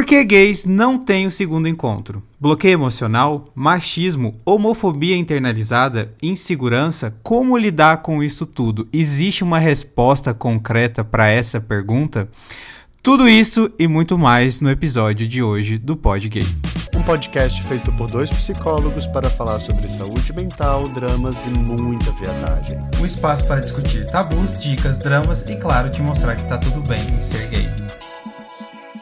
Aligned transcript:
Por 0.00 0.06
que 0.06 0.24
gays 0.24 0.64
não 0.64 0.96
têm 0.96 1.26
o 1.26 1.30
segundo 1.30 1.68
encontro? 1.68 2.22
Bloqueio 2.40 2.72
emocional, 2.72 3.50
machismo, 3.54 4.40
homofobia 4.46 5.14
internalizada, 5.14 6.14
insegurança? 6.22 7.14
Como 7.22 7.54
lidar 7.54 7.98
com 7.98 8.22
isso 8.22 8.46
tudo? 8.46 8.88
Existe 8.94 9.44
uma 9.44 9.58
resposta 9.58 10.32
concreta 10.32 11.04
para 11.04 11.28
essa 11.28 11.60
pergunta? 11.60 12.30
Tudo 13.02 13.28
isso 13.28 13.70
e 13.78 13.86
muito 13.86 14.16
mais 14.16 14.62
no 14.62 14.70
episódio 14.70 15.28
de 15.28 15.42
hoje 15.42 15.76
do 15.76 15.94
Pod 15.94 16.26
Gay. 16.30 16.46
Um 16.96 17.02
podcast 17.02 17.62
feito 17.64 17.92
por 17.92 18.10
dois 18.10 18.30
psicólogos 18.30 19.06
para 19.06 19.28
falar 19.28 19.60
sobre 19.60 19.86
saúde 19.86 20.32
mental, 20.32 20.84
dramas 20.84 21.44
e 21.44 21.50
muita 21.50 22.10
viadagem. 22.12 22.78
Um 22.98 23.04
espaço 23.04 23.46
para 23.46 23.60
discutir 23.60 24.06
tabus, 24.06 24.58
dicas, 24.58 24.96
dramas 24.96 25.42
e, 25.42 25.56
claro, 25.56 25.90
te 25.90 26.00
mostrar 26.00 26.36
que 26.36 26.48
tá 26.48 26.56
tudo 26.56 26.80
bem 26.88 27.02
em 27.14 27.20
ser 27.20 27.48
gay. 27.48 27.68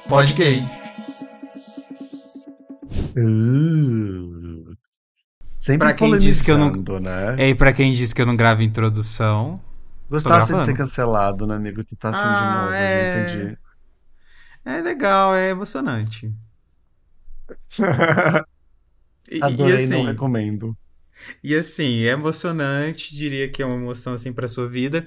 Pod 0.08 0.32
Gay. 0.32 0.87
Uh, 3.16 4.76
sempre 5.58 5.88
Pra 5.88 5.94
quem 5.94 6.18
disse 6.18 6.44
que 6.44 6.50
eu 6.50 6.58
não- 6.58 6.72
né? 7.00 7.36
E 7.38 7.42
aí, 7.42 7.54
pra 7.54 7.72
quem 7.72 7.92
disse 7.92 8.14
que 8.14 8.22
eu 8.22 8.26
não 8.26 8.36
gravo 8.36 8.62
introdução, 8.62 9.60
Gostasse 10.10 10.54
de 10.54 10.64
ser 10.64 10.74
cancelado, 10.74 11.46
né, 11.46 11.54
amigo? 11.56 11.84
Tu 11.84 11.94
tá 11.96 12.10
afim 12.10 12.18
Ah, 12.18 12.34
de 12.34 12.44
novo, 12.44 12.72
é. 12.72 13.08
entendi. 13.08 13.58
é 14.64 14.80
legal, 14.80 15.34
é 15.34 15.50
emocionante. 15.50 16.32
E, 19.30 19.36
e 19.38 19.42
Adorei, 19.42 19.86
não 19.86 19.98
assim, 19.98 20.06
recomendo. 20.06 20.76
E 21.44 21.54
assim, 21.54 22.04
é 22.04 22.12
emocionante, 22.12 23.14
diria 23.14 23.46
que 23.50 23.62
é 23.62 23.66
uma 23.66 23.76
emoção 23.76 24.14
assim 24.14 24.32
para 24.32 24.48
sua 24.48 24.66
vida. 24.66 25.06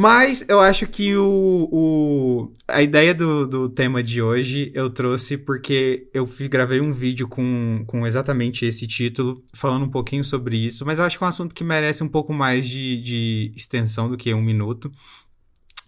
Mas 0.00 0.44
eu 0.48 0.60
acho 0.60 0.86
que 0.86 1.16
o, 1.16 1.68
o- 1.72 2.52
a 2.68 2.80
ideia 2.82 3.12
do, 3.12 3.48
do 3.48 3.68
tema 3.68 4.00
de 4.00 4.22
hoje 4.22 4.70
eu 4.72 4.88
trouxe 4.88 5.36
porque 5.36 6.08
eu 6.14 6.24
fiz, 6.24 6.46
gravei 6.46 6.80
um 6.80 6.92
vídeo 6.92 7.26
com, 7.26 7.82
com 7.84 8.06
exatamente 8.06 8.64
esse 8.64 8.86
título, 8.86 9.42
falando 9.54 9.86
um 9.86 9.90
pouquinho 9.90 10.22
sobre 10.24 10.56
isso, 10.56 10.86
mas 10.86 11.00
eu 11.00 11.04
acho 11.04 11.18
que 11.18 11.24
é 11.24 11.26
um 11.26 11.28
assunto 11.30 11.52
que 11.54 11.64
merece 11.64 12.04
um 12.04 12.08
pouco 12.08 12.32
mais 12.32 12.68
de, 12.68 13.00
de 13.02 13.52
extensão 13.56 14.08
do 14.08 14.16
que 14.16 14.32
um 14.32 14.40
minuto. 14.42 14.88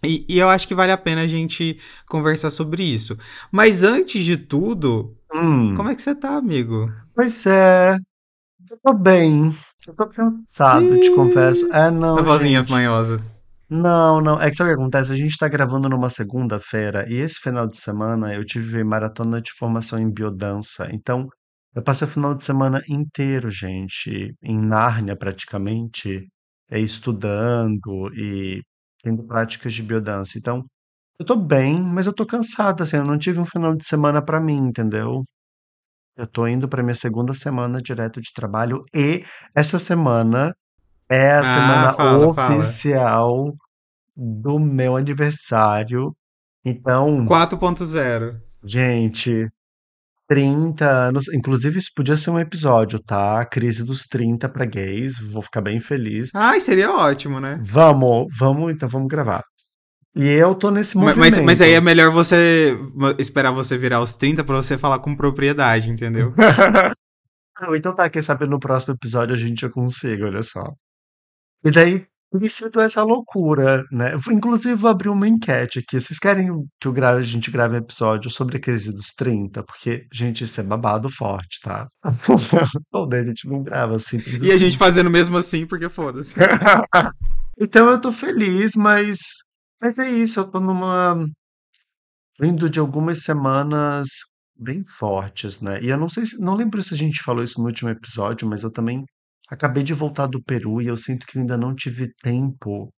E, 0.03 0.25
e 0.27 0.39
eu 0.39 0.49
acho 0.49 0.67
que 0.67 0.75
vale 0.75 0.91
a 0.91 0.97
pena 0.97 1.21
a 1.21 1.27
gente 1.27 1.79
conversar 2.07 2.49
sobre 2.49 2.83
isso. 2.83 3.17
Mas 3.51 3.83
antes 3.83 4.25
de 4.25 4.35
tudo, 4.37 5.15
Hum, 5.33 5.75
como 5.75 5.89
é 5.89 5.95
que 5.95 6.01
você 6.01 6.15
tá, 6.15 6.35
amigo? 6.37 6.91
Pois 7.13 7.45
é, 7.45 7.93
eu 8.69 8.79
tô 8.83 8.93
bem. 8.93 9.53
Eu 9.87 9.95
tô 9.95 10.07
cansado, 10.07 10.99
te 10.99 11.11
confesso. 11.11 11.65
É, 11.73 11.91
não, 11.91 12.17
a 12.19 12.21
vozinha 12.21 12.59
gente. 12.59 12.71
manhosa. 12.71 13.23
Não, 13.73 14.19
não. 14.19 14.39
É 14.41 14.49
que 14.49 14.55
sabe 14.57 14.71
o 14.71 14.75
que 14.75 14.81
acontece? 14.81 15.13
A 15.13 15.15
gente 15.15 15.37
tá 15.37 15.47
gravando 15.47 15.87
numa 15.87 16.09
segunda-feira 16.09 17.05
e 17.09 17.13
esse 17.15 17.39
final 17.39 17.65
de 17.65 17.77
semana 17.77 18.33
eu 18.35 18.43
tive 18.43 18.83
maratona 18.83 19.41
de 19.41 19.49
formação 19.57 19.97
em 19.97 20.11
biodança. 20.11 20.89
Então, 20.91 21.25
eu 21.73 21.81
passei 21.81 22.05
o 22.05 22.11
final 22.11 22.35
de 22.35 22.43
semana 22.43 22.81
inteiro, 22.89 23.49
gente, 23.49 24.35
em 24.43 24.61
Nárnia 24.61 25.15
praticamente, 25.15 26.27
é, 26.69 26.79
estudando 26.81 28.11
e 28.13 28.61
tendo 29.01 29.23
práticas 29.25 29.71
de 29.73 29.81
biodança. 29.83 30.37
Então, 30.37 30.65
eu 31.19 31.25
tô 31.25 31.37
bem, 31.37 31.81
mas 31.81 32.07
eu 32.07 32.13
tô 32.13 32.25
cansada, 32.25 32.83
assim, 32.83 32.97
eu 32.97 33.05
não 33.05 33.17
tive 33.19 33.39
um 33.39 33.45
final 33.45 33.75
de 33.75 33.85
semana 33.85 34.23
pra 34.25 34.41
mim, 34.41 34.57
entendeu? 34.57 35.23
Eu 36.17 36.27
tô 36.27 36.47
indo 36.47 36.67
pra 36.69 36.83
minha 36.83 36.95
segunda 36.95 37.33
semana 37.33 37.81
direto 37.81 38.21
de 38.21 38.31
trabalho 38.33 38.83
e 38.95 39.23
essa 39.55 39.79
semana 39.79 40.55
é 41.11 41.31
a 41.33 41.39
Ah, 41.41 41.43
semana 41.53 41.93
fala, 41.93 42.33
fala. 42.33 42.55
oficial 42.57 43.53
do 44.15 44.57
meu 44.59 44.95
aniversário. 44.95 46.13
Então, 46.65 47.25
4.0. 47.25 48.35
gente, 48.63 49.47
30 50.29 50.87
anos. 50.89 51.27
Inclusive, 51.33 51.77
isso 51.77 51.89
podia 51.95 52.15
ser 52.15 52.29
um 52.31 52.39
episódio, 52.39 52.99
tá? 53.03 53.43
Crise 53.45 53.83
dos 53.83 54.03
30 54.03 54.47
pra 54.47 54.65
gays. 54.65 55.19
Vou 55.19 55.41
ficar 55.41 55.61
bem 55.61 55.79
feliz. 55.79 56.29
Ai, 56.35 56.59
seria 56.59 56.91
ótimo, 56.91 57.39
né? 57.39 57.59
Vamos, 57.63 58.27
vamos, 58.37 58.71
então 58.71 58.87
vamos 58.87 59.07
gravar. 59.07 59.43
E 60.15 60.27
eu 60.27 60.53
tô 60.53 60.69
nesse 60.71 60.97
movimento. 60.97 61.19
Mas, 61.19 61.39
mas 61.39 61.61
aí 61.61 61.71
é 61.73 61.81
melhor 61.81 62.11
você 62.11 62.77
esperar 63.17 63.51
você 63.51 63.77
virar 63.77 64.01
os 64.01 64.13
30 64.15 64.43
pra 64.43 64.55
você 64.57 64.77
falar 64.77 64.99
com 64.99 65.15
propriedade, 65.15 65.89
entendeu? 65.89 66.33
Então 67.75 67.93
tá, 67.95 68.09
quem 68.09 68.21
sabe 68.23 68.47
no 68.47 68.59
próximo 68.59 68.95
episódio 68.95 69.35
a 69.35 69.37
gente 69.37 69.61
já 69.61 69.69
consiga, 69.69 70.25
olha 70.25 70.41
só. 70.41 70.63
E 71.63 71.71
daí 71.71 72.05
tem 72.31 72.47
sido 72.47 72.79
essa 72.79 73.03
loucura, 73.03 73.83
né? 73.91 74.13
Inclusive, 74.31 74.73
vou 74.75 74.89
abrir 74.89 75.09
uma 75.09 75.27
enquete 75.27 75.79
aqui. 75.79 75.99
Vocês 75.99 76.17
querem 76.17 76.47
que 76.79 76.87
eu 76.87 76.93
grave, 76.93 77.19
a 77.19 77.23
gente 77.23 77.51
grave 77.51 77.75
um 77.75 77.79
episódio 77.79 78.29
sobre 78.29 78.57
a 78.57 78.59
crise 78.59 78.91
dos 78.93 79.07
30? 79.07 79.61
Porque, 79.63 80.07
gente, 80.13 80.43
isso 80.45 80.61
é 80.61 80.63
babado 80.63 81.09
forte, 81.09 81.59
tá? 81.61 81.87
Ou 82.93 83.07
daí 83.07 83.21
a 83.21 83.25
gente 83.25 83.47
não 83.49 83.61
grava 83.61 83.99
simples 83.99 84.41
E 84.41 84.45
a 84.45 84.55
assim. 84.55 84.65
gente 84.65 84.77
fazendo 84.77 85.09
mesmo 85.09 85.37
assim, 85.37 85.65
porque 85.65 85.89
foda-se. 85.89 86.35
Então 87.59 87.91
eu 87.91 88.01
tô 88.01 88.11
feliz, 88.11 88.71
mas, 88.75 89.19
mas 89.79 89.99
é 89.99 90.09
isso, 90.09 90.39
eu 90.39 90.49
tô 90.49 90.59
numa. 90.59 91.15
Vindo 92.39 92.67
de 92.67 92.79
algumas 92.79 93.23
semanas 93.23 94.07
bem 94.57 94.81
fortes, 94.97 95.61
né? 95.61 95.79
E 95.79 95.89
eu 95.89 95.97
não 95.97 96.09
sei 96.09 96.25
se. 96.25 96.41
Não 96.43 96.55
lembro 96.55 96.81
se 96.81 96.93
a 96.93 96.97
gente 96.97 97.21
falou 97.21 97.43
isso 97.43 97.59
no 97.59 97.67
último 97.67 97.89
episódio, 97.89 98.47
mas 98.47 98.63
eu 98.63 98.71
também 98.71 99.05
acabei 99.51 99.83
de 99.83 99.93
voltar 99.95 100.27
do 100.27 100.43
Peru 100.43 100.81
e 100.81 100.87
eu 100.87 100.97
sinto 100.97 101.27
que 101.27 101.37
eu 101.37 101.41
ainda 101.41 101.57
não 101.57 101.75
tive 101.75 102.13
tempo 102.23 102.93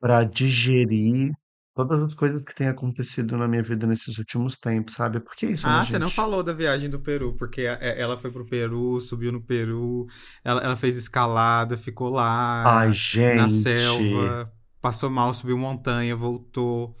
pra 0.00 0.24
digerir 0.24 1.32
todas 1.74 2.02
as 2.02 2.14
coisas 2.14 2.42
que 2.44 2.54
têm 2.54 2.68
acontecido 2.68 3.36
na 3.38 3.48
minha 3.48 3.62
vida 3.62 3.86
nesses 3.86 4.18
últimos 4.18 4.56
tempos, 4.58 4.94
sabe? 4.94 5.20
Porque 5.20 5.46
é 5.46 5.50
isso, 5.52 5.70
né, 5.70 5.78
Ah, 5.78 5.84
você 5.84 5.98
não 5.98 6.10
falou 6.10 6.42
da 6.42 6.52
viagem 6.52 6.88
do 6.88 7.00
Peru, 7.00 7.34
porque 7.36 7.62
é- 7.62 8.00
ela 8.00 8.16
foi 8.16 8.30
pro 8.30 8.46
Peru, 8.46 9.00
subiu 9.00 9.32
no 9.32 9.42
Peru, 9.42 10.06
ela, 10.44 10.60
ela 10.62 10.76
fez 10.76 10.96
escalada, 10.96 11.76
ficou 11.76 12.08
lá 12.10 12.72
Ai, 12.72 12.92
na 13.28 13.48
gente. 13.48 13.48
selva, 13.48 14.52
passou 14.80 15.10
mal, 15.10 15.32
subiu 15.34 15.58
montanha, 15.58 16.14
voltou. 16.14 16.96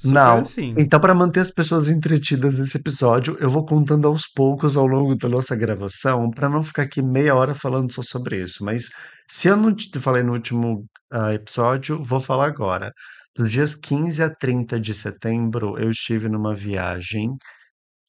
Super 0.00 0.14
Não. 0.14 0.38
assim. 0.38 0.74
Então, 0.78 0.98
para 0.98 1.14
manter 1.14 1.40
as 1.40 1.50
pessoas 1.50 1.90
entretidas 1.90 2.56
nesse 2.56 2.78
episódio, 2.78 3.36
eu 3.38 3.50
vou 3.50 3.66
contando 3.66 4.08
aos 4.08 4.26
poucos 4.26 4.74
ao 4.74 4.86
longo 4.86 5.14
da 5.14 5.28
nossa 5.28 5.54
gravação, 5.54 6.30
para 6.30 6.48
não 6.48 6.62
ficar 6.62 6.84
aqui 6.84 7.02
meia 7.02 7.34
hora 7.34 7.54
falando 7.54 7.92
só 7.92 8.00
sobre 8.00 8.42
isso. 8.42 8.64
Mas 8.64 8.88
se 9.28 9.48
eu 9.48 9.58
não 9.58 9.74
te 9.74 10.00
falei 10.00 10.22
no 10.22 10.32
último 10.32 10.86
ah, 11.12 11.34
episódio, 11.34 12.02
vou 12.02 12.18
falar 12.18 12.46
agora. 12.46 12.94
Dos 13.36 13.52
dias 13.52 13.74
15 13.74 14.22
a 14.22 14.34
30 14.34 14.80
de 14.80 14.94
setembro, 14.94 15.78
eu 15.78 15.90
estive 15.90 16.30
numa 16.30 16.54
viagem 16.54 17.36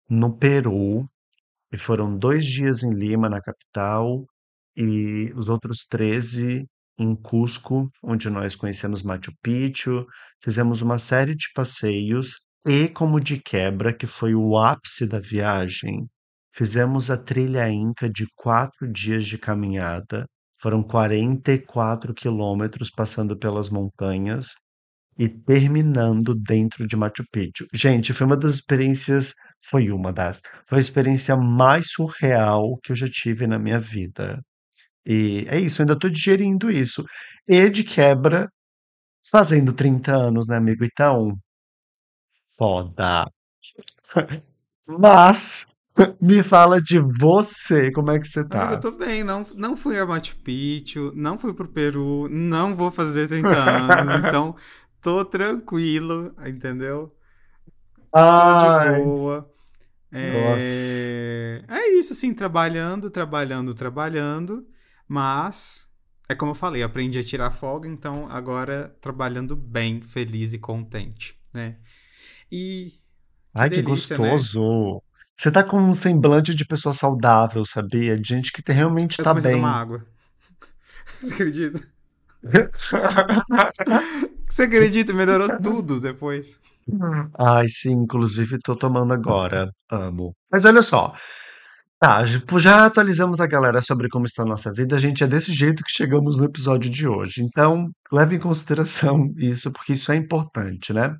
no 0.09 0.38
Peru, 0.38 1.06
e 1.74 1.78
foram 1.78 2.18
dois 2.18 2.46
dias 2.46 2.84
em 2.84 2.94
Lima, 2.94 3.30
na 3.30 3.41
capital, 3.41 4.25
e 4.78 5.31
os 5.35 5.50
outros 5.50 5.85
13 5.90 6.66
em 7.01 7.16
Cusco, 7.16 7.89
onde 8.03 8.29
nós 8.29 8.56
conhecemos 8.56 9.01
Machu 9.01 9.31
Picchu, 9.41 10.06
fizemos 10.41 10.81
uma 10.81 10.97
série 10.97 11.35
de 11.35 11.47
passeios 11.53 12.35
e, 12.66 12.88
como 12.88 13.19
de 13.19 13.41
quebra, 13.41 13.94
que 13.94 14.06
foi 14.06 14.35
o 14.35 14.57
ápice 14.57 15.07
da 15.07 15.19
viagem, 15.19 16.07
fizemos 16.53 17.09
a 17.09 17.17
trilha 17.17 17.69
Inca 17.72 18.09
de 18.09 18.28
quatro 18.35 18.91
dias 18.91 19.25
de 19.25 19.38
caminhada. 19.38 20.25
Foram 20.59 20.84
44 20.84 22.13
quilômetros 22.13 22.91
passando 22.91 23.35
pelas 23.38 23.69
montanhas 23.69 24.50
e 25.18 25.28
terminando 25.28 26.35
dentro 26.35 26.88
de 26.88 26.95
Machu 26.95 27.25
Picchu. 27.31 27.66
Gente, 27.73 28.13
foi 28.13 28.28
uma 28.28 28.38
das 28.38 28.56
experiências, 28.56 29.33
foi 29.69 29.91
uma 29.91 30.13
das, 30.13 30.41
foi 30.68 30.78
a 30.78 30.81
experiência 30.81 31.35
mais 31.35 31.91
surreal 31.91 32.78
que 32.83 32.91
eu 32.91 32.95
já 32.95 33.07
tive 33.09 33.47
na 33.47 33.57
minha 33.57 33.79
vida. 33.79 34.39
E 35.06 35.45
é 35.50 35.59
isso, 35.59 35.81
ainda 35.81 35.97
tô 35.97 36.09
digerindo 36.09 36.69
isso. 36.72 37.03
E 37.47 37.69
de 37.69 37.84
quebra, 37.84 38.50
fazendo 39.31 39.73
30 39.73 40.16
anos, 40.16 40.47
né, 40.50 40.57
amigo? 40.57 40.85
Então, 40.85 41.38
foda. 42.57 43.25
Mas, 44.88 45.65
me 46.21 46.44
fala 46.44 46.80
de 46.81 47.00
você, 47.00 47.92
como 47.92 48.12
é 48.12 48.19
que 48.19 48.27
você 48.27 48.48
Amigo, 48.50 48.74
tá? 48.74 48.74
eu 48.74 48.80
tô 48.80 48.92
bem, 48.92 49.24
não, 49.24 49.45
não 49.56 49.77
fui 49.77 49.98
a 49.98 50.06
Machu 50.06 50.36
Picchu, 50.38 51.12
não 51.15 51.38
fui 51.38 51.53
pro 51.53 51.68
Peru, 51.69 52.27
não 52.30 52.75
vou 52.75 52.92
fazer 52.92 53.27
30 53.30 53.57
anos, 53.57 54.13
então 54.13 54.56
tô 55.01 55.24
tranquilo, 55.24 56.36
entendeu? 56.45 57.15
Tô 58.33 58.53
de 58.53 58.69
Ai, 58.69 59.01
boa. 59.01 59.50
nossa. 60.21 61.12
É... 61.31 61.63
é 61.68 61.89
isso, 62.00 62.13
assim, 62.13 62.33
trabalhando, 62.33 63.09
trabalhando, 63.12 63.74
trabalhando, 63.75 64.68
mas 65.12 65.88
é 66.30 66.36
como 66.36 66.52
eu 66.52 66.56
falei, 66.56 66.84
aprendi 66.84 67.19
a 67.19 67.24
tirar 67.24 67.52
folga, 67.52 67.88
então 67.88 68.28
agora 68.30 68.96
trabalhando 69.02 69.56
bem, 69.56 70.02
feliz 70.02 70.54
e 70.54 70.60
contente, 70.60 71.38
né? 71.54 71.78
E 72.52 72.94
que 73.56 73.56
Ai, 73.56 73.69
que 73.69 73.81
delícia, 73.81 74.18
né? 74.19 74.30
gostoso. 74.30 75.02
Você 75.38 75.52
tá 75.52 75.63
com 75.63 75.78
um 75.78 75.94
semblante 75.94 76.54
de 76.54 76.66
pessoa 76.66 76.94
saudável, 76.94 77.63
sabia? 77.66 78.19
De 78.19 78.28
gente 78.28 78.52
que 78.52 78.62
te- 78.62 78.74
realmente 78.74 79.18
Eu 79.18 79.22
tá 79.22 79.31
a 79.31 79.34
tomar 79.36 79.42
bem. 79.42 79.81
água. 79.81 80.06
Você 81.22 81.34
acredita? 81.34 81.80
Você 84.48 84.63
acredita? 84.63 85.13
Melhorou 85.13 85.50
tudo 85.50 86.00
depois. 86.00 86.60
Ai, 87.38 87.68
sim, 87.68 87.92
inclusive 87.92 88.58
tô 88.60 88.75
tomando 88.75 89.13
agora. 89.13 89.69
Amo. 89.90 90.36
Mas 90.52 90.66
olha 90.66 90.81
só. 90.81 91.13
Tá, 92.01 92.24
já 92.57 92.86
atualizamos 92.88 93.39
a 93.39 93.45
galera 93.45 93.80
sobre 93.80 94.09
como 94.09 94.25
está 94.25 94.42
a 94.42 94.45
nossa 94.45 94.74
vida. 94.74 94.95
A 94.95 95.00
gente 95.00 95.24
é 95.24 95.27
desse 95.27 95.53
jeito 95.53 95.83
que 95.83 95.92
chegamos 95.92 96.36
no 96.36 96.44
episódio 96.45 96.89
de 96.89 97.07
hoje. 97.07 97.44
Então, 97.44 97.92
leve 98.12 98.36
em 98.36 98.39
consideração 98.39 99.31
isso, 99.38 99.71
porque 99.71 99.94
isso 99.94 100.12
é 100.12 100.15
importante, 100.15 100.92
né? 100.94 101.15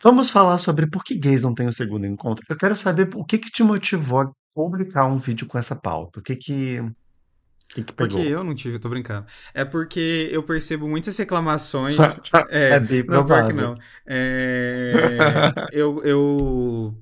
Vamos 0.00 0.30
falar 0.30 0.58
sobre 0.58 0.88
por 0.88 1.02
que 1.02 1.16
gays 1.18 1.42
não 1.42 1.52
têm 1.52 1.66
o 1.66 1.72
segundo 1.72 2.06
encontro. 2.06 2.44
Eu 2.48 2.56
quero 2.56 2.76
saber 2.76 3.08
o 3.16 3.24
que 3.24 3.36
que 3.36 3.50
te 3.50 3.64
motivou 3.64 4.20
a 4.20 4.30
publicar 4.54 5.06
um 5.06 5.16
vídeo 5.16 5.46
com 5.48 5.58
essa 5.58 5.74
pauta. 5.74 6.20
O 6.20 6.22
que 6.22 6.36
que, 6.36 6.78
o 6.80 6.94
que 7.74 7.82
que 7.84 7.92
Porque 7.92 8.14
pegou? 8.16 8.20
eu 8.24 8.44
não 8.44 8.54
tive, 8.54 8.76
eu 8.76 8.80
tô 8.80 8.88
brincando. 8.88 9.26
É 9.52 9.64
porque 9.64 10.28
eu 10.32 10.44
percebo 10.44 10.88
muitas 10.88 11.16
reclamações. 11.16 11.96
É 12.50 12.76
É, 12.76 12.80
bem 12.80 13.02
não, 13.08 13.24
provável. 13.26 13.56
não. 13.56 13.74
É, 14.06 15.52
eu, 15.72 16.00
eu 16.04 16.94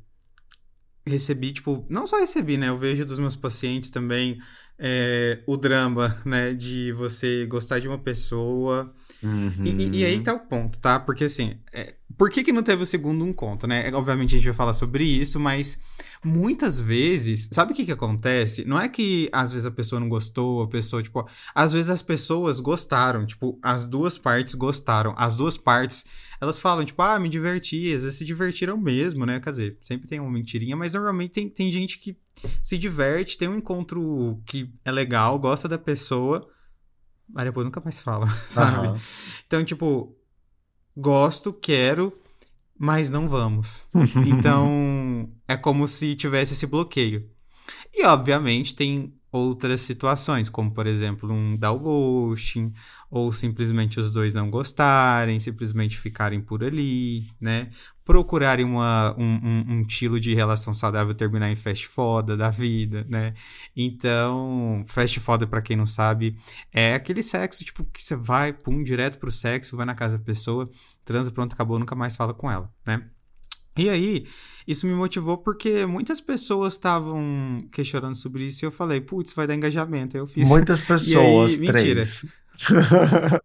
recebi, 1.10 1.52
tipo, 1.52 1.84
não 1.90 2.06
só 2.06 2.18
recebi, 2.18 2.56
né? 2.56 2.68
Eu 2.68 2.78
vejo 2.78 3.04
dos 3.04 3.18
meus 3.18 3.36
pacientes 3.36 3.90
também 3.90 4.40
é, 4.78 5.42
o 5.46 5.56
drama, 5.56 6.20
né? 6.24 6.54
De 6.54 6.92
você 6.92 7.46
gostar 7.46 7.78
de 7.80 7.88
uma 7.88 7.98
pessoa. 7.98 8.94
E, 9.64 9.70
e- 9.70 9.98
e 10.00 10.04
aí 10.04 10.16
Uhum. 10.16 10.22
tá 10.24 10.34
o 10.34 10.40
ponto, 10.40 10.78
tá? 10.80 10.98
Porque 11.00 11.24
assim, 11.24 11.58
é, 11.72 11.94
por 12.16 12.30
que 12.30 12.42
que 12.42 12.52
não 12.52 12.62
teve 12.62 12.82
o 12.82 12.86
segundo 12.86 13.26
encontro, 13.26 13.68
né? 13.68 13.88
É, 13.88 13.94
Obviamente 13.94 14.34
a 14.34 14.38
gente 14.38 14.46
vai 14.46 14.54
falar 14.54 14.72
sobre 14.72 15.04
isso, 15.04 15.38
mas 15.38 15.78
muitas 16.24 16.80
vezes, 16.80 17.48
sabe 17.52 17.72
o 17.72 17.74
que 17.74 17.84
que 17.84 17.92
acontece? 17.92 18.64
Não 18.64 18.80
é 18.80 18.88
que 18.88 19.28
às 19.32 19.52
vezes 19.52 19.66
a 19.66 19.70
pessoa 19.70 20.00
não 20.00 20.08
gostou, 20.08 20.62
a 20.62 20.68
pessoa, 20.68 21.02
tipo, 21.02 21.26
às 21.54 21.72
vezes 21.72 21.88
as 21.88 22.02
pessoas 22.02 22.60
gostaram, 22.60 23.24
tipo, 23.24 23.58
as 23.62 23.86
duas 23.86 24.18
partes 24.18 24.54
gostaram. 24.54 25.14
As 25.16 25.34
duas 25.34 25.56
partes, 25.56 26.04
elas 26.40 26.58
falam, 26.58 26.84
tipo, 26.84 27.00
ah, 27.02 27.18
me 27.18 27.28
diverti, 27.28 27.92
às 27.94 28.02
vezes 28.02 28.18
se 28.18 28.24
divertiram 28.24 28.76
mesmo, 28.76 29.24
né? 29.24 29.40
Quer 29.40 29.50
dizer, 29.50 29.78
sempre 29.80 30.08
tem 30.08 30.20
uma 30.20 30.30
mentirinha, 30.30 30.76
mas 30.76 30.92
normalmente 30.92 31.32
tem, 31.32 31.48
tem 31.48 31.70
gente 31.70 31.98
que 31.98 32.16
se 32.62 32.76
diverte, 32.76 33.38
tem 33.38 33.48
um 33.48 33.56
encontro 33.56 34.36
que 34.46 34.72
é 34.84 34.90
legal, 34.90 35.38
gosta 35.38 35.68
da 35.68 35.78
pessoa, 35.78 36.48
mas 37.28 37.44
depois 37.44 37.64
nunca 37.64 37.80
mais 37.80 38.00
fala, 38.00 38.28
sabe? 38.50 38.88
Aham. 38.88 39.00
Então, 39.46 39.64
tipo, 39.64 40.16
gosto, 41.00 41.52
quero, 41.52 42.12
mas 42.78 43.10
não 43.10 43.28
vamos. 43.28 43.88
Então, 44.26 45.28
é 45.48 45.56
como 45.56 45.88
se 45.88 46.14
tivesse 46.14 46.52
esse 46.52 46.66
bloqueio. 46.66 47.28
E, 47.92 48.04
obviamente, 48.04 48.74
tem 48.74 49.12
outras 49.32 49.80
situações, 49.82 50.48
como, 50.48 50.72
por 50.72 50.86
exemplo, 50.86 51.32
um 51.32 51.56
dar 51.56 51.72
ghosting, 51.72 52.72
ou 53.10 53.32
simplesmente 53.32 53.98
os 54.00 54.12
dois 54.12 54.34
não 54.34 54.50
gostarem, 54.50 55.38
simplesmente 55.38 55.98
ficarem 55.98 56.40
por 56.40 56.64
ali, 56.64 57.28
né? 57.40 57.70
Procurarem 58.04 58.64
uma, 58.64 59.14
um, 59.16 59.24
um, 59.24 59.64
um 59.68 59.80
estilo 59.82 60.18
de 60.18 60.34
relação 60.34 60.74
saudável 60.74 61.14
terminar 61.14 61.50
em 61.50 61.56
fast 61.56 61.86
foda 61.86 62.36
da 62.36 62.50
vida, 62.50 63.06
né? 63.08 63.34
Então, 63.76 64.82
fast 64.86 65.18
foda, 65.20 65.46
pra 65.46 65.62
quem 65.62 65.76
não 65.76 65.86
sabe, 65.86 66.36
é 66.72 66.94
aquele 66.94 67.22
sexo, 67.22 67.64
tipo, 67.64 67.84
que 67.84 68.02
você 68.02 68.16
vai, 68.16 68.52
pum, 68.52 68.82
direto 68.82 69.18
pro 69.18 69.30
sexo, 69.30 69.76
vai 69.76 69.86
na 69.86 69.94
casa 69.94 70.18
da 70.18 70.24
pessoa, 70.24 70.68
transa, 71.04 71.30
pronto, 71.30 71.52
acabou, 71.52 71.78
nunca 71.78 71.94
mais 71.94 72.16
fala 72.16 72.34
com 72.34 72.50
ela, 72.50 72.72
né? 72.86 73.08
E 73.80 73.88
aí, 73.88 74.26
isso 74.66 74.86
me 74.86 74.94
motivou 74.94 75.38
porque 75.38 75.86
muitas 75.86 76.20
pessoas 76.20 76.74
estavam 76.74 77.64
questionando 77.72 78.14
sobre 78.14 78.44
isso 78.44 78.64
e 78.64 78.66
eu 78.66 78.70
falei, 78.70 79.00
putz, 79.00 79.32
vai 79.32 79.46
dar 79.46 79.54
engajamento. 79.54 80.16
Aí 80.16 80.22
eu 80.22 80.26
fiz. 80.26 80.46
Muitas 80.48 80.80
E 80.80 80.82
aí, 80.82 80.88
pessoas, 80.88 81.58
mentira. 81.58 81.76
três. 81.76 82.26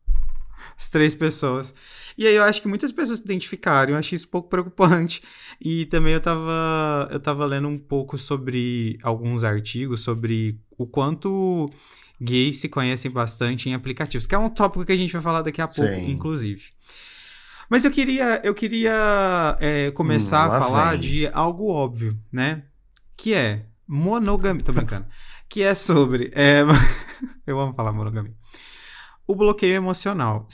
As 0.78 0.90
três 0.90 1.16
pessoas. 1.16 1.74
E 2.18 2.28
aí 2.28 2.36
eu 2.36 2.44
acho 2.44 2.62
que 2.62 2.68
muitas 2.68 2.92
pessoas 2.92 3.20
se 3.20 3.26
identificaram, 3.26 3.94
eu 3.94 3.98
achei 3.98 4.16
isso 4.16 4.28
um 4.28 4.30
pouco 4.30 4.50
preocupante. 4.50 5.22
E 5.60 5.86
também 5.86 6.14
eu 6.14 6.20
tava, 6.20 7.10
eu 7.12 7.20
tava 7.20 7.46
lendo 7.46 7.68
um 7.68 7.78
pouco 7.78 8.18
sobre 8.18 9.00
alguns 9.02 9.44
artigos 9.44 10.02
sobre 10.02 10.60
o 10.78 10.86
quanto 10.86 11.70
gays 12.20 12.60
se 12.60 12.70
conhecem 12.70 13.10
bastante 13.10 13.70
em 13.70 13.74
aplicativos, 13.74 14.28
que 14.28 14.36
é 14.36 14.38
um 14.38 14.50
tópico 14.50 14.86
que 14.86 14.92
a 14.92 14.98
gente 14.98 15.14
vai 15.14 15.22
falar 15.22 15.42
daqui 15.42 15.62
a 15.62 15.68
pouco, 15.68 15.94
Sim. 15.94 16.12
inclusive. 16.12 16.64
Mas 17.70 17.84
eu 17.86 17.92
queria, 17.92 18.42
eu 18.44 18.54
queria 18.54 19.58
é, 19.60 19.92
começar 19.92 20.50
Hum, 20.50 20.54
a 20.54 20.60
falar 20.60 20.92
vem. 20.92 21.00
de 21.00 21.28
algo 21.28 21.68
óbvio, 21.68 22.18
né? 22.32 22.64
Que 23.18 23.34
é 23.34 23.66
monogamia. 23.88 24.64
Tô 24.64 24.72
brincando. 24.74 25.06
que 25.50 25.62
é 25.64 25.74
sobre. 25.76 26.32
é, 26.36 26.62
eu 27.46 27.60
amo 27.60 27.74
falar 27.74 27.92
monogamia. 27.92 28.34
O 29.28 29.36
bloqueio 29.36 29.74
emocional. 29.74 30.48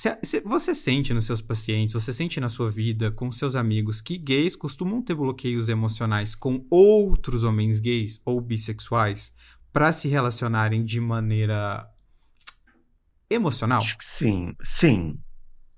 Você 0.45 0.73
sente 0.73 1.13
nos 1.13 1.25
seus 1.25 1.41
pacientes, 1.41 1.93
você 1.93 2.13
sente 2.13 2.39
na 2.39 2.47
sua 2.47 2.69
vida, 2.71 3.11
com 3.11 3.29
seus 3.29 3.57
amigos, 3.57 3.99
que 3.99 4.17
gays 4.17 4.55
costumam 4.55 5.01
ter 5.01 5.13
bloqueios 5.13 5.67
emocionais 5.67 6.35
com 6.35 6.65
outros 6.69 7.43
homens 7.43 7.81
gays 7.81 8.21
ou 8.25 8.39
bissexuais 8.39 9.33
para 9.73 9.91
se 9.91 10.07
relacionarem 10.07 10.85
de 10.85 11.01
maneira 11.01 11.85
emocional? 13.29 13.79
Acho 13.79 13.97
que 13.97 14.05
sim, 14.05 14.53
sim. 14.61 15.19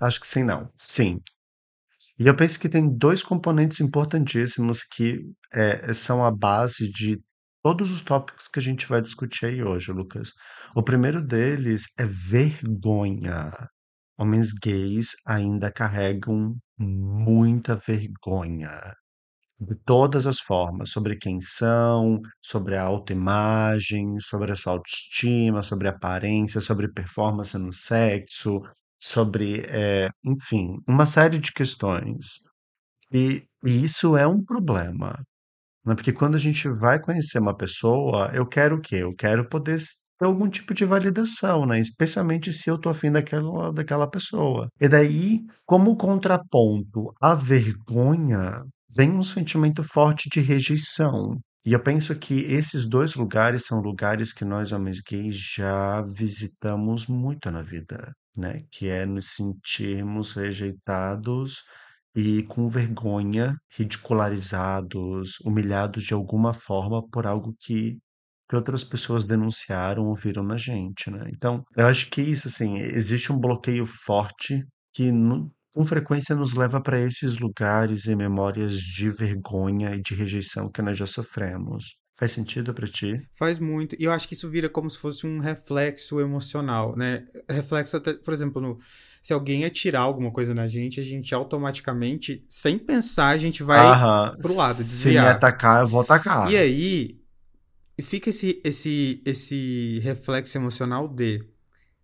Acho 0.03 0.19
que 0.19 0.27
sim, 0.27 0.43
não. 0.43 0.69
Sim. 0.77 1.21
E 2.19 2.27
eu 2.27 2.35
penso 2.35 2.59
que 2.59 2.67
tem 2.67 2.89
dois 2.89 3.23
componentes 3.23 3.79
importantíssimos 3.79 4.83
que 4.83 5.21
é, 5.53 5.93
são 5.93 6.25
a 6.25 6.29
base 6.29 6.91
de 6.91 7.19
todos 7.63 7.89
os 7.89 8.01
tópicos 8.01 8.49
que 8.49 8.59
a 8.59 8.61
gente 8.61 8.85
vai 8.85 9.01
discutir 9.01 9.45
aí 9.45 9.63
hoje, 9.63 9.93
Lucas. 9.93 10.33
O 10.75 10.83
primeiro 10.83 11.25
deles 11.25 11.85
é 11.97 12.05
vergonha. 12.05 13.51
Homens 14.17 14.51
gays 14.51 15.11
ainda 15.25 15.71
carregam 15.71 16.57
muita 16.77 17.75
vergonha. 17.77 18.93
De 19.59 19.75
todas 19.85 20.27
as 20.27 20.39
formas, 20.39 20.89
sobre 20.89 21.15
quem 21.15 21.39
são, 21.39 22.19
sobre 22.41 22.75
a 22.75 22.83
autoimagem, 22.83 24.19
sobre 24.19 24.51
a 24.51 24.55
sua 24.55 24.73
autoestima, 24.73 25.63
sobre 25.63 25.87
aparência, 25.87 26.59
sobre 26.59 26.91
performance 26.91 27.57
no 27.57 27.71
sexo, 27.71 28.61
sobre, 29.03 29.65
eh, 29.69 30.09
enfim, 30.23 30.77
uma 30.87 31.05
série 31.05 31.37
de 31.37 31.51
questões. 31.51 32.39
E, 33.11 33.43
e 33.65 33.83
isso 33.83 34.17
é 34.17 34.25
um 34.27 34.43
problema, 34.43 35.21
né? 35.85 35.95
Porque 35.95 36.13
quando 36.13 36.35
a 36.35 36.39
gente 36.39 36.69
vai 36.69 37.01
conhecer 37.01 37.39
uma 37.39 37.55
pessoa, 37.55 38.31
eu 38.33 38.47
quero 38.47 38.77
o 38.77 38.81
quê? 38.81 38.97
Eu 38.97 39.15
quero 39.15 39.47
poder 39.49 39.77
ter 40.19 40.25
algum 40.25 40.49
tipo 40.49 40.73
de 40.73 40.85
validação, 40.85 41.65
né? 41.65 41.79
Especialmente 41.79 42.53
se 42.53 42.69
eu 42.69 42.79
tô 42.79 42.89
afim 42.89 43.11
daquela, 43.11 43.73
daquela 43.73 44.09
pessoa. 44.09 44.69
E 44.79 44.87
daí, 44.87 45.41
como 45.65 45.97
contraponto 45.97 47.13
à 47.21 47.35
vergonha, 47.35 48.63
vem 48.95 49.11
um 49.11 49.23
sentimento 49.23 49.83
forte 49.83 50.29
de 50.29 50.39
rejeição. 50.41 51.39
E 51.65 51.71
eu 51.71 51.79
penso 51.81 52.13
que 52.15 52.33
esses 52.33 52.85
dois 52.85 53.15
lugares 53.15 53.65
são 53.65 53.79
lugares 53.79 54.33
que 54.33 54.43
nós, 54.43 54.73
homens 54.73 54.99
gays, 54.99 55.35
já 55.55 56.01
visitamos 56.01 57.07
muito 57.07 57.49
na 57.49 57.61
vida, 57.61 58.13
né? 58.37 58.63
Que 58.69 58.89
é 58.89 59.05
nos 59.05 59.27
sentirmos 59.35 60.33
rejeitados 60.33 61.63
e 62.15 62.43
com 62.43 62.67
vergonha, 62.69 63.57
ridicularizados, 63.71 65.39
humilhados 65.39 66.03
de 66.03 66.13
alguma 66.13 66.53
forma 66.53 67.07
por 67.09 67.25
algo 67.25 67.55
que, 67.59 67.97
que 68.49 68.55
outras 68.55 68.83
pessoas 68.83 69.23
denunciaram 69.25 70.05
ou 70.07 70.15
viram 70.15 70.43
na 70.43 70.57
gente, 70.57 71.09
né? 71.09 71.29
Então, 71.33 71.63
eu 71.77 71.87
acho 71.87 72.09
que 72.09 72.21
isso, 72.21 72.49
assim, 72.49 72.79
existe 72.79 73.31
um 73.31 73.39
bloqueio 73.39 73.85
forte 73.85 74.65
que 74.93 75.11
com 75.73 75.85
frequência 75.85 76.35
nos 76.35 76.53
leva 76.53 76.81
para 76.81 76.99
esses 77.01 77.37
lugares 77.39 78.05
e 78.05 78.15
memórias 78.15 78.75
de 78.77 79.09
vergonha 79.09 79.95
e 79.95 80.01
de 80.01 80.13
rejeição 80.15 80.69
que 80.71 80.81
nós 80.81 80.97
já 80.97 81.05
sofremos. 81.05 81.95
Faz 82.15 82.31
sentido 82.31 82.73
para 82.75 82.87
ti? 82.87 83.19
Faz 83.33 83.57
muito. 83.57 83.95
E 83.99 84.03
eu 84.03 84.11
acho 84.11 84.27
que 84.27 84.35
isso 84.35 84.47
vira 84.47 84.69
como 84.69 84.87
se 84.89 84.99
fosse 84.99 85.25
um 85.25 85.39
reflexo 85.39 86.19
emocional, 86.19 86.95
né? 86.95 87.25
Reflexo 87.49 87.97
até, 87.97 88.13
por 88.13 88.33
exemplo, 88.33 88.61
no- 88.61 88.77
se 89.21 89.33
alguém 89.33 89.65
atirar 89.65 90.03
alguma 90.03 90.31
coisa 90.31 90.53
na 90.53 90.67
gente, 90.67 90.99
a 90.99 91.03
gente 91.03 91.33
automaticamente, 91.33 92.45
sem 92.47 92.77
pensar, 92.77 93.29
a 93.29 93.37
gente 93.37 93.63
vai 93.63 93.79
Aham. 93.79 94.35
pro 94.39 94.55
lado, 94.55 94.75
Se 94.75 94.83
me 95.07 95.13
desviar. 95.13 95.35
atacar, 95.35 95.81
eu 95.81 95.87
vou 95.87 96.01
atacar. 96.01 96.51
E 96.51 96.55
aí, 96.55 97.19
fica 98.01 98.29
esse, 98.29 98.61
esse, 98.63 99.21
esse 99.25 99.99
reflexo 100.03 100.57
emocional 100.57 101.07
de, 101.07 101.43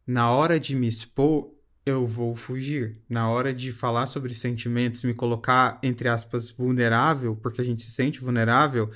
na 0.07 0.31
hora 0.31 0.59
de 0.59 0.75
me 0.75 0.87
expor, 0.87 1.51
eu 1.89 2.05
vou 2.05 2.35
fugir. 2.35 2.97
Na 3.09 3.29
hora 3.29 3.53
de 3.53 3.71
falar 3.71 4.05
sobre 4.05 4.33
sentimentos, 4.33 5.03
me 5.03 5.13
colocar, 5.13 5.79
entre 5.83 6.07
aspas, 6.07 6.49
vulnerável, 6.49 7.35
porque 7.35 7.61
a 7.61 7.63
gente 7.63 7.81
se 7.81 7.91
sente 7.91 8.19
vulnerável, 8.19 8.89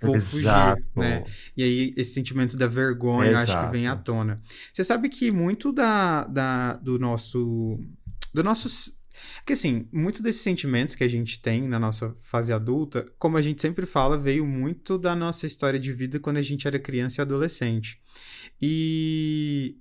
vou 0.00 0.16
Exato. 0.16 0.80
fugir, 0.80 0.88
né? 0.96 1.24
E 1.56 1.62
aí, 1.62 1.94
esse 1.96 2.12
sentimento 2.12 2.56
da 2.56 2.66
vergonha, 2.66 3.30
eu 3.30 3.38
acho 3.38 3.64
que 3.64 3.72
vem 3.72 3.86
à 3.86 3.90
Exato. 3.90 4.04
tona. 4.04 4.42
Você 4.72 4.84
sabe 4.84 5.08
que 5.08 5.30
muito 5.30 5.72
da, 5.72 6.24
da, 6.24 6.74
do 6.74 6.98
nosso. 6.98 7.78
Do 8.32 8.42
nosso. 8.42 8.94
Que 9.46 9.54
assim, 9.54 9.88
muito 9.90 10.22
desses 10.22 10.42
sentimentos 10.42 10.94
que 10.94 11.02
a 11.02 11.08
gente 11.08 11.40
tem 11.40 11.66
na 11.66 11.78
nossa 11.78 12.12
fase 12.16 12.52
adulta, 12.52 13.06
como 13.18 13.38
a 13.38 13.42
gente 13.42 13.62
sempre 13.62 13.86
fala, 13.86 14.18
veio 14.18 14.44
muito 14.44 14.98
da 14.98 15.16
nossa 15.16 15.46
história 15.46 15.80
de 15.80 15.90
vida 15.92 16.20
quando 16.20 16.36
a 16.36 16.42
gente 16.42 16.66
era 16.66 16.78
criança 16.78 17.20
e 17.20 17.22
adolescente. 17.22 17.98
E 18.60 19.78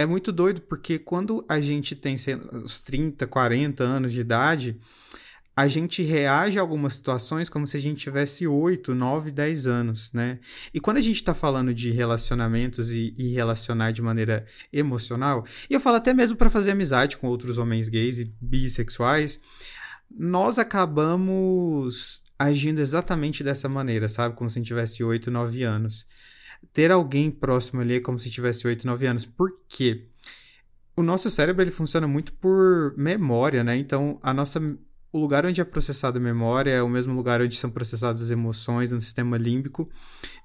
é 0.00 0.06
muito 0.06 0.32
doido, 0.32 0.62
porque 0.62 0.98
quando 0.98 1.44
a 1.46 1.60
gente 1.60 1.94
tem 1.94 2.16
uns 2.54 2.82
30, 2.82 3.26
40 3.26 3.84
anos 3.84 4.12
de 4.14 4.20
idade, 4.22 4.80
a 5.54 5.68
gente 5.68 6.02
reage 6.02 6.58
a 6.58 6.62
algumas 6.62 6.94
situações 6.94 7.50
como 7.50 7.66
se 7.66 7.76
a 7.76 7.80
gente 7.80 8.00
tivesse 8.00 8.46
8, 8.46 8.94
9, 8.94 9.30
10 9.30 9.66
anos, 9.66 10.10
né? 10.14 10.38
E 10.72 10.80
quando 10.80 10.96
a 10.96 11.02
gente 11.02 11.22
tá 11.22 11.34
falando 11.34 11.74
de 11.74 11.90
relacionamentos 11.90 12.90
e, 12.90 13.14
e 13.18 13.34
relacionar 13.34 13.90
de 13.90 14.00
maneira 14.00 14.46
emocional, 14.72 15.44
e 15.68 15.74
eu 15.74 15.80
falo 15.80 15.96
até 15.96 16.14
mesmo 16.14 16.34
para 16.34 16.48
fazer 16.48 16.70
amizade 16.70 17.18
com 17.18 17.26
outros 17.26 17.58
homens 17.58 17.90
gays 17.90 18.18
e 18.18 18.34
bissexuais, 18.40 19.38
nós 20.10 20.58
acabamos 20.58 22.22
agindo 22.38 22.80
exatamente 22.80 23.44
dessa 23.44 23.68
maneira, 23.68 24.08
sabe? 24.08 24.34
Como 24.34 24.48
se 24.48 24.58
a 24.58 24.60
gente 24.60 24.68
tivesse 24.68 25.04
8, 25.04 25.30
9 25.30 25.62
anos. 25.62 26.06
Ter 26.72 26.90
alguém 26.90 27.30
próximo 27.30 27.80
ali 27.80 27.96
é 27.96 28.00
como 28.00 28.18
se 28.18 28.30
tivesse 28.30 28.66
8, 28.66 28.86
9 28.86 29.06
anos. 29.06 29.26
Por 29.26 29.50
quê? 29.68 30.06
O 30.96 31.02
nosso 31.02 31.30
cérebro 31.30 31.62
ele 31.62 31.70
funciona 31.70 32.06
muito 32.06 32.32
por 32.34 32.94
memória, 32.96 33.64
né? 33.64 33.76
Então, 33.76 34.18
a 34.22 34.32
nossa 34.32 34.60
o 35.12 35.18
lugar 35.18 35.44
onde 35.44 35.60
é 35.60 35.64
processada 35.64 36.18
a 36.18 36.22
memória 36.22 36.70
é 36.70 36.82
o 36.82 36.88
mesmo 36.88 37.14
lugar 37.14 37.40
onde 37.40 37.56
são 37.56 37.70
processadas 37.70 38.22
as 38.22 38.30
emoções 38.30 38.92
no 38.92 39.00
sistema 39.00 39.36
límbico. 39.36 39.90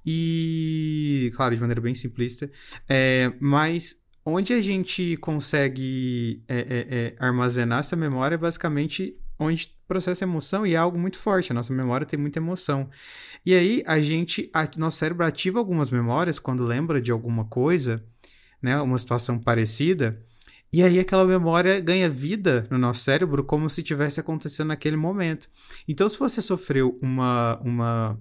E, 0.06 1.32
claro, 1.36 1.54
de 1.54 1.62
maneira 1.62 1.82
bem 1.82 1.94
simplista. 1.94 2.50
É, 2.90 3.32
mas 3.40 3.96
onde 4.26 4.54
a 4.54 4.62
gente 4.62 5.18
consegue 5.18 6.44
é, 6.48 6.58
é, 6.58 6.88
é 6.90 7.16
armazenar 7.20 7.80
essa 7.80 7.96
memória 7.96 8.36
é 8.36 8.40
basicamente 8.40 9.14
onde 9.40 9.74
processa 9.88 10.24
emoção 10.24 10.66
e 10.66 10.74
é 10.74 10.78
algo 10.78 10.98
muito 10.98 11.18
forte. 11.18 11.52
A 11.52 11.56
nossa 11.56 11.74
memória 11.74 12.06
tem 12.06 12.20
muita 12.20 12.40
emoção. 12.40 12.88
E 13.46 13.54
aí 13.54 13.84
a 13.86 14.00
gente, 14.00 14.50
a, 14.54 14.68
nosso 14.78 14.98
cérebro 14.98 15.26
ativa 15.26 15.60
algumas 15.60 15.92
memórias 15.92 16.40
quando 16.40 16.64
lembra 16.64 17.02
de 17.02 17.12
alguma 17.12 17.46
coisa, 17.46 18.04
né, 18.62 18.80
uma 18.82 18.98
situação 18.98 19.38
parecida. 19.40 20.22
E 20.74 20.84
aí 20.84 21.00
aquela 21.00 21.24
memória 21.24 21.80
ganha 21.80 22.10
vida 22.10 22.68
no 22.70 22.78
nosso 22.78 23.02
cérebro 23.02 23.44
como 23.44 23.70
se 23.70 23.82
tivesse 23.82 24.20
acontecendo 24.20 24.68
naquele 24.68 24.98
momento. 24.98 25.48
Então, 25.88 26.10
se 26.10 26.18
você 26.18 26.42
sofreu 26.42 27.00
uma, 27.02 27.60
uma 27.64 28.20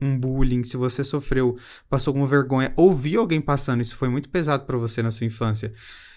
um 0.00 0.18
bullying, 0.18 0.64
se 0.64 0.76
você 0.76 1.04
sofreu, 1.04 1.56
passou 1.88 2.10
alguma 2.10 2.26
vergonha, 2.26 2.72
ouviu 2.76 3.20
alguém 3.20 3.40
passando, 3.40 3.80
isso 3.80 3.96
foi 3.96 4.08
muito 4.08 4.28
pesado 4.28 4.64
para 4.64 4.76
você 4.76 5.02
na 5.02 5.10
sua 5.10 5.26
infância, 5.26 5.72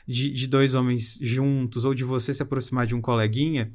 de, 0.07 0.31
de 0.31 0.47
dois 0.47 0.73
homens 0.73 1.19
juntos, 1.21 1.85
ou 1.85 1.93
de 1.93 2.03
você 2.03 2.33
se 2.33 2.41
aproximar 2.41 2.87
de 2.87 2.95
um 2.95 3.01
coleguinha, 3.01 3.71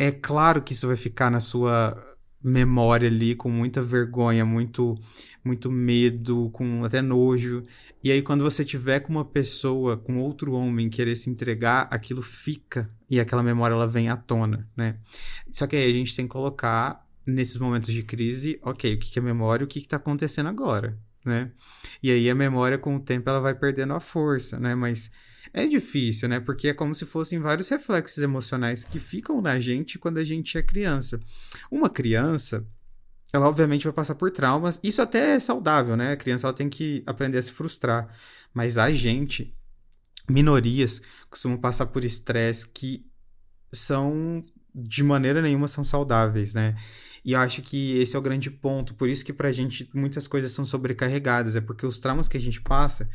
é 0.00 0.10
claro 0.10 0.62
que 0.62 0.72
isso 0.72 0.86
vai 0.86 0.96
ficar 0.96 1.30
na 1.30 1.40
sua 1.40 1.94
memória 2.42 3.06
ali 3.06 3.34
com 3.34 3.50
muita 3.50 3.82
vergonha, 3.82 4.46
muito 4.46 4.98
muito 5.44 5.70
medo, 5.70 6.48
com 6.54 6.82
até 6.84 7.02
nojo. 7.02 7.66
E 8.02 8.10
aí 8.10 8.22
quando 8.22 8.42
você 8.42 8.64
tiver 8.64 9.00
com 9.00 9.12
uma 9.12 9.26
pessoa, 9.26 9.98
com 9.98 10.16
outro 10.16 10.52
homem 10.54 10.88
querer 10.88 11.16
se 11.16 11.28
entregar, 11.28 11.86
aquilo 11.90 12.22
fica 12.22 12.90
e 13.10 13.20
aquela 13.20 13.42
memória 13.42 13.74
ela 13.74 13.86
vem 13.86 14.08
à 14.08 14.16
tona, 14.16 14.66
né? 14.74 14.96
Só 15.50 15.66
que 15.66 15.76
aí 15.76 15.90
a 15.90 15.92
gente 15.92 16.16
tem 16.16 16.26
que 16.26 16.32
colocar 16.32 17.06
nesses 17.26 17.58
momentos 17.58 17.92
de 17.92 18.02
crise, 18.02 18.58
OK, 18.62 18.94
o 18.94 18.98
que 18.98 19.18
é 19.18 19.22
memória, 19.22 19.64
o 19.64 19.68
que 19.68 19.80
está 19.80 19.98
acontecendo 19.98 20.48
agora, 20.48 20.98
né? 21.24 21.50
E 22.02 22.10
aí 22.10 22.28
a 22.30 22.34
memória 22.34 22.78
com 22.78 22.96
o 22.96 23.00
tempo 23.00 23.28
ela 23.28 23.40
vai 23.40 23.54
perdendo 23.54 23.94
a 23.94 24.00
força, 24.00 24.58
né? 24.58 24.74
Mas 24.74 25.10
é 25.52 25.66
difícil, 25.66 26.28
né? 26.28 26.40
Porque 26.40 26.68
é 26.68 26.74
como 26.74 26.94
se 26.94 27.04
fossem 27.04 27.38
vários 27.38 27.68
reflexos 27.68 28.22
emocionais 28.22 28.84
que 28.84 28.98
ficam 28.98 29.40
na 29.40 29.58
gente 29.58 29.98
quando 29.98 30.18
a 30.18 30.24
gente 30.24 30.56
é 30.56 30.62
criança. 30.62 31.20
Uma 31.70 31.90
criança, 31.90 32.66
ela 33.32 33.48
obviamente 33.48 33.84
vai 33.84 33.92
passar 33.92 34.14
por 34.14 34.30
traumas. 34.30 34.78
Isso 34.82 35.02
até 35.02 35.34
é 35.34 35.40
saudável, 35.40 35.96
né? 35.96 36.12
A 36.12 36.16
criança 36.16 36.46
ela 36.46 36.54
tem 36.54 36.68
que 36.68 37.02
aprender 37.06 37.38
a 37.38 37.42
se 37.42 37.52
frustrar. 37.52 38.08
Mas 38.54 38.78
a 38.78 38.92
gente, 38.92 39.54
minorias, 40.28 41.02
costumam 41.28 41.58
passar 41.58 41.86
por 41.86 42.04
estresse 42.04 42.68
que 42.68 43.04
são 43.72 44.42
de 44.74 45.02
maneira 45.02 45.42
nenhuma 45.42 45.68
são 45.68 45.82
saudáveis, 45.82 46.54
né? 46.54 46.76
E 47.24 47.32
eu 47.32 47.40
acho 47.40 47.62
que 47.62 47.98
esse 47.98 48.16
é 48.16 48.18
o 48.18 48.22
grande 48.22 48.50
ponto. 48.50 48.94
Por 48.94 49.08
isso 49.08 49.24
que 49.24 49.32
pra 49.32 49.52
gente 49.52 49.88
muitas 49.94 50.26
coisas 50.26 50.52
são 50.52 50.64
sobrecarregadas. 50.64 51.56
É 51.56 51.60
porque 51.60 51.86
os 51.86 51.98
traumas 51.98 52.28
que 52.28 52.36
a 52.36 52.40
gente 52.40 52.60
passa 52.60 53.08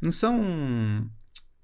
não 0.00 0.10
são 0.10 1.08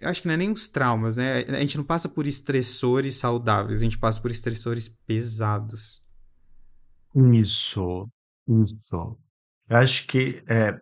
eu 0.00 0.08
acho 0.08 0.22
que 0.22 0.28
não 0.28 0.34
é 0.34 0.36
nem 0.36 0.52
os 0.52 0.68
traumas, 0.68 1.16
né? 1.16 1.44
A 1.48 1.60
gente 1.60 1.76
não 1.76 1.84
passa 1.84 2.08
por 2.08 2.26
estressores 2.26 3.16
saudáveis, 3.16 3.80
a 3.80 3.84
gente 3.84 3.98
passa 3.98 4.20
por 4.20 4.30
estressores 4.30 4.88
pesados. 5.06 6.00
Isso, 7.32 8.08
isso. 8.46 9.18
Eu 9.68 9.76
acho 9.76 10.06
que 10.06 10.42
é, 10.46 10.78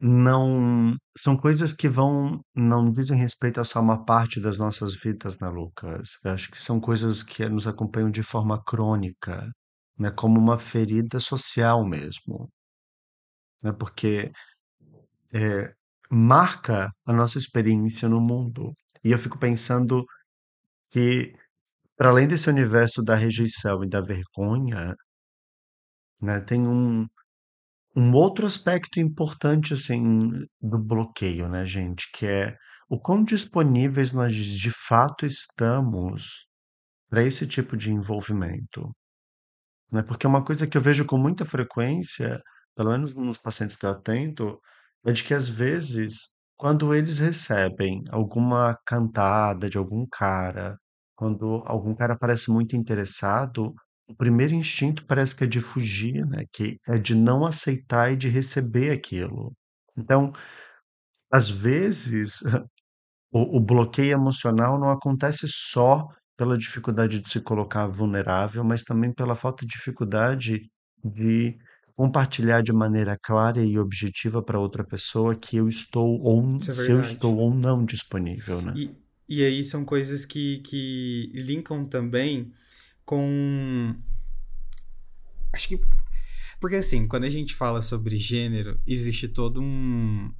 não 0.00 0.96
são 1.16 1.36
coisas 1.36 1.72
que 1.72 1.88
vão 1.88 2.40
não 2.54 2.90
dizem 2.92 3.18
respeito 3.18 3.60
a 3.60 3.64
só 3.64 3.80
uma 3.80 4.04
parte 4.04 4.40
das 4.40 4.58
nossas 4.58 4.94
vidas, 4.94 5.38
né, 5.40 5.48
Lucas? 5.48 6.18
Eu 6.24 6.32
acho 6.32 6.50
que 6.50 6.62
são 6.62 6.80
coisas 6.80 7.22
que 7.22 7.48
nos 7.48 7.66
acompanham 7.66 8.10
de 8.10 8.22
forma 8.22 8.62
crônica, 8.64 9.50
né, 9.98 10.10
como 10.10 10.38
uma 10.40 10.58
ferida 10.58 11.18
social 11.20 11.84
mesmo, 11.86 12.50
né? 13.64 13.72
Porque 13.72 14.32
é, 15.32 15.74
marca 16.10 16.90
a 17.06 17.12
nossa 17.12 17.38
experiência 17.38 18.08
no 18.08 18.20
mundo. 18.20 18.72
E 19.04 19.12
eu 19.12 19.18
fico 19.18 19.38
pensando 19.38 20.04
que, 20.90 21.34
para 21.96 22.10
além 22.10 22.28
desse 22.28 22.50
universo 22.50 23.02
da 23.02 23.16
rejeição 23.16 23.84
e 23.84 23.88
da 23.88 24.00
vergonha, 24.00 24.94
né, 26.20 26.40
tem 26.40 26.66
um, 26.66 27.06
um 27.96 28.12
outro 28.12 28.44
aspecto 28.44 29.00
importante, 29.00 29.72
assim, 29.72 30.30
do 30.60 30.78
bloqueio, 30.78 31.48
né, 31.48 31.64
gente, 31.64 32.10
que 32.12 32.26
é 32.26 32.54
o 32.90 33.00
quão 33.00 33.24
disponíveis 33.24 34.12
nós 34.12 34.34
de 34.34 34.70
fato 34.70 35.24
estamos 35.24 36.46
para 37.08 37.22
esse 37.22 37.46
tipo 37.46 37.76
de 37.76 37.90
envolvimento. 37.90 38.94
Né? 39.90 40.02
Porque 40.02 40.26
uma 40.26 40.44
coisa 40.44 40.66
que 40.66 40.76
eu 40.76 40.80
vejo 40.82 41.06
com 41.06 41.16
muita 41.16 41.44
frequência, 41.44 42.40
pelo 42.76 42.90
menos 42.90 43.14
nos 43.14 43.38
pacientes 43.38 43.76
que 43.76 43.86
eu 43.86 43.90
atendo, 43.90 44.60
é 45.04 45.12
de 45.12 45.24
que 45.24 45.32
às 45.32 45.48
vezes, 45.48 46.30
quando 46.56 46.94
eles 46.94 47.18
recebem 47.18 48.02
alguma 48.10 48.78
cantada 48.84 49.70
de 49.70 49.78
algum 49.78 50.06
cara, 50.06 50.76
quando 51.16 51.62
algum 51.66 51.94
cara 51.94 52.16
parece 52.16 52.50
muito 52.50 52.76
interessado, 52.76 53.72
o 54.08 54.14
primeiro 54.14 54.54
instinto 54.54 55.04
parece 55.04 55.34
que 55.34 55.44
é 55.44 55.46
de 55.46 55.60
fugir, 55.60 56.24
né? 56.26 56.44
Que 56.52 56.78
é 56.86 56.98
de 56.98 57.14
não 57.14 57.44
aceitar 57.44 58.12
e 58.12 58.16
de 58.16 58.28
receber 58.28 58.90
aquilo. 58.92 59.52
Então, 59.96 60.32
às 61.30 61.50
vezes, 61.50 62.40
o, 63.32 63.56
o 63.56 63.60
bloqueio 63.60 64.12
emocional 64.12 64.78
não 64.78 64.90
acontece 64.90 65.46
só 65.48 66.06
pela 66.36 66.56
dificuldade 66.56 67.20
de 67.20 67.28
se 67.28 67.40
colocar 67.40 67.86
vulnerável, 67.86 68.62
mas 68.62 68.82
também 68.82 69.12
pela 69.12 69.34
falta 69.34 69.64
de 69.64 69.72
dificuldade 69.72 70.70
de 71.02 71.56
compartilhar 71.96 72.60
de 72.60 72.72
maneira 72.72 73.18
clara 73.20 73.64
e 73.64 73.78
objetiva 73.78 74.42
para 74.42 74.60
outra 74.60 74.84
pessoa 74.84 75.34
que 75.34 75.56
eu 75.56 75.66
estou 75.66 76.20
ou 76.20 76.56
é 76.56 76.60
se 76.60 76.92
eu 76.92 77.00
estou 77.00 77.38
ou 77.38 77.54
não 77.54 77.84
disponível, 77.84 78.60
né? 78.60 78.74
E, 78.76 78.90
e 79.26 79.42
aí 79.42 79.64
são 79.64 79.82
coisas 79.84 80.26
que, 80.26 80.58
que 80.58 81.32
linkam 81.34 81.86
também 81.86 82.52
com. 83.06 83.94
Acho 85.54 85.68
que. 85.68 85.80
Porque 86.60 86.76
assim, 86.76 87.06
quando 87.06 87.24
a 87.24 87.30
gente 87.30 87.54
fala 87.54 87.80
sobre 87.80 88.18
gênero, 88.18 88.78
existe 88.86 89.28
todo 89.28 89.62
um. 89.62 90.30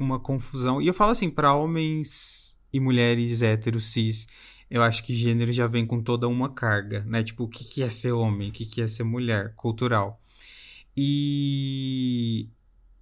Uma 0.00 0.18
confusão. 0.18 0.80
E 0.80 0.86
eu 0.86 0.94
falo 0.94 1.12
assim, 1.12 1.28
para 1.28 1.54
homens 1.54 2.56
e 2.72 2.78
mulheres 2.80 3.42
héteros 3.42 3.86
cis, 3.86 4.26
eu 4.70 4.82
acho 4.82 5.02
que 5.02 5.12
gênero 5.12 5.50
já 5.52 5.66
vem 5.66 5.84
com 5.84 6.00
toda 6.00 6.28
uma 6.28 6.48
carga, 6.48 7.04
né? 7.04 7.22
Tipo, 7.22 7.44
o 7.44 7.48
que, 7.48 7.64
que 7.64 7.82
é 7.82 7.90
ser 7.90 8.12
homem, 8.12 8.50
o 8.50 8.52
que, 8.52 8.64
que 8.64 8.80
é 8.80 8.88
ser 8.88 9.02
mulher, 9.02 9.54
cultural. 9.56 10.22
E 10.96 12.48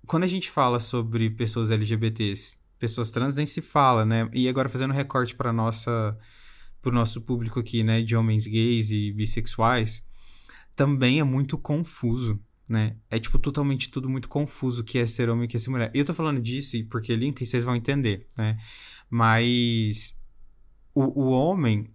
quando 0.06 0.24
a 0.24 0.26
gente 0.26 0.50
fala 0.50 0.80
sobre 0.80 1.28
pessoas 1.28 1.70
LGBTs, 1.70 2.56
pessoas 2.78 3.10
trans 3.10 3.34
nem 3.34 3.44
se 3.44 3.60
fala, 3.60 4.04
né? 4.04 4.28
E 4.32 4.48
agora 4.48 4.68
fazendo 4.68 4.94
recorte 4.94 5.34
para 5.34 5.52
nossa 5.52 6.16
pro 6.80 6.92
nosso 6.92 7.20
público 7.20 7.60
aqui, 7.60 7.82
né, 7.82 8.02
de 8.02 8.14
homens 8.14 8.46
gays 8.46 8.90
e 8.90 9.12
bissexuais, 9.12 10.04
também 10.74 11.20
é 11.20 11.24
muito 11.24 11.56
confuso, 11.58 12.38
né? 12.68 12.96
É 13.10 13.18
tipo 13.18 13.38
totalmente 13.38 13.90
tudo 13.90 14.08
muito 14.08 14.28
confuso 14.28 14.84
que 14.84 14.98
é 14.98 15.06
ser 15.06 15.30
homem 15.30 15.44
e 15.44 15.48
que 15.48 15.56
é 15.56 15.60
ser 15.60 15.70
mulher. 15.70 15.90
E 15.94 15.98
eu 15.98 16.04
tô 16.04 16.12
falando 16.12 16.40
disso 16.40 16.76
porque 16.90 17.16
link 17.16 17.44
vocês 17.44 17.64
vão 17.64 17.76
entender, 17.76 18.26
né? 18.36 18.58
Mas 19.08 20.18
o, 20.94 21.24
o 21.24 21.30
homem, 21.30 21.88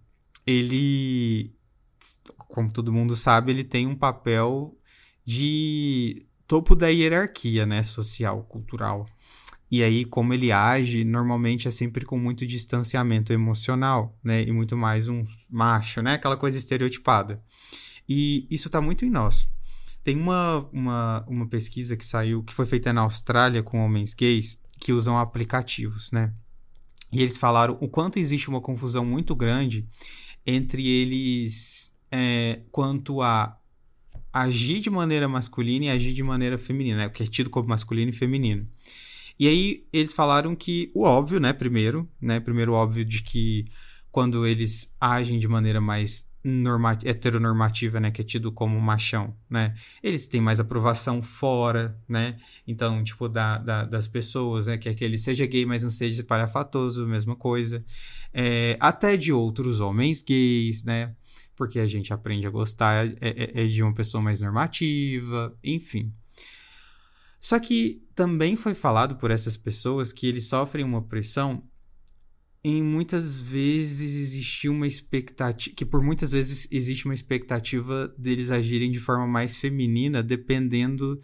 ele 0.46 1.54
como 2.52 2.70
todo 2.70 2.92
mundo 2.92 3.16
sabe, 3.16 3.50
ele 3.50 3.64
tem 3.64 3.86
um 3.86 3.96
papel 3.96 4.76
de 5.24 6.26
topo 6.46 6.74
da 6.76 6.88
hierarquia, 6.88 7.64
né, 7.64 7.82
social, 7.82 8.44
cultural. 8.44 9.06
E 9.72 9.82
aí, 9.82 10.04
como 10.04 10.34
ele 10.34 10.52
age, 10.52 11.02
normalmente 11.02 11.66
é 11.66 11.70
sempre 11.70 12.04
com 12.04 12.18
muito 12.18 12.46
distanciamento 12.46 13.32
emocional, 13.32 14.14
né? 14.22 14.42
E 14.42 14.52
muito 14.52 14.76
mais 14.76 15.08
um 15.08 15.24
macho, 15.48 16.02
né? 16.02 16.12
Aquela 16.12 16.36
coisa 16.36 16.58
estereotipada. 16.58 17.42
E 18.06 18.46
isso 18.50 18.68
tá 18.68 18.82
muito 18.82 19.06
em 19.06 19.10
nós. 19.10 19.48
Tem 20.04 20.14
uma, 20.14 20.68
uma, 20.70 21.24
uma 21.26 21.48
pesquisa 21.48 21.96
que 21.96 22.04
saiu, 22.04 22.42
que 22.42 22.52
foi 22.52 22.66
feita 22.66 22.92
na 22.92 23.00
Austrália 23.00 23.62
com 23.62 23.82
homens 23.82 24.12
gays 24.12 24.60
que 24.78 24.92
usam 24.92 25.18
aplicativos, 25.18 26.12
né? 26.12 26.34
E 27.10 27.22
eles 27.22 27.38
falaram 27.38 27.78
o 27.80 27.88
quanto 27.88 28.18
existe 28.18 28.50
uma 28.50 28.60
confusão 28.60 29.06
muito 29.06 29.34
grande 29.34 29.88
entre 30.46 30.86
eles 30.86 31.90
é, 32.10 32.60
quanto 32.70 33.22
a 33.22 33.58
agir 34.30 34.80
de 34.80 34.90
maneira 34.90 35.26
masculina 35.26 35.86
e 35.86 35.88
agir 35.88 36.12
de 36.12 36.22
maneira 36.22 36.58
feminina, 36.58 36.98
né? 36.98 37.06
O 37.06 37.10
que 37.10 37.22
é 37.22 37.26
tido 37.26 37.48
como 37.48 37.70
masculino 37.70 38.10
e 38.10 38.14
feminino. 38.14 38.68
E 39.38 39.48
aí 39.48 39.84
eles 39.92 40.12
falaram 40.12 40.54
que 40.54 40.90
o 40.94 41.02
óbvio, 41.02 41.40
né, 41.40 41.52
primeiro, 41.52 42.08
né, 42.20 42.40
primeiro 42.40 42.72
óbvio 42.72 43.04
de 43.04 43.22
que 43.22 43.66
quando 44.10 44.46
eles 44.46 44.94
agem 45.00 45.38
de 45.38 45.48
maneira 45.48 45.80
mais 45.80 46.30
heteronormativa, 47.04 48.00
né, 48.00 48.10
que 48.10 48.20
é 48.20 48.24
tido 48.24 48.50
como 48.50 48.80
machão, 48.80 49.34
né, 49.48 49.74
eles 50.02 50.26
têm 50.26 50.40
mais 50.40 50.58
aprovação 50.58 51.22
fora, 51.22 51.96
né, 52.08 52.36
então, 52.66 53.02
tipo, 53.02 53.28
da, 53.28 53.58
da 53.58 53.84
das 53.84 54.08
pessoas, 54.08 54.66
né, 54.66 54.76
que 54.76 54.88
é 54.88 54.94
que 54.94 55.04
ele 55.04 55.18
seja 55.18 55.46
gay, 55.46 55.64
mas 55.64 55.82
não 55.82 55.90
seja 55.90 56.22
parafatoso, 56.24 57.06
mesma 57.06 57.36
coisa, 57.36 57.84
é, 58.34 58.76
até 58.80 59.16
de 59.16 59.32
outros 59.32 59.80
homens 59.80 60.20
gays, 60.20 60.82
né, 60.82 61.14
porque 61.54 61.78
a 61.78 61.86
gente 61.86 62.12
aprende 62.12 62.46
a 62.46 62.50
gostar 62.50 63.06
é, 63.06 63.14
é, 63.20 63.62
é 63.62 63.66
de 63.66 63.82
uma 63.82 63.94
pessoa 63.94 64.22
mais 64.22 64.40
normativa, 64.40 65.56
enfim. 65.62 66.12
Só 67.40 67.58
que 67.58 68.01
também 68.14 68.56
foi 68.56 68.74
falado 68.74 69.16
por 69.16 69.30
essas 69.30 69.56
pessoas 69.56 70.12
que 70.12 70.26
eles 70.26 70.46
sofrem 70.46 70.84
uma 70.84 71.02
pressão 71.02 71.62
em 72.64 72.82
muitas 72.82 73.42
vezes 73.42 74.14
existiu 74.14 74.72
uma 74.72 74.86
expectativa 74.86 75.74
que 75.74 75.84
por 75.84 76.02
muitas 76.02 76.30
vezes 76.30 76.68
existe 76.70 77.06
uma 77.06 77.14
expectativa 77.14 78.14
deles 78.16 78.50
agirem 78.50 78.90
de 78.90 79.00
forma 79.00 79.26
mais 79.26 79.56
feminina 79.56 80.22
dependendo 80.22 81.20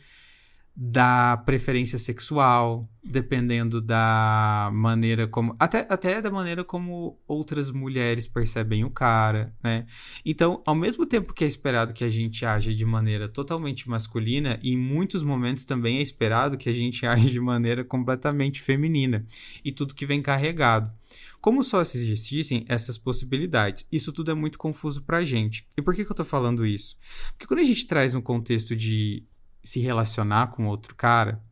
da 0.80 1.36
preferência 1.38 1.98
sexual, 1.98 2.88
dependendo 3.02 3.80
da 3.80 4.70
maneira 4.72 5.26
como. 5.26 5.56
Até, 5.58 5.84
até 5.90 6.22
da 6.22 6.30
maneira 6.30 6.62
como 6.62 7.18
outras 7.26 7.68
mulheres 7.72 8.28
percebem 8.28 8.84
o 8.84 8.90
cara, 8.90 9.52
né? 9.60 9.86
Então, 10.24 10.62
ao 10.64 10.76
mesmo 10.76 11.04
tempo 11.04 11.34
que 11.34 11.42
é 11.42 11.48
esperado 11.48 11.92
que 11.92 12.04
a 12.04 12.10
gente 12.10 12.46
age 12.46 12.76
de 12.76 12.84
maneira 12.84 13.28
totalmente 13.28 13.88
masculina, 13.88 14.60
em 14.62 14.76
muitos 14.76 15.24
momentos 15.24 15.64
também 15.64 15.98
é 15.98 16.02
esperado 16.02 16.56
que 16.56 16.68
a 16.68 16.72
gente 16.72 17.04
age 17.06 17.28
de 17.28 17.40
maneira 17.40 17.82
completamente 17.82 18.62
feminina. 18.62 19.26
E 19.64 19.72
tudo 19.72 19.96
que 19.96 20.06
vem 20.06 20.22
carregado. 20.22 20.92
Como 21.40 21.60
só 21.64 21.80
existissem 21.80 22.64
essas 22.68 22.96
possibilidades? 22.96 23.84
Isso 23.90 24.12
tudo 24.12 24.30
é 24.30 24.34
muito 24.34 24.56
confuso 24.56 25.02
pra 25.02 25.24
gente. 25.24 25.66
E 25.76 25.82
por 25.82 25.92
que, 25.92 26.04
que 26.04 26.12
eu 26.12 26.16
tô 26.16 26.24
falando 26.24 26.64
isso? 26.64 26.96
Porque 27.30 27.48
quando 27.48 27.60
a 27.60 27.64
gente 27.64 27.84
traz 27.84 28.14
um 28.14 28.20
contexto 28.20 28.76
de 28.76 29.24
se 29.68 29.80
relacionar 29.80 30.52
com 30.52 30.66
outro 30.66 30.94
cara, 30.94 31.42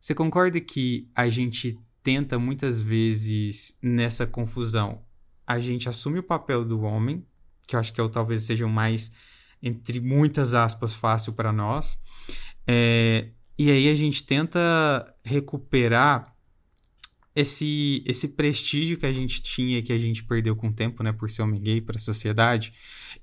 você 0.00 0.14
concorda 0.14 0.58
que 0.58 1.10
a 1.14 1.28
gente 1.28 1.78
tenta 2.02 2.38
muitas 2.38 2.80
vezes 2.80 3.76
nessa 3.82 4.26
confusão? 4.26 5.02
A 5.46 5.60
gente 5.60 5.86
assume 5.86 6.20
o 6.20 6.22
papel 6.22 6.64
do 6.64 6.80
homem, 6.80 7.22
que 7.66 7.76
eu 7.76 7.80
acho 7.80 7.92
que 7.92 8.00
é, 8.00 8.08
talvez 8.08 8.44
seja 8.44 8.64
o 8.64 8.70
mais, 8.70 9.12
entre 9.62 10.00
muitas 10.00 10.54
aspas, 10.54 10.94
fácil 10.94 11.34
para 11.34 11.52
nós. 11.52 12.00
É, 12.66 13.28
e 13.58 13.70
aí 13.70 13.90
a 13.90 13.94
gente 13.94 14.24
tenta 14.24 15.14
recuperar 15.22 16.29
esse, 17.34 18.02
esse 18.04 18.28
prestígio 18.28 18.98
que 18.98 19.06
a 19.06 19.12
gente 19.12 19.40
tinha 19.40 19.80
que 19.80 19.92
a 19.92 19.98
gente 19.98 20.24
perdeu 20.24 20.56
com 20.56 20.68
o 20.68 20.72
tempo, 20.72 21.02
né, 21.02 21.12
por 21.12 21.30
ser 21.30 21.42
homem 21.42 21.60
gay 21.60 21.80
para 21.80 21.96
a 21.96 22.00
sociedade, 22.00 22.72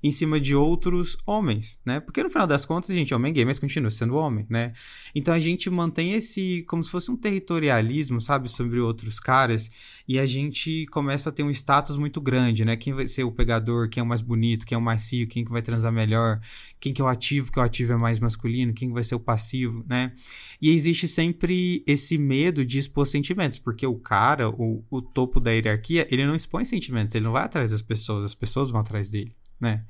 em 0.02 0.10
cima 0.10 0.40
de 0.40 0.54
outros 0.54 1.16
homens, 1.26 1.78
né? 1.84 2.00
Porque 2.00 2.22
no 2.22 2.30
final 2.30 2.46
das 2.46 2.64
contas 2.64 2.90
a 2.90 2.94
gente 2.94 3.12
é 3.12 3.16
homem 3.16 3.32
gay, 3.32 3.44
mas 3.44 3.58
continua 3.58 3.90
sendo 3.90 4.14
homem, 4.14 4.46
né? 4.48 4.72
Então 5.14 5.34
a 5.34 5.38
gente 5.38 5.68
mantém 5.68 6.12
esse 6.12 6.64
como 6.66 6.82
se 6.82 6.90
fosse 6.90 7.10
um 7.10 7.16
territorialismo, 7.16 8.20
sabe, 8.20 8.48
sobre 8.48 8.80
outros 8.80 9.20
caras, 9.20 9.70
e 10.06 10.18
a 10.18 10.26
gente 10.26 10.86
começa 10.86 11.28
a 11.28 11.32
ter 11.32 11.42
um 11.42 11.50
status 11.50 11.96
muito 11.96 12.20
grande, 12.20 12.64
né? 12.64 12.76
Quem 12.76 12.94
vai 12.94 13.06
ser 13.06 13.24
o 13.24 13.32
pegador, 13.32 13.88
quem 13.88 14.00
é 14.00 14.04
o 14.04 14.06
mais 14.06 14.22
bonito, 14.22 14.64
quem 14.64 14.76
é 14.76 14.78
o 14.78 14.82
mais 14.82 15.02
cio, 15.02 15.26
quem 15.26 15.44
que 15.44 15.50
vai 15.50 15.62
transar 15.62 15.92
melhor, 15.92 16.40
quem 16.80 16.92
que 16.92 17.00
é 17.02 17.04
o 17.04 17.08
ativo, 17.08 17.52
que 17.52 17.58
o 17.58 17.62
ativo 17.62 17.92
é 17.92 17.96
mais 17.96 18.18
masculino, 18.20 18.72
quem 18.72 18.88
que 18.88 18.94
vai 18.94 19.04
ser 19.04 19.14
o 19.14 19.20
passivo, 19.20 19.84
né? 19.86 20.12
E 20.60 20.70
existe 20.70 21.06
sempre 21.06 21.82
esse 21.86 22.16
medo 22.16 22.64
de 22.64 22.78
expor 22.78 23.06
sentimentos, 23.06 23.58
porque 23.58 23.86
o 23.86 23.97
cara, 23.98 24.48
o, 24.48 24.84
o 24.90 25.02
topo 25.02 25.40
da 25.40 25.50
hierarquia, 25.50 26.06
ele 26.10 26.26
não 26.26 26.34
expõe 26.34 26.64
sentimentos, 26.64 27.14
ele 27.14 27.24
não 27.24 27.32
vai 27.32 27.44
atrás 27.44 27.70
das 27.70 27.82
pessoas, 27.82 28.24
as 28.24 28.34
pessoas 28.34 28.70
vão 28.70 28.80
atrás 28.80 29.10
dele, 29.10 29.36
né? 29.60 29.84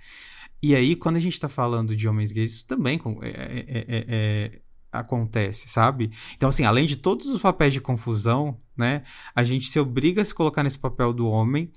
E 0.63 0.75
aí, 0.75 0.97
quando 0.97 1.17
a 1.17 1.21
gente 1.21 1.39
tá 1.39 1.49
falando 1.49 1.95
de 1.95 2.09
homens 2.09 2.33
gays, 2.33 2.55
isso 2.55 2.67
também 2.67 3.01
é, 3.23 3.29
é, 3.29 3.65
é, 3.69 4.05
é, 4.09 4.61
acontece, 4.91 5.69
sabe? 5.69 6.11
Então, 6.37 6.49
assim, 6.49 6.65
além 6.65 6.87
de 6.87 6.97
todos 6.97 7.29
os 7.29 7.41
papéis 7.41 7.73
de 7.73 7.81
confusão, 7.81 8.59
né? 8.77 9.03
A 9.35 9.43
gente 9.43 9.67
se 9.67 9.79
obriga 9.79 10.23
a 10.23 10.25
se 10.25 10.35
colocar 10.35 10.63
nesse 10.63 10.79
papel 10.79 11.13
do 11.13 11.29
homem 11.29 11.73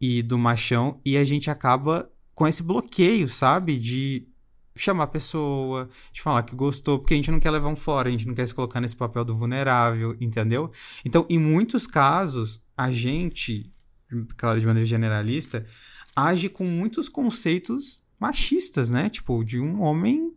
e 0.00 0.22
do 0.22 0.38
machão 0.38 1.00
e 1.04 1.16
a 1.16 1.24
gente 1.24 1.50
acaba 1.50 2.10
com 2.34 2.46
esse 2.46 2.62
bloqueio, 2.62 3.28
sabe? 3.28 3.78
De 3.78 4.28
chamar 4.76 5.04
a 5.04 5.08
pessoa, 5.08 5.88
de 6.12 6.20
falar 6.20 6.42
que 6.42 6.54
gostou, 6.54 6.98
porque 6.98 7.14
a 7.14 7.16
gente 7.16 7.30
não 7.30 7.38
quer 7.38 7.50
levar 7.50 7.68
um 7.68 7.76
fora, 7.76 8.08
a 8.08 8.12
gente 8.12 8.26
não 8.26 8.34
quer 8.34 8.46
se 8.46 8.54
colocar 8.54 8.80
nesse 8.80 8.96
papel 8.96 9.24
do 9.24 9.34
vulnerável, 9.34 10.16
entendeu? 10.20 10.70
Então, 11.04 11.26
em 11.30 11.38
muitos 11.38 11.86
casos, 11.86 12.62
a 12.76 12.90
gente, 12.90 13.72
claro, 14.36 14.58
de 14.58 14.66
maneira 14.66 14.86
generalista, 14.86 15.64
age 16.14 16.48
com 16.48 16.64
muitos 16.64 17.08
conceitos 17.08 18.02
machistas, 18.18 18.90
né? 18.90 19.08
Tipo, 19.08 19.44
de 19.44 19.60
um 19.60 19.80
homem 19.82 20.32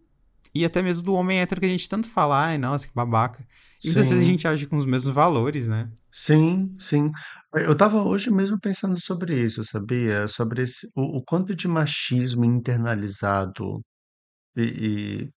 e 0.54 0.66
até 0.66 0.82
mesmo 0.82 1.04
do 1.04 1.14
homem 1.14 1.40
hétero 1.40 1.62
que 1.62 1.68
a 1.68 1.70
gente 1.70 1.88
tanto 1.88 2.08
fala, 2.08 2.46
ai, 2.46 2.58
nossa, 2.58 2.88
que 2.88 2.94
babaca. 2.94 3.46
E 3.84 3.88
muitas 3.88 4.10
vezes 4.10 4.24
a 4.24 4.28
gente 4.28 4.48
age 4.48 4.66
com 4.66 4.76
os 4.76 4.86
mesmos 4.86 5.14
valores, 5.14 5.68
né? 5.68 5.90
Sim, 6.12 6.76
sim. 6.80 7.12
Eu 7.54 7.74
estava 7.74 8.02
hoje 8.02 8.32
mesmo 8.32 8.60
pensando 8.60 9.00
sobre 9.00 9.44
isso, 9.44 9.64
sabia? 9.64 10.28
Sobre 10.28 10.64
esse, 10.64 10.88
o, 10.96 11.18
o 11.20 11.24
quanto 11.24 11.56
de 11.56 11.68
machismo 11.68 12.44
internalizado 12.44 13.84
e, 14.58 15.26
e 15.28 15.34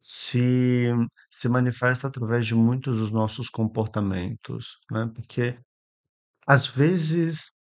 se, 0.00 0.86
se 1.30 1.48
manifesta 1.48 2.08
através 2.08 2.46
de 2.46 2.54
muitos 2.54 2.98
dos 2.98 3.10
nossos 3.12 3.48
comportamentos, 3.50 4.78
né? 4.90 5.10
Porque 5.14 5.58
às 6.46 6.66
vezes 6.66 7.52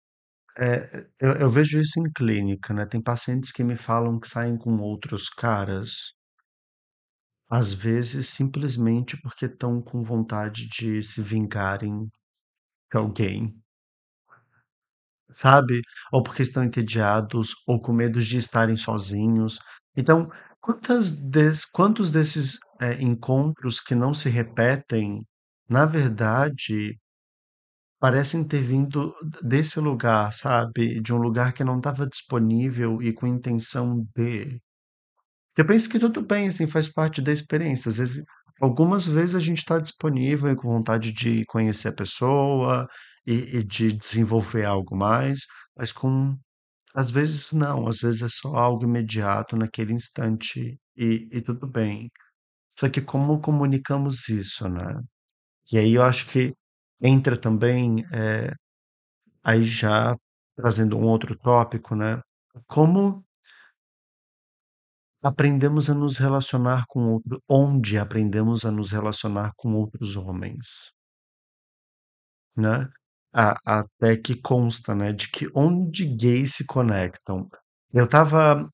é, 0.59 1.07
eu, 1.21 1.33
eu 1.33 1.49
vejo 1.51 1.79
isso 1.81 1.99
em 1.99 2.11
clínica, 2.13 2.73
né? 2.73 2.85
Tem 2.87 3.01
pacientes 3.01 3.51
que 3.51 3.63
me 3.63 3.75
falam 3.77 4.19
que 4.19 4.27
saem 4.29 4.57
com 4.57 4.77
outros 4.79 5.29
caras, 5.29 6.13
às 7.49 7.73
vezes 7.73 8.29
simplesmente 8.29 9.19
porque 9.19 9.45
estão 9.47 9.81
com 9.81 10.03
vontade 10.03 10.67
de 10.69 11.01
se 11.01 11.23
vingarem 11.23 12.05
de 12.91 12.97
alguém, 12.97 13.61
sabe? 15.29 15.81
Ou 16.11 16.23
porque 16.23 16.41
estão 16.43 16.63
entediados, 16.63 17.53
ou 17.67 17.81
com 17.81 17.93
medo 17.93 18.19
de 18.21 18.37
estarem 18.37 18.77
sozinhos. 18.77 19.59
Então, 19.95 20.29
quantas 20.65 21.11
des, 21.11 21.63
quantos 21.63 22.09
desses 22.09 22.57
é, 22.81 22.99
encontros 22.99 23.79
que 23.79 23.93
não 23.93 24.15
se 24.15 24.29
repetem, 24.29 25.23
na 25.69 25.85
verdade, 25.85 26.99
parecem 27.99 28.43
ter 28.43 28.61
vindo 28.61 29.13
desse 29.43 29.79
lugar, 29.79 30.33
sabe? 30.33 30.99
De 31.01 31.13
um 31.13 31.17
lugar 31.17 31.53
que 31.53 31.63
não 31.63 31.77
estava 31.77 32.07
disponível 32.07 32.99
e 33.01 33.13
com 33.13 33.27
intenção 33.27 34.03
de. 34.15 34.59
Eu 35.57 35.65
penso 35.65 35.89
que 35.89 35.99
tudo 35.99 36.21
bem, 36.21 36.47
assim, 36.47 36.67
faz 36.67 36.91
parte 36.91 37.21
da 37.21 37.31
experiência. 37.31 37.89
Às 37.89 37.97
vezes, 37.97 38.23
algumas 38.59 39.05
vezes 39.05 39.35
a 39.35 39.39
gente 39.39 39.59
está 39.59 39.77
disponível 39.79 40.51
e 40.51 40.55
com 40.55 40.67
vontade 40.67 41.13
de 41.13 41.45
conhecer 41.45 41.89
a 41.89 41.95
pessoa 41.95 42.87
e, 43.25 43.57
e 43.57 43.63
de 43.63 43.93
desenvolver 43.93 44.65
algo 44.65 44.97
mais, 44.97 45.41
mas 45.77 45.91
com 45.91 46.35
às 46.95 47.09
vezes 47.11 47.51
não, 47.53 47.87
às 47.87 47.99
vezes 47.99 48.21
é 48.23 48.29
só 48.29 48.55
algo 48.55 48.83
imediato 48.85 49.55
naquele 49.57 49.93
instante 49.93 50.79
e, 50.95 51.27
e 51.31 51.41
tudo 51.41 51.67
bem. 51.67 52.11
Só 52.79 52.89
que 52.89 53.01
como 53.01 53.41
comunicamos 53.41 54.29
isso, 54.29 54.69
né? 54.69 55.01
E 55.71 55.77
aí 55.79 55.93
eu 55.95 56.03
acho 56.03 56.27
que 56.31 56.53
entra 57.01 57.37
também, 57.37 58.05
é, 58.13 58.53
aí 59.43 59.63
já 59.63 60.17
trazendo 60.55 60.97
um 60.97 61.05
outro 61.07 61.37
tópico, 61.37 61.95
né? 61.95 62.21
Como 62.67 63.25
aprendemos 65.21 65.89
a 65.89 65.93
nos 65.93 66.17
relacionar 66.17 66.85
com 66.87 67.13
outro, 67.13 67.41
onde 67.49 67.97
aprendemos 67.97 68.63
a 68.65 68.71
nos 68.71 68.91
relacionar 68.91 69.51
com 69.57 69.73
outros 69.75 70.15
homens, 70.15 70.91
né? 72.55 72.89
A- 73.35 73.59
até 73.81 74.17
que 74.17 74.35
consta, 74.41 74.95
né, 74.95 75.11
de 75.13 75.29
que 75.29 75.47
onde 75.53 76.05
gays 76.15 76.55
se 76.55 76.65
conectam. 76.65 77.47
Eu 77.93 78.05
estava 78.05 78.67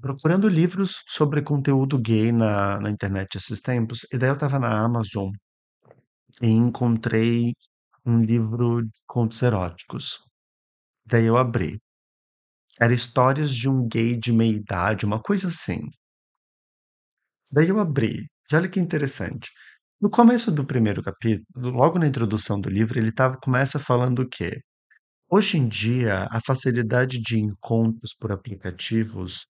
procurando 0.00 0.48
livros 0.48 1.02
sobre 1.08 1.42
conteúdo 1.42 1.98
gay 1.98 2.32
na, 2.32 2.80
na 2.80 2.90
internet 2.90 3.36
esses 3.36 3.60
tempos, 3.60 4.06
e 4.12 4.18
daí 4.18 4.30
eu 4.30 4.34
estava 4.34 4.58
na 4.58 4.70
Amazon 4.84 5.30
e 6.40 6.48
encontrei 6.48 7.54
um 8.04 8.22
livro 8.22 8.82
de 8.84 9.00
contos 9.06 9.42
eróticos. 9.42 10.20
Daí 11.06 11.26
eu 11.26 11.36
abri. 11.36 11.80
Era 12.80 12.94
histórias 12.94 13.54
de 13.54 13.68
um 13.68 13.86
gay 13.86 14.16
de 14.18 14.32
meia 14.32 14.56
idade, 14.56 15.04
uma 15.06 15.20
coisa 15.22 15.48
assim. 15.48 15.80
Daí 17.50 17.68
eu 17.68 17.80
abri. 17.80 18.26
E 18.50 18.56
olha 18.56 18.68
que 18.68 18.78
interessante. 18.80 19.50
No 20.06 20.10
começo 20.10 20.52
do 20.52 20.64
primeiro 20.64 21.02
capítulo, 21.02 21.70
logo 21.70 21.98
na 21.98 22.06
introdução 22.06 22.60
do 22.60 22.70
livro, 22.70 22.96
ele 22.96 23.10
tava, 23.10 23.36
começa 23.42 23.76
falando 23.76 24.20
o 24.20 24.28
quê? 24.28 24.62
Hoje 25.28 25.58
em 25.58 25.68
dia, 25.68 26.28
a 26.30 26.40
facilidade 26.40 27.20
de 27.20 27.40
encontros 27.40 28.14
por 28.14 28.30
aplicativos 28.30 29.46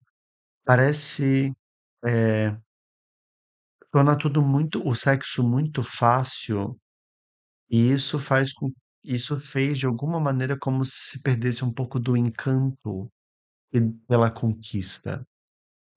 parece 0.64 1.52
é, 2.06 2.56
torna 3.92 4.16
tudo 4.16 4.40
muito, 4.40 4.80
o 4.82 4.94
sexo 4.94 5.46
muito 5.46 5.82
fácil, 5.82 6.74
e 7.70 7.92
isso 7.92 8.18
faz 8.18 8.50
com, 8.54 8.72
isso 9.04 9.36
fez 9.36 9.78
de 9.78 9.84
alguma 9.84 10.18
maneira 10.18 10.56
como 10.58 10.86
se 10.86 11.22
perdesse 11.22 11.66
um 11.66 11.72
pouco 11.72 12.00
do 12.00 12.16
encanto 12.16 13.10
pela 14.08 14.30
conquista. 14.30 15.22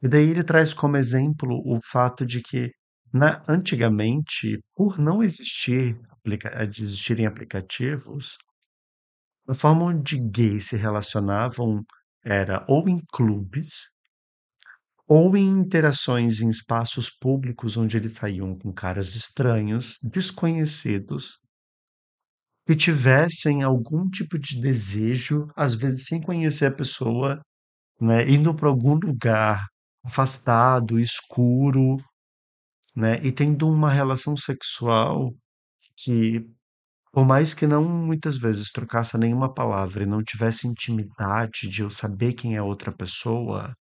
E 0.02 0.08
daí 0.10 0.30
ele 0.30 0.44
traz 0.44 0.74
como 0.74 0.98
exemplo 0.98 1.62
o 1.66 1.80
fato 1.82 2.26
de 2.26 2.42
que, 2.42 2.72
na, 3.14 3.44
antigamente, 3.48 4.60
por 4.76 5.00
não 5.00 5.24
existir, 5.24 6.00
aplica, 6.10 6.52
existirem 6.64 7.26
aplicativos, 7.26 8.38
a 9.48 9.54
forma 9.54 9.86
onde 9.86 10.18
gays 10.18 10.68
se 10.68 10.78
relacionavam 10.78 11.84
era 12.24 12.64
ou 12.68 12.88
em 12.88 13.02
clubes, 13.12 13.90
ou 15.08 15.36
em 15.36 15.48
interações 15.60 16.40
em 16.40 16.50
espaços 16.50 17.10
públicos 17.10 17.76
onde 17.76 17.98
eles 17.98 18.14
saíam 18.14 18.56
com 18.58 18.72
caras 18.72 19.16
estranhos, 19.16 19.98
desconhecidos, 20.04 21.40
que 22.68 22.76
tivessem 22.76 23.64
algum 23.64 24.08
tipo 24.08 24.38
de 24.38 24.62
desejo, 24.62 25.48
às 25.56 25.74
vezes 25.74 26.06
sem 26.06 26.22
conhecer 26.22 26.68
a 26.68 26.76
pessoa, 26.76 27.42
né, 28.00 28.30
indo 28.30 28.54
para 28.54 28.70
algum 28.70 28.96
lugar 28.96 29.68
afastado, 30.06 31.00
escuro, 31.00 31.98
né, 32.96 33.20
e 33.24 33.32
tendo 33.32 33.68
uma 33.70 33.92
relação 33.92 34.36
sexual 34.38 35.34
que, 35.98 36.46
por 37.12 37.26
mais 37.26 37.54
que 37.54 37.68
não 37.68 37.84
muitas 37.84 38.38
vezes 38.38 38.72
trocasse 38.72 39.18
nenhuma 39.18 39.54
palavra 39.54 40.04
e 40.04 40.08
não 40.08 40.24
tivesse 40.24 40.68
intimidade 40.68 41.70
de 41.70 41.82
eu 41.82 41.90
saber 41.90 42.34
quem 42.34 42.56
é 42.56 42.62
outra 42.62 42.92
pessoa, 42.92 43.76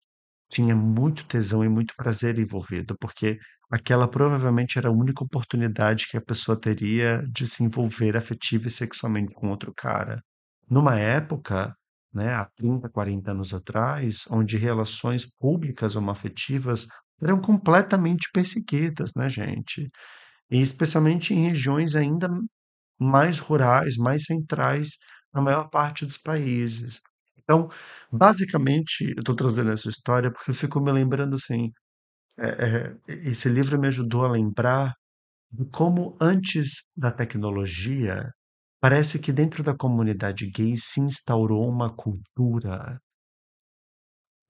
tinha 0.49 0.75
muito 0.75 1.25
tesão 1.27 1.63
e 1.63 1.69
muito 1.69 1.93
prazer 1.97 2.39
envolvido, 2.39 2.97
porque 2.99 3.39
aquela 3.69 4.07
provavelmente 4.07 4.77
era 4.77 4.89
a 4.89 4.91
única 4.91 5.23
oportunidade 5.23 6.07
que 6.09 6.17
a 6.17 6.21
pessoa 6.21 6.59
teria 6.59 7.23
de 7.29 7.45
se 7.47 7.63
envolver 7.63 8.15
afetiva 8.15 8.67
e 8.67 8.71
sexualmente 8.71 9.33
com 9.33 9.49
outro 9.49 9.73
cara. 9.75 10.21
Numa 10.69 10.97
época, 10.99 11.75
né, 12.13 12.33
há 12.33 12.45
30, 12.55 12.89
40 12.89 13.31
anos 13.31 13.53
atrás, 13.53 14.25
onde 14.29 14.57
relações 14.57 15.25
públicas 15.25 15.95
homoafetivas 15.95 16.87
eram 17.21 17.41
completamente 17.41 18.29
perseguidas, 18.33 19.11
né, 19.15 19.29
gente? 19.29 19.87
E 20.51 20.61
especialmente 20.61 21.33
em 21.33 21.47
regiões 21.49 21.95
ainda 21.95 22.29
mais 22.99 23.39
rurais, 23.39 23.97
mais 23.97 24.25
centrais 24.25 24.91
na 25.33 25.41
maior 25.41 25.69
parte 25.69 26.05
dos 26.05 26.17
países. 26.17 27.01
Então, 27.43 27.69
basicamente, 28.11 29.05
eu 29.15 29.21
estou 29.21 29.35
trazendo 29.35 29.71
essa 29.71 29.89
história 29.89 30.31
porque 30.31 30.51
eu 30.51 30.55
fico 30.55 30.81
me 30.81 30.91
lembrando 30.91 31.35
assim, 31.35 31.71
é, 32.37 32.49
é, 32.49 32.97
esse 33.29 33.49
livro 33.49 33.79
me 33.79 33.87
ajudou 33.87 34.25
a 34.25 34.31
lembrar 34.31 34.93
de 35.51 35.65
como 35.71 36.17
antes 36.21 36.83
da 36.95 37.11
tecnologia, 37.11 38.31
parece 38.81 39.19
que 39.19 39.31
dentro 39.33 39.63
da 39.63 39.75
comunidade 39.75 40.49
gay 40.51 40.75
se 40.77 41.01
instaurou 41.01 41.69
uma 41.69 41.93
cultura 41.95 42.99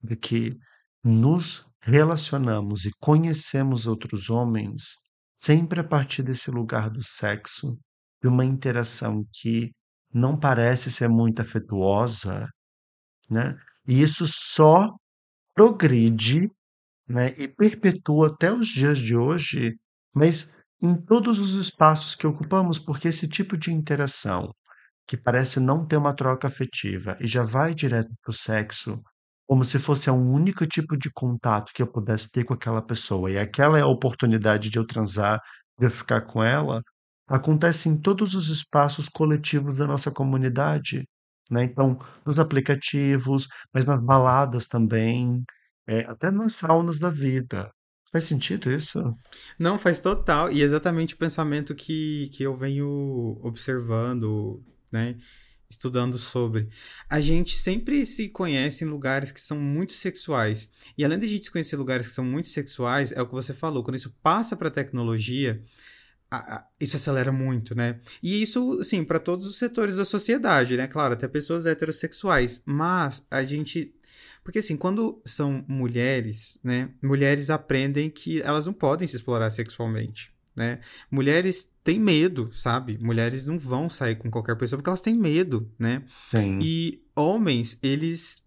de 0.02 0.16
que 0.16 0.56
nos 1.04 1.67
relacionamos 1.80 2.84
e 2.84 2.90
conhecemos 3.00 3.86
outros 3.86 4.30
homens 4.30 4.96
sempre 5.36 5.80
a 5.80 5.84
partir 5.84 6.22
desse 6.22 6.50
lugar 6.50 6.90
do 6.90 7.02
sexo, 7.02 7.78
de 8.20 8.28
uma 8.28 8.44
interação 8.44 9.24
que 9.32 9.70
não 10.12 10.38
parece 10.38 10.90
ser 10.90 11.08
muito 11.08 11.40
afetuosa, 11.40 12.48
né? 13.30 13.56
E 13.86 14.02
isso 14.02 14.24
só 14.26 14.92
progride, 15.54 16.50
né, 17.08 17.34
e 17.38 17.48
perpetua 17.48 18.28
até 18.28 18.52
os 18.52 18.68
dias 18.68 18.98
de 18.98 19.16
hoje, 19.16 19.76
mas 20.14 20.54
em 20.82 20.94
todos 20.96 21.38
os 21.40 21.54
espaços 21.54 22.14
que 22.14 22.26
ocupamos, 22.26 22.78
porque 22.78 23.08
esse 23.08 23.28
tipo 23.28 23.56
de 23.56 23.72
interação 23.72 24.54
que 25.06 25.16
parece 25.16 25.58
não 25.58 25.86
ter 25.86 25.96
uma 25.96 26.14
troca 26.14 26.46
afetiva 26.46 27.16
e 27.20 27.26
já 27.26 27.42
vai 27.42 27.74
direto 27.74 28.10
para 28.22 28.30
o 28.30 28.34
sexo, 28.34 29.02
como 29.48 29.64
se 29.64 29.78
fosse 29.78 30.10
um 30.10 30.30
único 30.32 30.66
tipo 30.66 30.96
de 30.96 31.10
contato 31.10 31.72
que 31.74 31.82
eu 31.82 31.86
pudesse 31.86 32.30
ter 32.30 32.44
com 32.44 32.52
aquela 32.52 32.82
pessoa, 32.82 33.30
e 33.30 33.38
aquela 33.38 33.78
é 33.78 33.80
a 33.80 33.86
oportunidade 33.86 34.68
de 34.68 34.78
eu 34.78 34.86
transar, 34.86 35.40
de 35.78 35.86
eu 35.86 35.90
ficar 35.90 36.20
com 36.22 36.44
ela, 36.44 36.82
acontece 37.26 37.88
em 37.88 37.96
todos 37.98 38.34
os 38.34 38.50
espaços 38.50 39.08
coletivos 39.08 39.78
da 39.78 39.86
nossa 39.86 40.10
comunidade, 40.10 41.08
né? 41.50 41.64
Então, 41.64 41.98
nos 42.26 42.38
aplicativos, 42.38 43.48
mas 43.72 43.86
nas 43.86 44.02
baladas 44.04 44.66
também, 44.66 45.42
é, 45.86 46.00
até 46.00 46.30
nas 46.30 46.54
saunas 46.54 46.98
da 46.98 47.08
vida. 47.08 47.70
Faz 48.12 48.24
sentido 48.24 48.70
isso? 48.70 49.02
Não, 49.58 49.78
faz 49.78 50.00
total. 50.00 50.52
E 50.52 50.62
exatamente 50.62 51.14
o 51.14 51.18
pensamento 51.18 51.74
que, 51.74 52.28
que 52.34 52.42
eu 52.42 52.54
venho 52.56 53.38
observando, 53.42 54.62
né? 54.92 55.16
Estudando 55.70 56.18
sobre. 56.18 56.68
A 57.10 57.20
gente 57.20 57.58
sempre 57.58 58.06
se 58.06 58.28
conhece 58.28 58.84
em 58.84 58.88
lugares 58.88 59.30
que 59.30 59.40
são 59.40 59.58
muito 59.58 59.92
sexuais. 59.92 60.70
E 60.96 61.04
além 61.04 61.18
de 61.18 61.26
a 61.26 61.28
gente 61.28 61.44
se 61.44 61.50
conhecer 61.50 61.76
lugares 61.76 62.06
que 62.06 62.12
são 62.12 62.24
muito 62.24 62.48
sexuais, 62.48 63.12
é 63.12 63.20
o 63.20 63.26
que 63.26 63.34
você 63.34 63.52
falou, 63.52 63.84
quando 63.84 63.96
isso 63.96 64.14
passa 64.22 64.56
para 64.56 64.68
a 64.68 64.70
tecnologia, 64.70 65.62
isso 66.78 66.96
acelera 66.96 67.32
muito, 67.32 67.74
né? 67.74 67.98
E 68.22 68.42
isso, 68.42 68.78
assim, 68.80 69.02
para 69.04 69.18
todos 69.18 69.46
os 69.46 69.58
setores 69.58 69.96
da 69.96 70.04
sociedade, 70.04 70.76
né? 70.76 70.86
Claro, 70.86 71.14
até 71.14 71.26
pessoas 71.26 71.66
heterossexuais. 71.66 72.62
Mas 72.64 73.26
a 73.30 73.44
gente. 73.44 73.94
Porque, 74.44 74.60
assim, 74.60 74.76
quando 74.76 75.20
são 75.24 75.64
mulheres, 75.68 76.58
né? 76.62 76.90
Mulheres 77.02 77.50
aprendem 77.50 78.10
que 78.10 78.40
elas 78.42 78.66
não 78.66 78.72
podem 78.72 79.08
se 79.08 79.16
explorar 79.16 79.50
sexualmente, 79.50 80.32
né? 80.58 80.80
Mulheres 81.10 81.68
têm 81.82 81.98
medo, 81.98 82.50
sabe? 82.52 82.98
Mulheres 83.00 83.46
não 83.46 83.58
vão 83.58 83.88
sair 83.88 84.16
com 84.16 84.30
qualquer 84.30 84.56
pessoa 84.56 84.78
porque 84.78 84.90
elas 84.90 85.00
têm 85.00 85.14
medo, 85.14 85.70
né? 85.78 86.02
Sim. 86.26 86.58
E 86.60 87.02
homens, 87.14 87.78
eles 87.82 88.42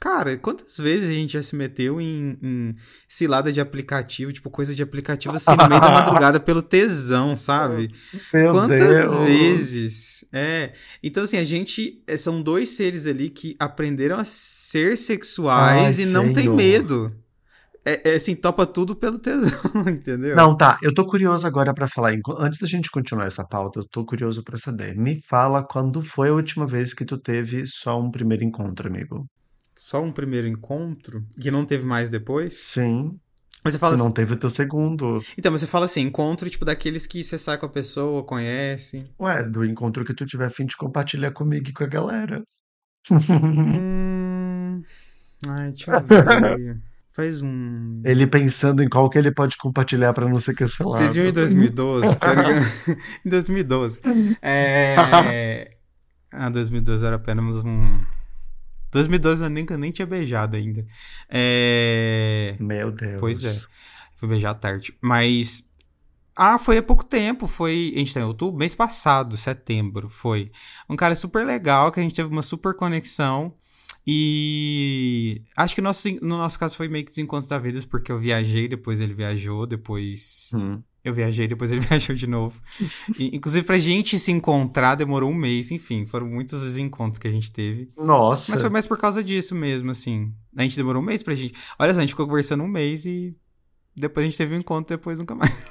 Cara, 0.00 0.36
quantas 0.36 0.76
vezes 0.76 1.08
a 1.08 1.12
gente 1.12 1.32
já 1.32 1.42
se 1.42 1.56
meteu 1.56 2.00
em, 2.00 2.38
em 2.42 2.74
cilada 3.08 3.50
de 3.50 3.60
aplicativo, 3.60 4.30
tipo, 4.30 4.50
coisa 4.50 4.74
de 4.74 4.82
aplicativo 4.82 5.34
assim, 5.34 5.52
no 5.52 5.68
meio 5.68 5.80
da 5.80 5.88
madrugada 5.90 6.38
pelo 6.38 6.60
tesão, 6.60 7.34
sabe? 7.36 7.90
Meu 8.32 8.52
Quantas 8.52 8.78
Deus! 8.78 9.26
vezes? 9.26 10.24
É. 10.30 10.74
Então, 11.02 11.24
assim, 11.24 11.38
a 11.38 11.44
gente. 11.44 12.02
é, 12.06 12.16
São 12.16 12.42
dois 12.42 12.70
seres 12.70 13.06
ali 13.06 13.30
que 13.30 13.56
aprenderam 13.58 14.18
a 14.18 14.24
ser 14.24 14.90
Ai, 14.90 14.96
sexuais 14.96 15.98
e 15.98 16.06
não 16.06 16.32
tem 16.32 16.48
medo. 16.48 17.14
É, 17.88 18.10
é 18.10 18.14
assim, 18.16 18.34
topa 18.34 18.66
tudo 18.66 18.96
pelo 18.96 19.16
tesão, 19.16 19.60
entendeu? 19.88 20.34
Não, 20.34 20.56
tá. 20.56 20.76
Eu 20.82 20.92
tô 20.92 21.06
curioso 21.06 21.46
agora 21.46 21.72
pra 21.72 21.86
falar. 21.86 22.14
Antes 22.36 22.58
da 22.58 22.66
gente 22.66 22.90
continuar 22.90 23.26
essa 23.26 23.46
pauta, 23.46 23.78
eu 23.78 23.84
tô 23.88 24.04
curioso 24.04 24.42
pra 24.42 24.56
saber. 24.58 24.96
Me 24.96 25.22
fala 25.22 25.62
quando 25.62 26.02
foi 26.02 26.30
a 26.30 26.32
última 26.32 26.66
vez 26.66 26.92
que 26.92 27.04
tu 27.04 27.16
teve 27.16 27.64
só 27.64 28.00
um 28.00 28.10
primeiro 28.10 28.42
encontro, 28.42 28.88
amigo? 28.88 29.24
Só 29.78 30.02
um 30.02 30.10
primeiro 30.10 30.48
encontro, 30.48 31.24
que 31.40 31.48
não 31.48 31.64
teve 31.64 31.84
mais 31.84 32.10
depois. 32.10 32.54
Sim, 32.54 33.16
Mas 33.62 33.74
você 33.74 33.78
fala 33.78 33.94
assim. 33.94 34.02
não 34.02 34.10
teve 34.10 34.34
o 34.34 34.36
teu 34.36 34.50
segundo. 34.50 35.22
Então, 35.38 35.52
mas 35.52 35.60
você 35.60 35.66
fala 35.68 35.84
assim, 35.84 36.00
encontro, 36.00 36.50
tipo, 36.50 36.64
daqueles 36.64 37.06
que 37.06 37.22
você 37.22 37.38
sai 37.38 37.56
com 37.56 37.66
a 37.66 37.68
pessoa, 37.68 38.24
conhece. 38.24 39.08
Ué, 39.20 39.44
do 39.44 39.64
encontro 39.64 40.04
que 40.04 40.14
tu 40.14 40.26
tiver 40.26 40.46
a 40.46 40.50
fim 40.50 40.66
de 40.66 40.76
compartilhar 40.76 41.30
comigo 41.30 41.68
e 41.68 41.72
com 41.72 41.84
a 41.84 41.86
galera. 41.86 42.42
Hum. 43.12 44.82
Ai, 45.46 45.70
deixa 45.70 45.92
eu 45.92 46.00
ver. 46.02 46.80
Faz 47.16 47.40
um. 47.40 47.98
Ele 48.04 48.26
pensando 48.26 48.82
em 48.82 48.88
qual 48.90 49.08
que 49.08 49.16
ele 49.16 49.32
pode 49.32 49.56
compartilhar 49.56 50.12
pra 50.12 50.28
não 50.28 50.38
ser 50.38 50.54
Teve 50.54 50.64
um 50.64 50.66
em 50.66 50.68
cancelado. 50.68 51.32
2012, 51.32 52.16
tá? 52.16 52.34
Em 53.24 53.28
2012. 53.30 54.00
É. 54.42 55.70
Ah, 56.38 56.50
2012 56.50 57.06
era 57.06 57.16
apenas 57.16 57.64
um. 57.64 57.98
2012 58.92 59.42
eu 59.42 59.48
nem, 59.48 59.64
eu 59.70 59.78
nem 59.78 59.90
tinha 59.90 60.04
beijado 60.04 60.56
ainda. 60.56 60.84
É. 61.30 62.56
Meu 62.60 62.94
Pois 63.18 63.42
é. 63.42 63.48
Deus. 63.48 63.68
Fui 64.16 64.28
beijar 64.28 64.52
tarde. 64.52 64.94
Mas. 65.00 65.64
Ah, 66.36 66.58
foi 66.58 66.76
há 66.76 66.82
pouco 66.82 67.04
tempo. 67.04 67.46
Foi. 67.46 67.92
A 67.94 67.98
gente 67.98 68.12
tá 68.12 68.20
em 68.20 68.24
outubro? 68.24 68.58
Mês 68.58 68.74
passado, 68.74 69.34
setembro. 69.38 70.10
Foi. 70.10 70.50
Um 70.90 70.96
cara 70.96 71.14
super 71.14 71.46
legal, 71.46 71.90
que 71.90 71.98
a 71.98 72.02
gente 72.02 72.14
teve 72.14 72.28
uma 72.28 72.42
super 72.42 72.74
conexão. 72.74 73.54
E. 74.06 75.42
Acho 75.56 75.74
que 75.74 75.80
nosso, 75.80 76.08
no 76.22 76.38
nosso 76.38 76.58
caso 76.58 76.76
foi 76.76 76.86
meio 76.88 77.04
que 77.04 77.10
desencontro 77.10 77.48
da 77.48 77.58
vida, 77.58 77.80
porque 77.90 78.12
eu 78.12 78.18
viajei, 78.18 78.68
depois 78.68 79.00
ele 79.00 79.14
viajou, 79.14 79.66
depois. 79.66 80.50
Hum. 80.54 80.80
Eu 81.02 81.12
viajei, 81.14 81.46
depois 81.46 81.70
ele 81.70 81.80
viajou 81.86 82.14
de 82.14 82.26
novo. 82.26 82.60
E, 83.18 83.36
inclusive, 83.36 83.64
pra 83.64 83.78
gente 83.78 84.18
se 84.18 84.32
encontrar 84.32 84.94
demorou 84.96 85.30
um 85.30 85.34
mês, 85.34 85.70
enfim, 85.70 86.04
foram 86.06 86.26
muitos 86.26 86.62
os 86.62 86.78
encontros 86.78 87.18
que 87.18 87.28
a 87.28 87.32
gente 87.32 87.52
teve. 87.52 87.88
Mas 87.96 87.96
foi 87.96 88.06
Nossa. 88.06 88.70
mais 88.70 88.86
por 88.86 88.98
causa 88.98 89.22
disso 89.22 89.54
mesmo, 89.54 89.90
assim. 89.90 90.32
A 90.56 90.62
gente 90.62 90.76
demorou 90.76 91.02
um 91.02 91.04
mês 91.04 91.22
pra 91.22 91.34
gente. 91.34 91.54
Olha 91.78 91.92
só, 91.92 91.98
a 91.98 92.02
gente 92.02 92.10
ficou 92.10 92.26
conversando 92.26 92.62
um 92.64 92.68
mês 92.68 93.06
e 93.06 93.36
depois 93.94 94.24
a 94.24 94.28
gente 94.28 94.38
teve 94.38 94.54
um 94.54 94.58
encontro, 94.58 94.96
depois 94.96 95.18
nunca 95.18 95.34
mais. 95.34 95.66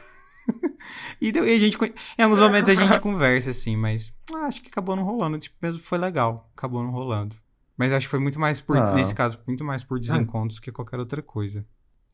e, 1.19 1.31
deu- 1.31 1.45
e 1.47 1.53
a 1.53 1.57
gente. 1.57 1.77
Em 2.17 2.23
alguns 2.23 2.39
momentos 2.39 2.69
a 2.69 2.75
gente 2.75 2.99
conversa, 2.99 3.51
assim, 3.51 3.75
mas 3.75 4.13
ah, 4.33 4.45
acho 4.45 4.61
que 4.61 4.69
acabou 4.69 4.95
não 4.95 5.03
rolando. 5.03 5.37
Tipo, 5.37 5.55
mesmo 5.61 5.81
foi 5.81 5.97
legal. 5.97 6.49
Acabou 6.55 6.81
não 6.83 6.91
rolando. 6.91 7.35
Mas 7.77 7.91
acho 7.93 8.05
que 8.07 8.11
foi 8.11 8.19
muito 8.19 8.39
mais 8.39 8.61
por, 8.61 8.77
Ah. 8.77 8.93
nesse 8.93 9.13
caso, 9.13 9.39
muito 9.47 9.63
mais 9.63 9.83
por 9.83 9.99
desencontros 9.99 10.59
que 10.59 10.71
qualquer 10.71 10.99
outra 10.99 11.21
coisa. 11.21 11.65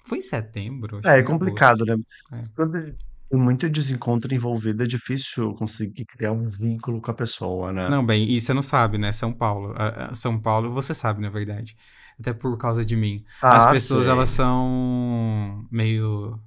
Foi 0.05 0.17
em 0.17 0.21
setembro? 0.23 0.99
É, 1.05 1.19
é 1.19 1.23
complicado, 1.23 1.83
agosto. 1.83 2.03
né? 2.31 2.39
É. 2.39 2.41
Quando 2.55 2.81
tem 3.29 3.39
muito 3.39 3.69
desencontro 3.69 4.33
envolvido, 4.33 4.81
é 4.83 4.87
difícil 4.87 5.53
conseguir 5.53 6.05
criar 6.05 6.31
um 6.31 6.43
vínculo 6.43 6.99
com 6.99 7.11
a 7.11 7.13
pessoa, 7.13 7.71
né? 7.71 7.87
Não, 7.87 8.03
bem, 8.05 8.29
e 8.29 8.41
você 8.41 8.53
não 8.53 8.63
sabe, 8.63 8.97
né? 8.97 9.11
São 9.11 9.31
Paulo. 9.31 9.73
São 10.15 10.39
Paulo, 10.39 10.71
você 10.71 10.93
sabe, 10.93 11.21
na 11.21 11.29
verdade. 11.29 11.75
Até 12.19 12.33
por 12.33 12.57
causa 12.57 12.83
de 12.83 12.95
mim. 12.95 13.23
As 13.41 13.65
Ah, 13.65 13.71
pessoas, 13.71 14.03
sei. 14.03 14.11
elas 14.11 14.29
são 14.31 15.65
meio. 15.71 16.39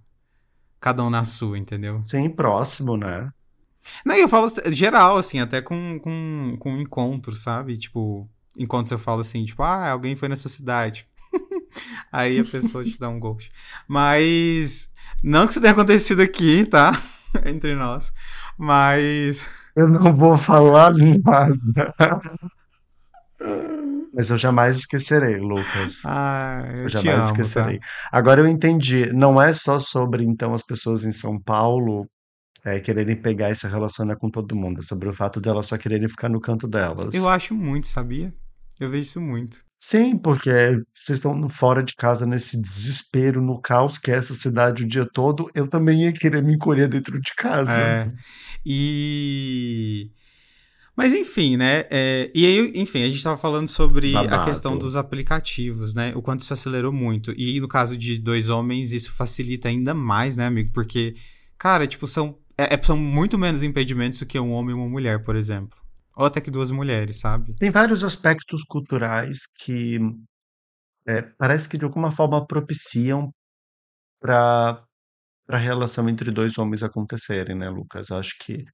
Cada 0.80 1.02
um 1.02 1.08
na 1.10 1.24
sua, 1.24 1.56
entendeu? 1.56 2.00
Sim, 2.02 2.28
próximo, 2.28 2.96
né? 2.96 3.30
Não, 4.04 4.14
eu 4.14 4.28
falo 4.28 4.48
geral, 4.72 5.16
assim, 5.16 5.40
até 5.40 5.62
com, 5.62 5.98
com, 6.00 6.56
com 6.58 6.76
encontros, 6.78 7.42
sabe? 7.42 7.76
Tipo, 7.78 8.28
encontros 8.58 8.92
eu 8.92 8.98
falo 8.98 9.20
assim, 9.20 9.44
tipo, 9.44 9.62
ah, 9.62 9.90
alguém 9.90 10.16
foi 10.16 10.28
nessa 10.28 10.48
cidade. 10.48 11.06
Aí 12.12 12.38
a 12.38 12.44
pessoa 12.44 12.84
te 12.84 12.98
dá 12.98 13.08
um 13.08 13.18
ghost. 13.18 13.50
Mas. 13.88 14.88
Não 15.22 15.46
que 15.46 15.52
isso 15.52 15.60
tenha 15.60 15.72
acontecido 15.72 16.20
aqui, 16.22 16.64
tá? 16.66 16.92
Entre 17.46 17.74
nós. 17.74 18.12
Mas. 18.58 19.48
Eu 19.74 19.88
não 19.88 20.14
vou 20.14 20.38
falar 20.38 20.92
nada. 20.94 22.22
Mas 24.14 24.30
eu 24.30 24.36
jamais 24.38 24.76
esquecerei, 24.76 25.36
Lucas. 25.38 26.02
Ah, 26.06 26.62
eu 26.76 26.84
Eu 26.84 26.88
jamais 26.88 27.18
amo, 27.18 27.26
esquecerei. 27.26 27.80
tá? 27.80 27.86
Agora 28.12 28.40
eu 28.40 28.46
entendi. 28.46 29.12
Não 29.12 29.42
é 29.42 29.52
só 29.52 29.80
sobre, 29.80 30.24
então, 30.24 30.54
as 30.54 30.62
pessoas 30.62 31.04
em 31.04 31.10
São 31.10 31.40
Paulo 31.40 32.08
é, 32.64 32.78
quererem 32.78 33.20
pegar 33.20 33.50
e 33.50 33.54
se 33.56 33.66
relacionar 33.66 34.14
com 34.14 34.30
todo 34.30 34.54
mundo. 34.54 34.78
É 34.78 34.82
sobre 34.82 35.08
o 35.08 35.12
fato 35.12 35.40
delas 35.40 35.66
só 35.66 35.76
quererem 35.76 36.08
ficar 36.08 36.28
no 36.28 36.40
canto 36.40 36.68
delas. 36.68 37.12
Eu 37.12 37.28
acho 37.28 37.52
muito, 37.52 37.88
sabia? 37.88 38.32
Eu 38.80 38.90
vejo 38.90 39.02
isso 39.02 39.20
muito. 39.20 39.58
Sim, 39.76 40.16
porque 40.16 40.50
vocês 40.94 41.18
estão 41.18 41.48
fora 41.48 41.82
de 41.82 41.94
casa 41.94 42.24
nesse 42.26 42.60
desespero, 42.60 43.42
no 43.42 43.60
caos 43.60 43.98
que 43.98 44.10
é 44.10 44.16
essa 44.16 44.32
cidade 44.34 44.82
o 44.82 44.88
dia 44.88 45.06
todo. 45.06 45.50
Eu 45.54 45.68
também 45.68 46.04
ia 46.04 46.12
querer 46.12 46.42
me 46.42 46.54
encolher 46.54 46.88
dentro 46.88 47.20
de 47.20 47.34
casa. 47.34 47.80
É. 47.80 48.12
E. 48.64 50.10
Mas 50.96 51.12
enfim, 51.12 51.56
né? 51.56 51.84
é, 51.90 52.30
e 52.32 52.46
aí, 52.46 52.72
enfim, 52.76 53.02
a 53.02 53.06
gente 53.08 53.22
tava 53.22 53.36
falando 53.36 53.66
sobre 53.66 54.14
a 54.16 54.22
Babado. 54.22 54.44
questão 54.44 54.78
dos 54.78 54.96
aplicativos, 54.96 55.92
né? 55.92 56.12
O 56.14 56.22
quanto 56.22 56.42
isso 56.42 56.52
acelerou 56.52 56.92
muito. 56.92 57.32
E 57.36 57.60
no 57.60 57.66
caso 57.66 57.96
de 57.96 58.16
dois 58.16 58.48
homens, 58.48 58.92
isso 58.92 59.10
facilita 59.12 59.68
ainda 59.68 59.92
mais, 59.92 60.36
né, 60.36 60.46
amigo? 60.46 60.70
Porque, 60.72 61.16
cara, 61.58 61.84
tipo, 61.84 62.06
são, 62.06 62.38
é- 62.56 62.74
é- 62.74 62.82
são 62.82 62.96
muito 62.96 63.36
menos 63.36 63.64
impedimentos 63.64 64.20
do 64.20 64.26
que 64.26 64.38
um 64.38 64.52
homem 64.52 64.70
e 64.70 64.78
uma 64.78 64.88
mulher, 64.88 65.24
por 65.24 65.34
exemplo. 65.34 65.76
Ou 66.16 66.26
até 66.26 66.40
que 66.40 66.50
duas 66.50 66.70
mulheres, 66.70 67.20
sabe? 67.20 67.54
Tem 67.56 67.70
vários 67.70 68.04
aspectos 68.04 68.62
culturais 68.64 69.40
que 69.64 69.98
é, 71.06 71.22
parece 71.22 71.68
que 71.68 71.78
de 71.78 71.84
alguma 71.84 72.10
forma 72.10 72.46
propiciam 72.46 73.32
para 74.20 74.84
a 75.48 75.58
relação 75.58 76.08
entre 76.08 76.30
dois 76.32 76.58
homens 76.58 76.82
acontecerem, 76.82 77.56
né, 77.56 77.68
Lucas? 77.70 78.10
Acho 78.10 78.34
que 78.40 78.64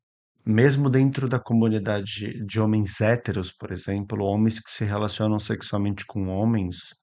mesmo 0.47 0.91
dentro 0.91 1.29
da 1.29 1.41
comunidade 1.41 2.45
de 2.47 2.61
homens 2.61 3.01
héteros, 3.01 3.53
por 3.53 3.73
exemplo, 3.73 4.25
homens 4.25 4.61
que 4.61 4.71
se 4.71 4.85
relacionam 4.85 5.39
sexualmente 5.39 6.05
com 6.07 6.29
homens, 6.29 6.95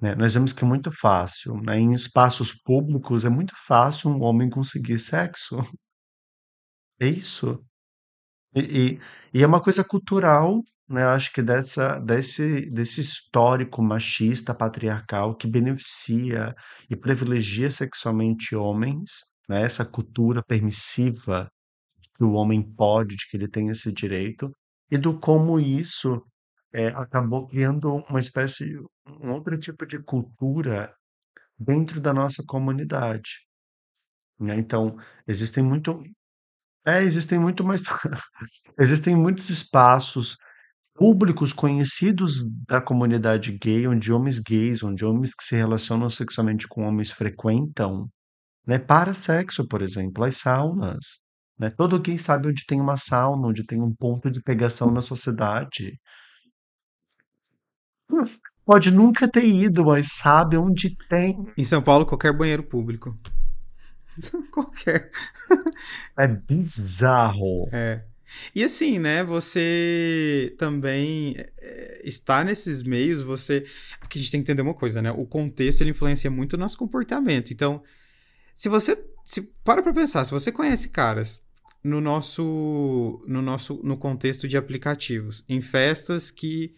né, 0.00 0.14
nós 0.16 0.34
vemos 0.34 0.52
que 0.52 0.64
é 0.64 0.68
muito 0.68 0.90
fácil, 0.92 1.54
né? 1.62 1.78
Em 1.78 1.92
espaços 1.94 2.52
públicos 2.54 3.24
é 3.24 3.30
muito 3.30 3.54
fácil 3.66 4.10
um 4.10 4.22
homem 4.22 4.50
conseguir 4.50 4.98
sexo. 4.98 5.58
É 7.00 7.06
isso. 7.08 7.62
E, 8.54 8.60
e, 8.94 9.00
e 9.38 9.42
é 9.42 9.46
uma 9.46 9.62
coisa 9.62 9.82
cultural, 9.84 10.60
né? 10.88 11.04
Acho 11.04 11.32
que 11.32 11.42
dessa, 11.42 11.98
desse, 11.98 12.66
desse 12.70 13.00
histórico 13.00 13.82
machista, 13.82 14.54
patriarcal, 14.54 15.34
que 15.34 15.46
beneficia 15.48 16.54
e 16.90 16.96
privilegia 16.96 17.70
sexualmente 17.70 18.54
homens, 18.54 19.10
né? 19.48 19.62
Essa 19.62 19.84
cultura 19.84 20.42
permissiva 20.42 21.48
que 22.16 22.24
o 22.24 22.32
homem 22.32 22.62
pode, 22.62 23.16
de 23.16 23.26
que 23.28 23.36
ele 23.36 23.48
tem 23.48 23.68
esse 23.70 23.92
direito, 23.92 24.50
e 24.90 24.98
do 24.98 25.18
como 25.18 25.58
isso 25.58 26.22
é, 26.72 26.88
acabou 26.88 27.46
criando 27.48 27.96
uma 28.08 28.20
espécie, 28.20 28.78
um 29.20 29.32
outro 29.32 29.58
tipo 29.58 29.86
de 29.86 30.02
cultura 30.02 30.94
dentro 31.58 32.00
da 32.00 32.12
nossa 32.12 32.42
comunidade, 32.46 33.30
né? 34.38 34.56
Então, 34.58 34.96
existem 35.26 35.62
muito, 35.64 36.02
é, 36.86 37.02
existem 37.02 37.38
muito 37.38 37.64
mais 37.64 37.80
Existem 38.78 39.14
muitos 39.14 39.48
espaços 39.50 40.36
públicos 40.94 41.52
conhecidos 41.52 42.44
da 42.68 42.80
comunidade 42.80 43.56
gay, 43.58 43.86
onde 43.86 44.12
homens 44.12 44.38
gays, 44.38 44.82
onde 44.82 45.04
homens 45.04 45.34
que 45.34 45.42
se 45.42 45.56
relacionam 45.56 46.08
sexualmente 46.10 46.68
com 46.68 46.82
homens 46.86 47.10
frequentam, 47.10 48.08
né, 48.66 48.78
para 48.78 49.14
sexo, 49.14 49.66
por 49.66 49.82
exemplo, 49.82 50.24
as 50.24 50.36
saunas. 50.36 51.20
Né? 51.58 51.70
Todo 51.70 52.00
gay 52.00 52.18
sabe 52.18 52.48
onde 52.48 52.64
tem 52.66 52.80
uma 52.80 52.96
sauna, 52.96 53.48
onde 53.48 53.64
tem 53.64 53.80
um 53.80 53.94
ponto 53.94 54.30
de 54.30 54.42
pegação 54.42 54.90
na. 54.90 55.00
Hum, 58.10 58.24
Pode 58.64 58.92
nunca 58.92 59.28
ter 59.28 59.44
ido, 59.44 59.84
mas 59.84 60.12
sabe 60.12 60.56
onde 60.56 60.96
tem. 61.08 61.36
Em 61.56 61.64
São 61.64 61.82
Paulo, 61.82 62.06
qualquer 62.06 62.36
banheiro 62.36 62.62
público. 62.62 63.18
qualquer. 64.50 65.10
É 66.18 66.28
bizarro. 66.28 67.68
É. 67.72 68.02
E 68.54 68.64
assim, 68.64 68.98
né, 68.98 69.22
você 69.22 70.54
também 70.58 71.34
é, 71.58 72.00
está 72.04 72.44
nesses 72.44 72.82
meios, 72.82 73.20
você. 73.20 73.64
Porque 74.00 74.18
a 74.18 74.22
gente 74.22 74.30
tem 74.30 74.40
que 74.40 74.50
entender 74.50 74.62
uma 74.62 74.74
coisa, 74.74 75.02
né? 75.02 75.10
O 75.10 75.26
contexto 75.26 75.80
ele 75.80 75.90
influencia 75.90 76.30
muito 76.30 76.54
o 76.54 76.58
nosso 76.58 76.78
comportamento. 76.78 77.52
Então, 77.52 77.82
se 78.54 78.68
você. 78.68 78.98
Se, 79.24 79.42
para 79.64 79.82
pra 79.82 79.92
pensar, 79.92 80.24
se 80.24 80.30
você 80.32 80.50
conhece 80.50 80.88
caras 80.88 81.42
no 81.82 82.00
nosso. 82.00 83.22
No 83.26 83.42
nosso. 83.42 83.80
No 83.82 83.96
contexto 83.96 84.48
de 84.48 84.56
aplicativos, 84.56 85.44
em 85.48 85.60
festas 85.60 86.30
que. 86.30 86.74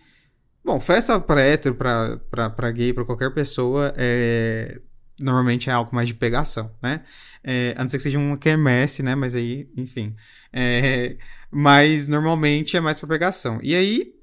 Bom, 0.64 0.80
festa 0.80 1.20
pra 1.20 1.42
hétero, 1.42 1.74
pra, 1.74 2.16
pra, 2.30 2.48
pra 2.48 2.70
gay, 2.70 2.92
pra 2.92 3.04
qualquer 3.04 3.32
pessoa, 3.34 3.92
é. 3.96 4.80
Normalmente 5.20 5.70
é 5.70 5.72
algo 5.72 5.94
mais 5.94 6.08
de 6.08 6.14
pegação, 6.14 6.70
né? 6.82 7.02
É, 7.42 7.74
a 7.76 7.82
não 7.82 7.90
ser 7.90 7.98
que 7.98 8.02
seja 8.02 8.18
uma 8.18 8.36
quermesse, 8.36 9.02
né? 9.02 9.14
Mas 9.14 9.34
aí, 9.34 9.68
enfim. 9.76 10.14
É, 10.52 11.16
mas 11.50 12.08
normalmente 12.08 12.76
é 12.76 12.80
mais 12.80 12.98
pra 12.98 13.08
pegação. 13.08 13.60
E 13.62 13.74
aí, 13.76 14.14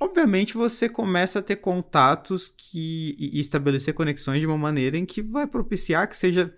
obviamente, 0.00 0.54
você 0.54 0.88
começa 0.88 1.40
a 1.40 1.42
ter 1.42 1.56
contatos 1.56 2.52
que, 2.56 3.14
e 3.18 3.38
estabelecer 3.40 3.92
conexões 3.92 4.40
de 4.40 4.46
uma 4.46 4.56
maneira 4.56 4.96
em 4.96 5.04
que 5.04 5.20
vai 5.20 5.46
propiciar 5.46 6.08
que 6.08 6.16
seja 6.16 6.54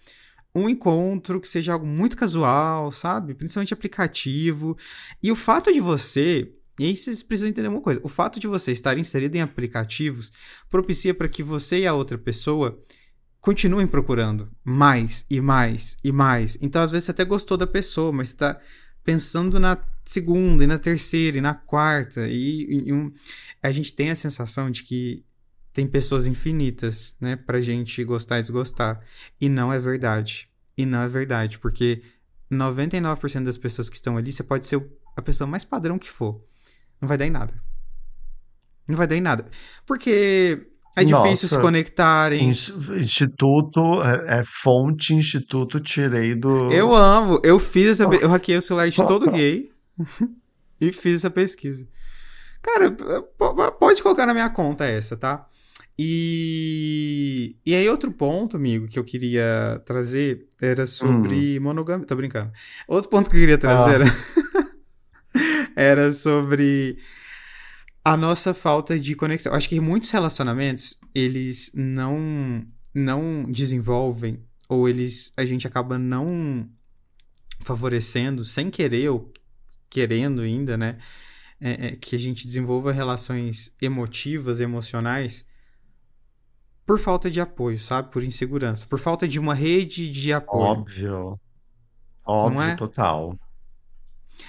um 0.55 0.69
encontro, 0.69 1.41
que 1.41 1.49
seja 1.49 1.73
algo 1.73 1.87
muito 1.87 2.17
casual, 2.17 2.91
sabe? 2.91 3.35
Principalmente 3.35 3.75
aplicativo. 3.75 4.77
E 5.23 5.31
o 5.31 5.37
fato 5.37 5.73
de 5.73 5.81
você. 5.81 6.53
E 6.79 6.87
aí 6.87 6.97
vocês 6.97 7.23
precisam 7.23 7.51
entender 7.51 7.69
uma 7.69 7.81
coisa: 7.81 8.01
o 8.03 8.09
fato 8.09 8.41
de 8.41 8.47
você 8.47 8.73
estar 8.73 8.97
inserido 8.99 9.37
em 9.37 9.41
aplicativos 9.41 10.33
propicia 10.69 11.15
para 11.15 11.29
que 11.29 11.43
você 11.43 11.81
e 11.81 11.87
a 11.87 11.95
outra 11.95 12.19
pessoa 12.19 12.81
continuem 13.41 13.87
procurando 13.87 14.51
mais 14.63 15.25
e 15.31 15.41
mais 15.41 15.97
e 16.05 16.13
mais. 16.13 16.59
Então, 16.61 16.83
às 16.83 16.91
vezes, 16.91 17.07
você 17.07 17.11
até 17.11 17.25
gostou 17.25 17.57
da 17.57 17.67
pessoa, 17.67 18.13
mas 18.13 18.29
você 18.29 18.37
tá 18.37 18.61
pensando 19.03 19.59
na 19.59 19.79
segunda, 20.05 20.65
e 20.65 20.67
na 20.67 20.79
terceira, 20.79 21.39
e 21.39 21.41
na 21.41 21.55
quarta. 21.55 22.29
E, 22.29 22.87
e 22.87 22.93
um, 22.93 23.13
a 23.63 23.71
gente 23.73 23.93
tem 23.93 24.11
a 24.11 24.17
sensação 24.17 24.71
de 24.71 24.83
que 24.83 25.25
tem 25.73 25.87
pessoas 25.87 26.27
infinitas, 26.27 27.15
né, 27.21 27.37
pra 27.37 27.61
gente 27.61 28.03
gostar 28.05 28.39
e 28.39 28.43
desgostar. 28.43 29.01
E 29.41 29.49
não 29.49 29.73
é 29.73 29.79
verdade. 29.79 30.49
E 30.77 30.85
não 30.85 31.03
é 31.03 31.09
verdade, 31.09 31.59
porque 31.59 32.03
99% 32.51 33.45
das 33.45 33.59
pessoas 33.59 33.89
que 33.89 33.97
estão 33.97 34.17
ali, 34.17 34.33
você 34.33 34.43
pode 34.43 34.67
ser 34.67 34.85
a 35.17 35.23
pessoa 35.23 35.47
mais 35.49 35.65
padrão 35.65 35.99
que 35.99 36.11
for. 36.11 36.45
Não 37.01 37.09
vai 37.09 37.17
dar 37.17 37.27
em 37.27 37.31
nada. 37.31 37.55
Não 38.89 38.97
vai 38.97 39.07
dar 39.07 39.17
em 39.17 39.21
nada. 39.21 39.45
Porque 39.87 40.67
é 40.97 41.05
difícil 41.05 41.49
se 41.49 41.55
Nossa, 41.55 41.61
conectarem. 41.61 42.49
ins- 42.49 42.69
Instituto, 42.91 44.03
é, 44.03 44.41
é 44.41 44.45
fonte, 44.45 45.15
Instituto, 45.15 45.79
tirei 45.81 46.35
do. 46.35 46.71
Eu 46.73 46.95
amo. 46.95 47.41
Eu 47.43 47.59
fiz 47.59 47.89
essa. 48.01 48.05
Eu 48.17 48.29
hackeei 48.29 48.59
o 48.59 48.63
celular 48.63 48.89
de 48.89 48.97
todo 48.97 49.31
gay 49.33 49.71
e 50.81 50.93
fiz 50.93 51.17
essa 51.17 51.31
pesquisa. 51.31 51.87
Cara, 52.63 52.91
pode 53.79 54.03
colocar 54.03 54.27
na 54.27 54.35
minha 54.35 54.51
conta 54.51 54.85
essa, 54.85 55.17
tá? 55.17 55.47
E. 55.99 57.57
E 57.65 57.75
aí, 57.75 57.89
outro 57.89 58.11
ponto, 58.11 58.57
amigo, 58.57 58.87
que 58.89 58.99
eu 58.99 59.05
queria 59.05 59.81
trazer 59.85 60.47
era 60.61 60.87
sobre 60.87 61.59
monogamia. 61.61 62.07
Tô 62.07 62.17
brincando. 62.17 62.51
Outro 62.89 63.09
ponto 63.11 63.31
que 63.31 63.37
eu 63.37 63.41
queria 63.41 63.59
trazer 63.59 64.03
Ah. 64.03 64.05
era, 64.05 64.05
era 65.77 66.13
sobre 66.13 66.99
a 68.13 68.17
nossa 68.17 68.55
falta 68.55 68.99
de 68.99 69.15
conexão. 69.15 69.53
Acho 69.53 69.69
que 69.69 69.81
muitos 69.81 70.11
relacionamentos, 70.11 70.99
eles 71.15 71.71
não, 71.75 72.65
não 72.95 73.45
desenvolvem, 73.51 74.43
ou 74.69 74.89
eles 74.89 75.33
a 75.37 75.45
gente 75.45 75.67
acaba 75.67 75.99
não 75.99 76.69
favorecendo, 77.61 78.45
sem 78.45 78.71
querer 78.71 79.11
ou 79.11 79.33
querendo 79.89 80.43
ainda, 80.43 80.77
né? 80.77 80.99
é, 81.61 81.87
é, 81.87 81.97
que 81.97 82.17
a 82.17 82.19
gente 82.19 82.47
desenvolva 82.47 82.91
relações 82.91 83.75
emotivas, 83.81 84.61
emocionais, 84.61 85.47
por 86.87 86.99
falta 86.99 87.31
de 87.31 87.41
apoio, 87.41 87.79
sabe? 87.79 88.11
Por 88.11 88.25
insegurança. 88.25 88.87
Por 88.87 88.99
falta 88.99 89.29
de 89.29 89.39
uma 89.39 89.55
rede 89.55 90.11
de 90.11 90.33
apoio. 90.33 90.65
Óbvio. 90.65 91.41
Óbvio, 92.25 92.63
é? 92.63 92.75
total. 92.75 93.39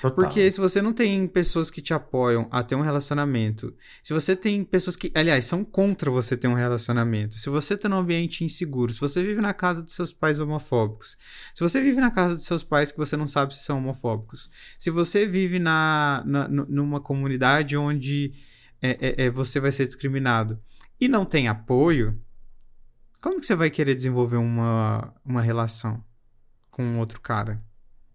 Total. 0.01 0.12
Porque 0.12 0.51
se 0.51 0.60
você 0.60 0.82
não 0.82 0.93
tem 0.93 1.27
pessoas 1.27 1.69
que 1.69 1.82
te 1.82 1.93
apoiam 1.93 2.47
a 2.51 2.63
ter 2.63 2.75
um 2.75 2.82
relacionamento, 2.82 3.75
se 4.04 4.13
você 4.13 4.36
tem 4.36 4.63
pessoas 4.63 4.95
que, 4.95 5.12
aliás, 5.15 5.45
são 5.45 5.63
contra 5.63 6.12
você 6.12 6.38
ter 6.38 6.47
um 6.47 6.54
relacionamento, 6.54 7.36
se 7.36 7.49
você 7.49 7.75
tá 7.75 7.89
num 7.89 7.97
ambiente 7.97 8.43
inseguro, 8.43 8.93
se 8.93 8.99
você 8.99 9.23
vive 9.23 9.41
na 9.41 9.54
casa 9.54 9.82
dos 9.82 9.93
seus 9.93 10.13
pais 10.13 10.39
homofóbicos, 10.39 11.17
se 11.54 11.62
você 11.62 11.82
vive 11.82 11.99
na 11.99 12.12
casa 12.12 12.36
dos 12.36 12.45
seus 12.45 12.63
pais 12.63 12.91
que 12.91 12.97
você 12.97 13.17
não 13.17 13.27
sabe 13.27 13.56
se 13.56 13.63
são 13.63 13.77
homofóbicos, 13.77 14.49
se 14.77 14.89
você 14.89 15.25
vive 15.25 15.60
na, 15.60 16.23
na 16.25 16.47
numa 16.47 16.99
comunidade 16.99 17.75
onde 17.77 18.34
é, 18.82 18.89
é, 18.89 19.25
é, 19.25 19.30
você 19.30 19.60
vai 19.60 19.71
ser 19.71 19.86
discriminado 19.86 20.60
e 20.99 21.08
não 21.08 21.25
tem 21.25 21.47
apoio, 21.47 22.19
como 23.21 23.39
que 23.39 23.45
você 23.45 23.56
vai 23.56 23.69
querer 23.69 23.95
desenvolver 23.95 24.38
uma, 24.38 25.13
uma 25.23 25.41
relação 25.41 26.04
com 26.71 26.97
outro 26.97 27.21
cara? 27.21 27.63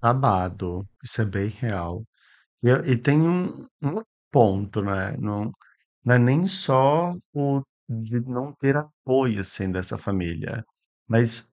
Babado. 0.01 0.87
Isso 1.03 1.21
é 1.23 1.25
bem 1.25 1.49
real. 1.49 2.05
E, 2.63 2.71
e 2.93 2.97
tem 2.99 3.21
um, 3.23 3.67
um 3.83 4.03
ponto, 4.33 4.83
né? 4.83 5.17
Não, 5.19 5.53
não 6.05 6.15
é 6.15 6.19
nem 6.21 6.47
só 6.47 7.15
o 7.35 7.63
de 7.89 8.21
não 8.23 8.55
ter 8.55 8.77
apoio, 8.77 9.41
assim, 9.41 9.73
dessa 9.73 9.99
família. 9.99 10.65
Mas 11.09 11.49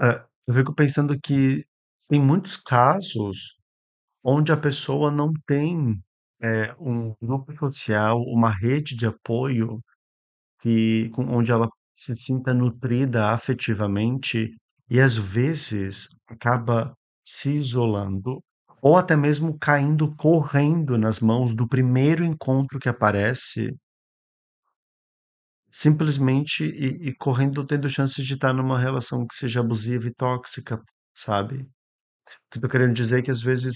é, 0.00 0.24
eu 0.46 0.54
fico 0.54 0.74
pensando 0.74 1.18
que 1.20 1.64
tem 2.08 2.20
muitos 2.20 2.56
casos 2.56 3.56
onde 4.24 4.52
a 4.52 4.58
pessoa 4.58 5.10
não 5.12 5.32
tem 5.46 6.00
é, 6.42 6.74
um 6.80 7.14
grupo 7.22 7.52
social, 7.58 8.22
uma 8.24 8.50
rede 8.50 8.96
de 8.96 9.06
apoio 9.06 9.80
que, 10.60 11.10
com- 11.10 11.26
onde 11.36 11.52
ela 11.52 11.68
se 11.92 12.16
sinta 12.16 12.54
nutrida 12.54 13.30
afetivamente 13.32 14.50
e 14.90 15.00
às 15.00 15.16
vezes 15.16 16.08
acaba 16.28 16.94
se 17.30 17.50
isolando 17.56 18.42
ou 18.80 18.96
até 18.96 19.14
mesmo 19.14 19.58
caindo 19.58 20.14
correndo 20.16 20.96
nas 20.96 21.20
mãos 21.20 21.54
do 21.54 21.68
primeiro 21.68 22.24
encontro 22.24 22.78
que 22.78 22.88
aparece, 22.88 23.76
simplesmente 25.70 26.64
e, 26.64 27.08
e 27.08 27.14
correndo 27.16 27.66
tendo 27.66 27.86
chances 27.88 28.24
de 28.24 28.32
estar 28.34 28.54
numa 28.54 28.78
relação 28.80 29.26
que 29.26 29.34
seja 29.34 29.60
abusiva 29.60 30.06
e 30.08 30.14
tóxica, 30.14 30.80
sabe? 31.14 31.68
O 32.54 32.60
que 32.60 32.64
eu 32.64 32.70
querendo 32.70 32.94
dizer 32.94 33.18
é 33.20 33.22
que 33.22 33.30
às 33.30 33.42
vezes 33.42 33.74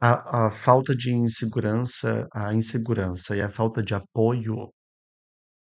a, 0.00 0.46
a 0.46 0.50
falta 0.50 0.96
de 0.96 1.12
insegurança, 1.14 2.26
a 2.34 2.54
insegurança 2.54 3.36
e 3.36 3.42
a 3.42 3.50
falta 3.50 3.82
de 3.84 3.94
apoio 3.94 4.68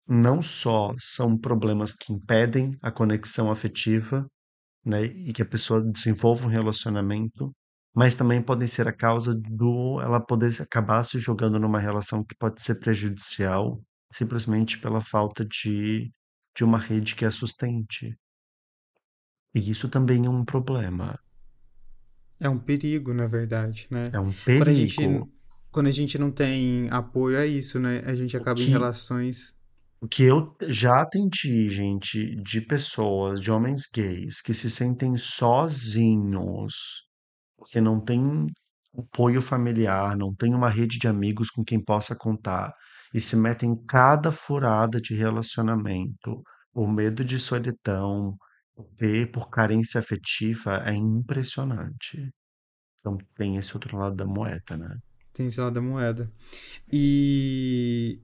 não 0.08 0.42
só 0.42 0.92
são 0.98 1.38
problemas 1.38 1.92
que 1.92 2.12
impedem 2.12 2.72
a 2.82 2.90
conexão 2.90 3.50
afetiva, 3.50 4.26
né, 4.86 5.04
e 5.04 5.32
que 5.32 5.42
a 5.42 5.46
pessoa 5.46 5.82
desenvolva 5.82 6.46
um 6.46 6.50
relacionamento, 6.50 7.52
mas 7.94 8.14
também 8.14 8.40
podem 8.42 8.68
ser 8.68 8.86
a 8.88 8.92
causa 8.96 9.34
do 9.34 10.00
ela 10.00 10.20
poder 10.20 10.52
acabar 10.62 11.02
se 11.02 11.18
jogando 11.18 11.58
numa 11.58 11.80
relação 11.80 12.24
que 12.24 12.36
pode 12.36 12.62
ser 12.62 12.78
prejudicial, 12.78 13.82
simplesmente 14.12 14.78
pela 14.80 15.00
falta 15.00 15.44
de, 15.44 16.12
de 16.56 16.64
uma 16.64 16.78
rede 16.78 17.16
que 17.16 17.24
a 17.24 17.30
sustente. 17.30 18.16
E 19.54 19.70
isso 19.70 19.88
também 19.88 20.24
é 20.26 20.30
um 20.30 20.44
problema, 20.44 21.18
É 22.38 22.48
um 22.48 22.58
perigo, 22.58 23.14
na 23.14 23.26
verdade, 23.26 23.88
né? 23.90 24.10
é 24.12 24.20
um 24.20 24.32
Quando 24.56 24.68
a 24.68 24.74
gente, 24.74 24.96
perigo. 24.96 25.32
quando 25.70 25.86
a 25.86 25.90
gente 25.90 26.18
não 26.18 26.30
tem 26.30 26.88
apoio, 26.90 27.36
é 27.38 27.46
isso, 27.46 27.80
né? 27.80 28.00
A 28.04 28.14
gente 28.14 28.36
acaba 28.36 28.62
em 28.62 28.66
que, 28.66 28.70
relações. 28.70 29.54
O 30.06 30.08
que 30.08 30.22
eu 30.22 30.56
já 30.68 31.02
atendi, 31.02 31.68
gente, 31.68 32.36
de 32.36 32.60
pessoas, 32.60 33.40
de 33.40 33.50
homens 33.50 33.82
gays, 33.92 34.40
que 34.40 34.54
se 34.54 34.70
sentem 34.70 35.16
sozinhos 35.16 36.74
porque 37.56 37.80
não 37.80 38.00
tem 38.00 38.46
apoio 38.96 39.42
familiar, 39.42 40.16
não 40.16 40.32
tem 40.32 40.54
uma 40.54 40.70
rede 40.70 40.96
de 40.96 41.08
amigos 41.08 41.50
com 41.50 41.64
quem 41.64 41.82
possa 41.82 42.14
contar 42.14 42.72
e 43.12 43.20
se 43.20 43.34
metem 43.34 43.70
em 43.70 43.84
cada 43.84 44.30
furada 44.30 45.00
de 45.00 45.16
relacionamento, 45.16 46.40
o 46.72 46.86
medo 46.86 47.24
de 47.24 47.40
solidão, 47.40 48.36
ver 48.96 49.32
por 49.32 49.50
carência 49.50 49.98
afetiva 49.98 50.84
é 50.86 50.94
impressionante. 50.94 52.30
Então 53.00 53.18
tem 53.34 53.56
esse 53.56 53.74
outro 53.74 53.96
lado 53.96 54.14
da 54.14 54.24
moeda, 54.24 54.76
né? 54.76 54.96
Tem 55.32 55.48
esse 55.48 55.60
lado 55.60 55.74
da 55.74 55.82
moeda. 55.82 56.30
E 56.92 58.20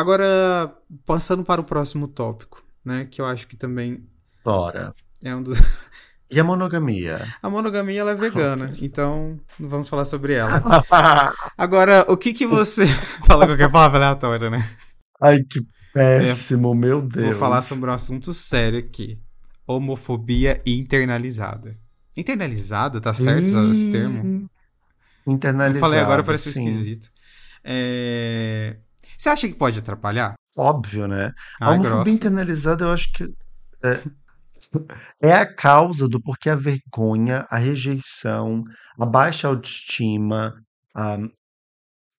agora, 0.00 0.76
passando 1.04 1.42
para 1.42 1.60
o 1.60 1.64
próximo 1.64 2.06
tópico, 2.06 2.62
né? 2.84 3.06
Que 3.06 3.20
eu 3.20 3.26
acho 3.26 3.46
que 3.48 3.56
também 3.56 4.06
Bora. 4.44 4.94
é 5.22 5.34
um 5.34 5.42
dos. 5.42 5.58
E 6.28 6.40
a 6.40 6.44
monogamia? 6.44 7.24
A 7.40 7.48
monogamia 7.48 8.00
ela 8.00 8.10
é 8.10 8.14
vegana, 8.16 8.74
então 8.82 9.38
não 9.60 9.68
vamos 9.68 9.88
falar 9.88 10.04
sobre 10.04 10.34
ela. 10.34 10.60
Agora, 11.56 12.04
o 12.08 12.16
que 12.16 12.32
que 12.32 12.44
você. 12.44 12.84
Fala 13.24 13.46
qualquer 13.46 13.70
palavra 13.70 13.98
aleatória, 13.98 14.50
né? 14.50 14.58
Ai, 15.22 15.44
que 15.44 15.64
péssimo, 15.94 16.74
meu 16.74 17.00
Deus. 17.00 17.26
Vou 17.26 17.34
falar 17.36 17.62
sobre 17.62 17.88
um 17.88 17.92
assunto 17.92 18.34
sério 18.34 18.80
aqui: 18.80 19.20
homofobia 19.68 20.60
internalizada. 20.66 21.78
Internalizada, 22.16 23.00
tá 23.00 23.14
certo 23.14 23.70
esse 23.70 23.92
termo? 23.92 24.50
Eu 25.24 25.32
Internalizado, 25.32 25.78
falei 25.78 26.00
agora, 26.00 26.24
pareceu 26.24 26.52
sim. 26.52 26.66
esquisito. 26.66 27.08
É... 27.62 28.78
Você 29.18 29.28
acha 29.28 29.48
que 29.48 29.54
pode 29.54 29.78
atrapalhar? 29.78 30.34
Óbvio, 30.56 31.06
né? 31.06 31.32
A 31.62 31.70
Ai, 31.70 31.74
homofobia 31.74 32.12
grossa. 32.12 32.12
internalizada, 32.12 32.84
eu 32.84 32.92
acho 32.92 33.10
que 33.12 33.24
é, 33.84 34.02
é 35.22 35.32
a 35.32 35.46
causa 35.54 36.08
do 36.08 36.20
porquê 36.20 36.50
a 36.50 36.56
vergonha, 36.56 37.46
a 37.50 37.58
rejeição, 37.58 38.62
a 38.98 39.06
baixa 39.06 39.48
autoestima, 39.48 40.54
a- 40.94 41.18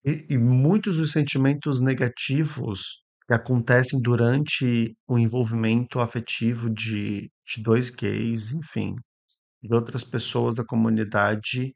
e, 0.06 0.26
e 0.34 0.38
muitos 0.38 0.98
dos 0.98 1.12
sentimentos 1.12 1.80
negativos 1.82 3.04
que 3.28 3.34
acontecem 3.34 4.02
durante 4.02 4.96
o 5.08 5.18
envolvimento 5.18 6.00
afetivo 6.00 6.70
de, 6.70 7.30
de 7.46 7.62
dois 7.62 7.90
gays, 7.90 8.54
enfim, 8.54 8.96
de 9.64 9.74
outras 9.74 10.04
pessoas 10.04 10.56
da 10.56 10.66
comunidade, 10.66 11.74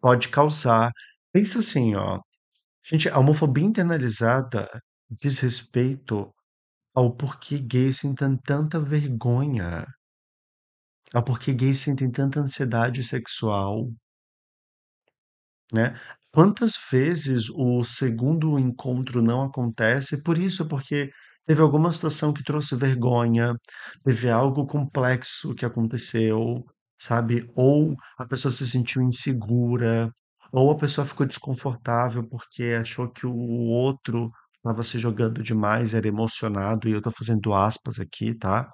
pode 0.00 0.28
causar. 0.28 0.90
Pensa 1.32 1.58
assim, 1.60 1.94
ó. 1.94 2.20
Gente, 2.84 3.08
a 3.08 3.18
homofobia 3.18 3.64
internalizada 3.64 4.68
diz 5.08 5.38
respeito 5.38 6.30
ao 6.94 7.16
porquê 7.16 7.58
gays 7.58 7.98
sentem 7.98 8.36
tanta 8.38 8.80
vergonha, 8.80 9.86
ao 11.14 11.22
porquê 11.24 11.52
gays 11.52 11.78
sentem 11.78 12.10
tanta 12.10 12.40
ansiedade 12.40 13.04
sexual, 13.04 13.92
né? 15.72 15.98
Quantas 16.32 16.72
vezes 16.90 17.48
o 17.50 17.82
segundo 17.84 18.58
encontro 18.58 19.20
não 19.22 19.42
acontece 19.42 20.22
por 20.22 20.38
isso, 20.38 20.66
porque 20.68 21.10
teve 21.44 21.60
alguma 21.60 21.90
situação 21.92 22.32
que 22.32 22.44
trouxe 22.44 22.76
vergonha, 22.76 23.54
teve 24.04 24.30
algo 24.30 24.66
complexo 24.66 25.54
que 25.54 25.64
aconteceu, 25.66 26.64
sabe? 27.00 27.50
Ou 27.56 27.96
a 28.18 28.26
pessoa 28.26 28.52
se 28.52 28.68
sentiu 28.68 29.02
insegura, 29.02 30.10
ou 30.52 30.70
a 30.70 30.76
pessoa 30.76 31.04
ficou 31.04 31.26
desconfortável 31.26 32.26
porque 32.28 32.64
achou 32.80 33.10
que 33.10 33.26
o 33.26 33.32
outro 33.34 34.30
estava 34.56 34.82
se 34.82 34.98
jogando 34.98 35.42
demais, 35.42 35.94
era 35.94 36.08
emocionado, 36.08 36.88
e 36.88 36.92
eu 36.92 37.02
tô 37.02 37.10
fazendo 37.10 37.54
aspas 37.54 37.98
aqui, 38.00 38.34
tá? 38.34 38.70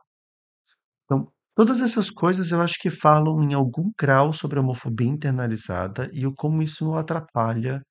Então, 1.04 1.30
todas 1.54 1.80
essas 1.80 2.10
coisas 2.10 2.50
eu 2.52 2.60
acho 2.60 2.78
que 2.80 2.90
falam 2.90 3.42
em 3.42 3.54
algum 3.54 3.90
grau 3.98 4.32
sobre 4.32 4.58
a 4.58 4.62
homofobia 4.62 5.08
internalizada 5.08 6.10
e 6.12 6.26
o 6.26 6.34
como 6.34 6.62
isso 6.62 6.94
atrapalha 6.94 7.82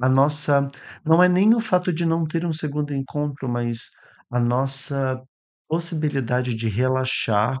a 0.00 0.08
nossa. 0.08 0.68
Não 1.04 1.22
é 1.22 1.28
nem 1.28 1.54
o 1.54 1.60
fato 1.60 1.92
de 1.92 2.06
não 2.06 2.26
ter 2.26 2.46
um 2.46 2.52
segundo 2.52 2.94
encontro, 2.94 3.48
mas 3.48 3.90
a 4.30 4.40
nossa 4.40 5.22
possibilidade 5.68 6.54
de 6.56 6.68
relaxar 6.68 7.58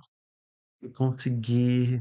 e 0.82 0.90
conseguir 0.90 2.00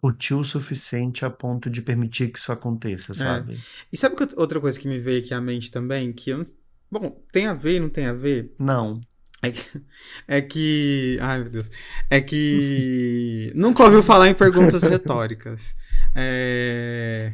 curtir 0.00 0.34
o 0.34 0.44
suficiente 0.44 1.24
a 1.24 1.30
ponto 1.30 1.68
de 1.68 1.82
permitir 1.82 2.28
que 2.30 2.38
isso 2.38 2.52
aconteça, 2.52 3.12
É. 3.12 3.14
sabe? 3.16 3.58
E 3.92 3.96
sabe 3.96 4.14
que 4.16 4.28
outra 4.36 4.60
coisa 4.60 4.78
que 4.78 4.86
me 4.88 4.98
veio 4.98 5.20
aqui 5.22 5.34
à 5.34 5.40
mente 5.40 5.70
também? 5.70 6.12
Que 6.12 6.30
eu. 6.30 6.46
Bom, 6.90 7.20
tem 7.32 7.46
a 7.46 7.54
ver 7.54 7.76
e 7.76 7.80
não 7.80 7.88
tem 7.88 8.06
a 8.06 8.12
ver? 8.12 8.54
Não. 8.58 9.00
É 9.42 9.50
que, 9.52 9.82
é 10.26 10.40
que. 10.42 11.18
Ai, 11.20 11.40
meu 11.42 11.50
Deus. 11.50 11.70
É 12.10 12.20
que. 12.20 13.52
Nunca 13.56 13.84
ouviu 13.84 14.02
falar 14.02 14.28
em 14.28 14.34
perguntas 14.34 14.82
retóricas. 14.82 15.76
É. 16.14 17.32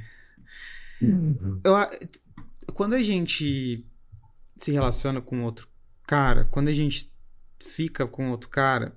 Eu 1.62 1.74
a- 1.76 1.90
quando 2.72 2.94
a 2.94 3.02
gente 3.02 3.86
se 4.56 4.70
relaciona 4.72 5.20
com 5.20 5.42
outro 5.44 5.68
cara, 6.06 6.44
quando 6.46 6.68
a 6.68 6.72
gente 6.72 7.10
fica 7.62 8.06
com 8.06 8.30
outro 8.30 8.48
cara, 8.48 8.96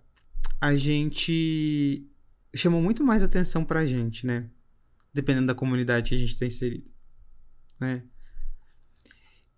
a 0.59 0.75
gente 0.75 2.05
chama 2.57 2.79
muito 2.81 3.03
mais 3.03 3.23
atenção 3.23 3.63
pra 3.63 3.85
gente, 3.85 4.25
né? 4.25 4.49
Dependendo 5.13 5.47
da 5.47 5.55
comunidade 5.55 6.09
que 6.09 6.15
a 6.15 6.17
gente 6.17 6.37
tá 6.37 6.45
inserido, 6.45 6.89
né? 7.79 8.03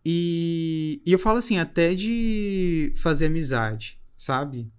E, 0.06 1.02
e 1.06 1.12
eu 1.12 1.20
falo 1.20 1.39
assim, 1.39 1.58
até 1.58 1.93
de 1.93 2.93
fazer 2.97 3.28
amizade, 3.28 4.00
sabe? 4.16 4.72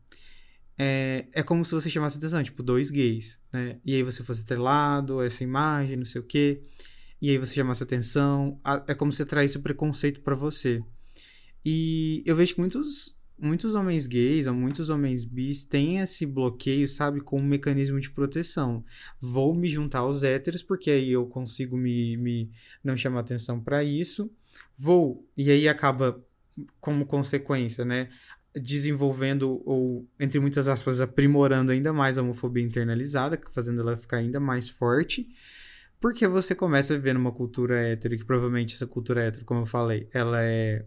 É, 0.79 1.27
é 1.35 1.43
como 1.43 1.64
se 1.64 1.73
você 1.73 1.91
chamasse 1.91 2.16
atenção, 2.16 2.43
tipo, 2.43 2.62
dois 2.62 2.91
gays, 2.91 3.39
né? 3.53 3.79
E 3.85 3.95
aí 3.95 4.03
você 4.03 4.25
fosse 4.25 4.41
estrelado, 4.41 5.21
essa 5.21 5.45
imagem, 5.45 5.97
não 5.97 6.07
sei 6.07 6.21
o 6.21 6.25
quê. 6.25 6.62
E 7.21 7.29
aí 7.29 7.37
você 7.37 7.55
chamasse 7.55 7.83
atenção. 7.83 8.59
É 8.87 8.95
como 8.95 9.12
se 9.12 9.18
você 9.18 9.27
traísse 9.27 9.59
o 9.59 9.61
preconceito 9.61 10.23
para 10.23 10.35
você. 10.35 10.83
E 11.64 12.23
eu 12.25 12.35
vejo 12.35 12.55
que 12.55 12.61
muitos, 12.61 13.14
muitos 13.41 13.74
homens 13.74 14.07
gays 14.07 14.47
ou 14.47 14.55
muitos 14.55 14.91
homens 14.91 15.24
bis 15.24 15.64
têm 15.64 15.99
esse 15.99 16.26
bloqueio, 16.26 16.86
sabe, 16.86 17.20
como 17.20 17.43
um 17.43 17.49
mecanismo 17.49 17.99
de 17.99 18.11
proteção. 18.11 18.84
Vou 19.20 19.55
me 19.55 19.68
juntar 19.68 20.01
aos 20.01 20.22
héteros 20.22 20.62
porque 20.62 20.91
aí 20.91 21.11
eu 21.11 21.26
consigo 21.26 21.76
me, 21.76 22.16
me 22.16 22.51
não 22.84 22.97
chamar 22.97 23.20
atenção 23.20 23.61
para 23.61 23.82
isso. 23.82 24.30
Vou, 24.76 25.26
e 25.36 25.51
aí 25.51 25.68
acaba 25.68 26.22
como 26.80 27.07
consequência, 27.07 27.84
né? 27.84 28.09
Desenvolvendo, 28.55 29.62
ou, 29.64 30.07
entre 30.18 30.38
muitas 30.41 30.68
aspas, 30.68 31.01
aprimorando 31.01 31.72
ainda 31.72 31.93
mais 31.93 32.18
a 32.18 32.22
homofobia 32.22 32.62
internalizada, 32.62 33.41
fazendo 33.51 33.80
ela 33.80 33.97
ficar 33.97 34.18
ainda 34.18 34.38
mais 34.38 34.68
forte. 34.68 35.28
Porque 36.01 36.26
você 36.26 36.55
começa 36.55 36.93
a 36.93 36.97
viver 36.97 37.14
numa 37.14 37.32
cultura 37.32 37.80
hétero, 37.80 38.16
que 38.16 38.24
provavelmente 38.24 38.74
essa 38.74 38.86
cultura 38.86 39.22
hétero, 39.22 39.45
como 39.45 39.61
eu 39.61 39.66
falei, 39.66 40.09
ela 40.12 40.43
é 40.43 40.84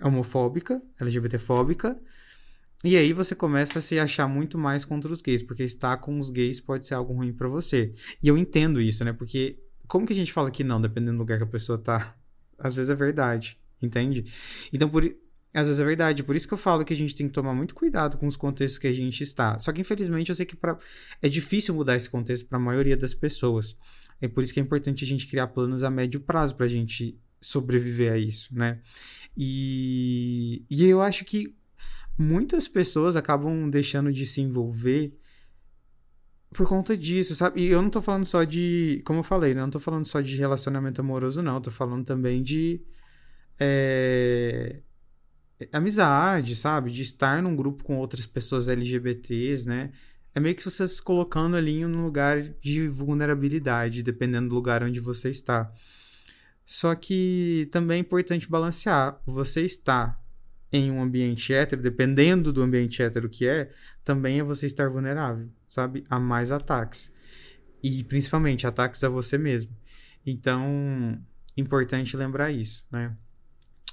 homofóbica, 0.00 0.82
LGBTfóbica, 1.00 2.00
e 2.84 2.96
aí 2.96 3.14
você 3.14 3.34
começa 3.34 3.78
a 3.78 3.82
se 3.82 3.98
achar 3.98 4.28
muito 4.28 4.58
mais 4.58 4.84
contra 4.84 5.10
os 5.10 5.22
gays, 5.22 5.42
porque 5.42 5.62
estar 5.62 5.96
com 5.96 6.18
os 6.18 6.28
gays 6.28 6.60
pode 6.60 6.86
ser 6.86 6.92
algo 6.94 7.14
ruim 7.14 7.32
para 7.32 7.48
você. 7.48 7.94
E 8.22 8.28
eu 8.28 8.36
entendo 8.36 8.78
isso, 8.78 9.02
né? 9.04 9.12
Porque 9.12 9.58
como 9.88 10.06
que 10.06 10.12
a 10.12 10.16
gente 10.16 10.32
fala 10.32 10.50
que 10.50 10.62
não, 10.62 10.80
dependendo 10.80 11.16
do 11.16 11.20
lugar 11.20 11.38
que 11.38 11.44
a 11.44 11.46
pessoa 11.46 11.78
tá? 11.78 12.14
Às 12.58 12.74
vezes 12.74 12.90
é 12.90 12.94
verdade, 12.94 13.58
entende? 13.80 14.30
Então, 14.70 14.88
por, 14.88 15.02
às 15.54 15.66
vezes 15.66 15.80
é 15.80 15.84
verdade. 15.84 16.22
Por 16.22 16.36
isso 16.36 16.46
que 16.46 16.52
eu 16.52 16.58
falo 16.58 16.84
que 16.84 16.92
a 16.92 16.96
gente 16.96 17.14
tem 17.14 17.26
que 17.26 17.32
tomar 17.32 17.54
muito 17.54 17.74
cuidado 17.74 18.18
com 18.18 18.26
os 18.26 18.36
contextos 18.36 18.76
que 18.76 18.86
a 18.86 18.92
gente 18.92 19.22
está. 19.22 19.58
Só 19.58 19.72
que, 19.72 19.80
infelizmente, 19.80 20.28
eu 20.28 20.34
sei 20.34 20.44
que 20.44 20.56
pra... 20.56 20.76
é 21.22 21.28
difícil 21.28 21.74
mudar 21.74 21.96
esse 21.96 22.10
contexto 22.10 22.46
para 22.46 22.58
a 22.58 22.60
maioria 22.60 22.96
das 22.96 23.14
pessoas. 23.14 23.76
É 24.20 24.28
por 24.28 24.42
isso 24.42 24.52
que 24.52 24.60
é 24.60 24.62
importante 24.62 25.04
a 25.04 25.06
gente 25.06 25.26
criar 25.26 25.46
planos 25.46 25.82
a 25.82 25.90
médio 25.90 26.20
prazo 26.20 26.54
para 26.56 26.66
a 26.66 26.68
gente 26.68 27.18
sobreviver 27.40 28.12
a 28.12 28.18
isso, 28.18 28.54
né? 28.54 28.80
E, 29.36 30.64
e 30.70 30.84
eu 30.84 31.02
acho 31.02 31.24
que 31.24 31.54
muitas 32.16 32.68
pessoas 32.68 33.16
acabam 33.16 33.68
deixando 33.68 34.12
de 34.12 34.24
se 34.24 34.40
envolver 34.40 35.18
por 36.54 36.68
conta 36.68 36.96
disso, 36.96 37.34
sabe? 37.34 37.62
E 37.62 37.66
eu 37.66 37.82
não 37.82 37.90
tô 37.90 38.00
falando 38.00 38.24
só 38.24 38.44
de, 38.44 39.02
como 39.04 39.18
eu 39.18 39.24
falei, 39.24 39.54
né? 39.54 39.60
Não 39.60 39.70
tô 39.70 39.80
falando 39.80 40.04
só 40.04 40.20
de 40.20 40.36
relacionamento 40.36 41.00
amoroso, 41.00 41.42
não. 41.42 41.60
Tô 41.60 41.70
falando 41.70 42.04
também 42.04 42.42
de 42.42 42.80
é, 43.58 44.80
amizade, 45.72 46.54
sabe? 46.54 46.92
De 46.92 47.02
estar 47.02 47.42
num 47.42 47.56
grupo 47.56 47.82
com 47.82 47.98
outras 47.98 48.24
pessoas 48.24 48.68
LGBTs, 48.68 49.68
né? 49.68 49.90
É 50.32 50.40
meio 50.40 50.54
que 50.54 50.64
você 50.64 50.86
se 50.86 51.02
colocando 51.02 51.56
ali 51.56 51.80
em 51.80 51.86
um 51.86 52.02
lugar 52.02 52.40
de 52.60 52.88
vulnerabilidade, 52.88 54.02
dependendo 54.02 54.48
do 54.48 54.54
lugar 54.54 54.82
onde 54.82 55.00
você 55.00 55.30
está. 55.30 55.72
Só 56.64 56.94
que 56.94 57.68
também 57.70 57.98
é 57.98 58.00
importante 58.00 58.48
balancear. 58.48 59.20
Você 59.26 59.62
está 59.62 60.18
em 60.72 60.90
um 60.90 61.00
ambiente 61.00 61.52
hétero, 61.52 61.80
dependendo 61.80 62.52
do 62.52 62.62
ambiente 62.62 63.02
hétero 63.02 63.28
que 63.28 63.46
é, 63.46 63.70
também 64.02 64.40
é 64.40 64.42
você 64.42 64.66
estar 64.66 64.88
vulnerável, 64.90 65.48
sabe? 65.68 66.04
A 66.10 66.18
mais 66.18 66.50
ataques. 66.50 67.12
E 67.82 68.02
principalmente 68.04 68.66
ataques 68.66 69.04
a 69.04 69.08
você 69.08 69.38
mesmo. 69.38 69.70
Então, 70.26 71.20
importante 71.56 72.16
lembrar 72.16 72.50
isso, 72.50 72.84
né? 72.90 73.14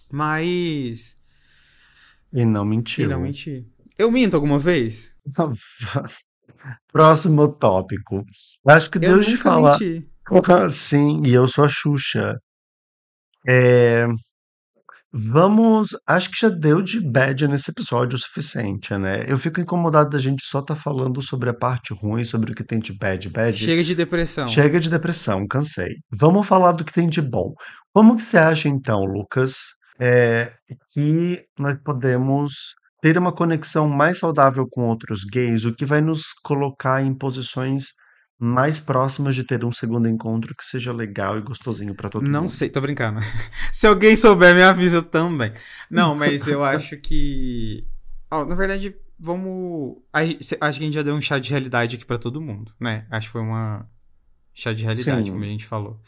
Mas. 0.10 1.18
E 2.34 2.46
não 2.46 2.66
mentir. 2.66 3.06
E 3.06 3.08
não 3.08 3.22
mentir. 3.22 3.66
Eu 3.98 4.10
minto 4.10 4.36
alguma 4.36 4.58
vez? 4.58 5.14
Próximo 6.92 7.48
tópico. 7.48 8.26
Acho 8.66 8.90
que 8.90 8.98
Deus 9.00 9.26
de 9.26 9.38
falar. 9.38 9.78
Menti. 9.80 10.10
Sim, 10.72 11.22
e 11.26 11.34
eu 11.34 11.48
sou 11.48 11.66
a 11.66 11.70
Xuxa. 11.70 12.42
É, 13.48 14.06
vamos. 15.12 15.90
Acho 16.08 16.30
que 16.32 16.40
já 16.40 16.50
deu 16.50 16.82
de 16.82 17.00
bad 17.00 17.48
nesse 17.48 17.72
episódio 17.72 18.16
o 18.16 18.20
suficiente, 18.20 18.96
né? 18.98 19.26
Eu 19.28 19.38
fico 19.38 19.60
incomodado 19.60 20.10
da 20.10 20.20
gente 20.20 20.44
só 20.46 20.62
tá 20.62 20.76
falando 20.76 21.22
sobre 21.22 21.50
a 21.50 21.54
parte 21.54 21.94
ruim, 21.94 22.24
sobre 22.24 22.52
o 22.52 22.56
que 22.56 22.64
tem 22.64 22.80
de 22.80 22.94
bad, 22.98 23.30
bad. 23.30 23.58
Chega 23.58 23.84
de 23.84 23.96
depressão. 23.96 24.48
Chega 24.48 24.80
de 24.80 24.90
depressão, 24.90 25.46
cansei. 25.48 25.96
Vamos 26.12 26.48
falar 26.48 26.74
do 26.74 26.86
que 26.86 26.94
tem 26.94 27.08
de 27.10 27.22
bom. 27.22 27.54
Como 27.94 28.16
que 28.16 28.24
você 28.24 28.38
acha, 28.38 28.70
então, 28.70 29.04
Lucas, 29.04 29.56
é, 30.00 30.54
que 30.94 31.44
nós 31.60 31.78
podemos 31.84 32.74
ter 33.02 33.18
uma 33.18 33.34
conexão 33.34 33.90
mais 33.90 34.20
saudável 34.20 34.66
com 34.70 34.88
outros 34.88 35.24
gays, 35.24 35.66
o 35.66 35.74
que 35.74 35.84
vai 35.84 36.02
nos 36.02 36.28
colocar 36.44 37.04
em 37.04 37.14
posições 37.14 37.88
mais 38.44 38.80
próximas 38.80 39.36
de 39.36 39.44
ter 39.44 39.64
um 39.64 39.72
segundo 39.72 40.10
encontro 40.10 40.56
que 40.56 40.66
seja 40.66 40.92
legal 40.92 41.38
e 41.38 41.42
gostosinho 41.42 41.94
para 41.94 42.10
todo 42.10 42.24
não 42.24 42.32
mundo. 42.32 42.42
Não 42.42 42.50
sei, 42.50 42.70
tô 42.70 42.82
brincando. 42.82 43.20
Se 43.72 43.86
alguém 43.86 44.16
souber, 44.16 44.56
me 44.56 44.64
avisa 44.64 45.00
também. 45.00 45.54
Não, 45.92 46.16
mas 46.18 46.48
eu 46.48 46.64
acho 46.64 46.98
que. 46.98 47.86
Oh, 48.32 48.44
na 48.44 48.56
verdade, 48.56 48.96
vamos. 49.20 49.98
Acho 50.12 50.34
que 50.34 50.58
a 50.60 50.72
gente 50.72 50.96
já 50.96 51.04
deu 51.04 51.14
um 51.14 51.22
chá 51.22 51.38
de 51.38 51.52
realidade 51.52 51.98
aqui 51.98 52.06
para 52.06 52.18
todo 52.18 52.42
mundo, 52.42 52.74
né? 52.80 53.06
Acho 53.12 53.28
que 53.28 53.32
foi 53.32 53.42
uma 53.42 53.88
chá 54.56 54.74
de 54.74 54.84
realidade, 54.84 55.26
Sim. 55.26 55.32
como 55.32 55.44
a 55.44 55.48
gente 55.48 55.66
falou. 55.66 56.02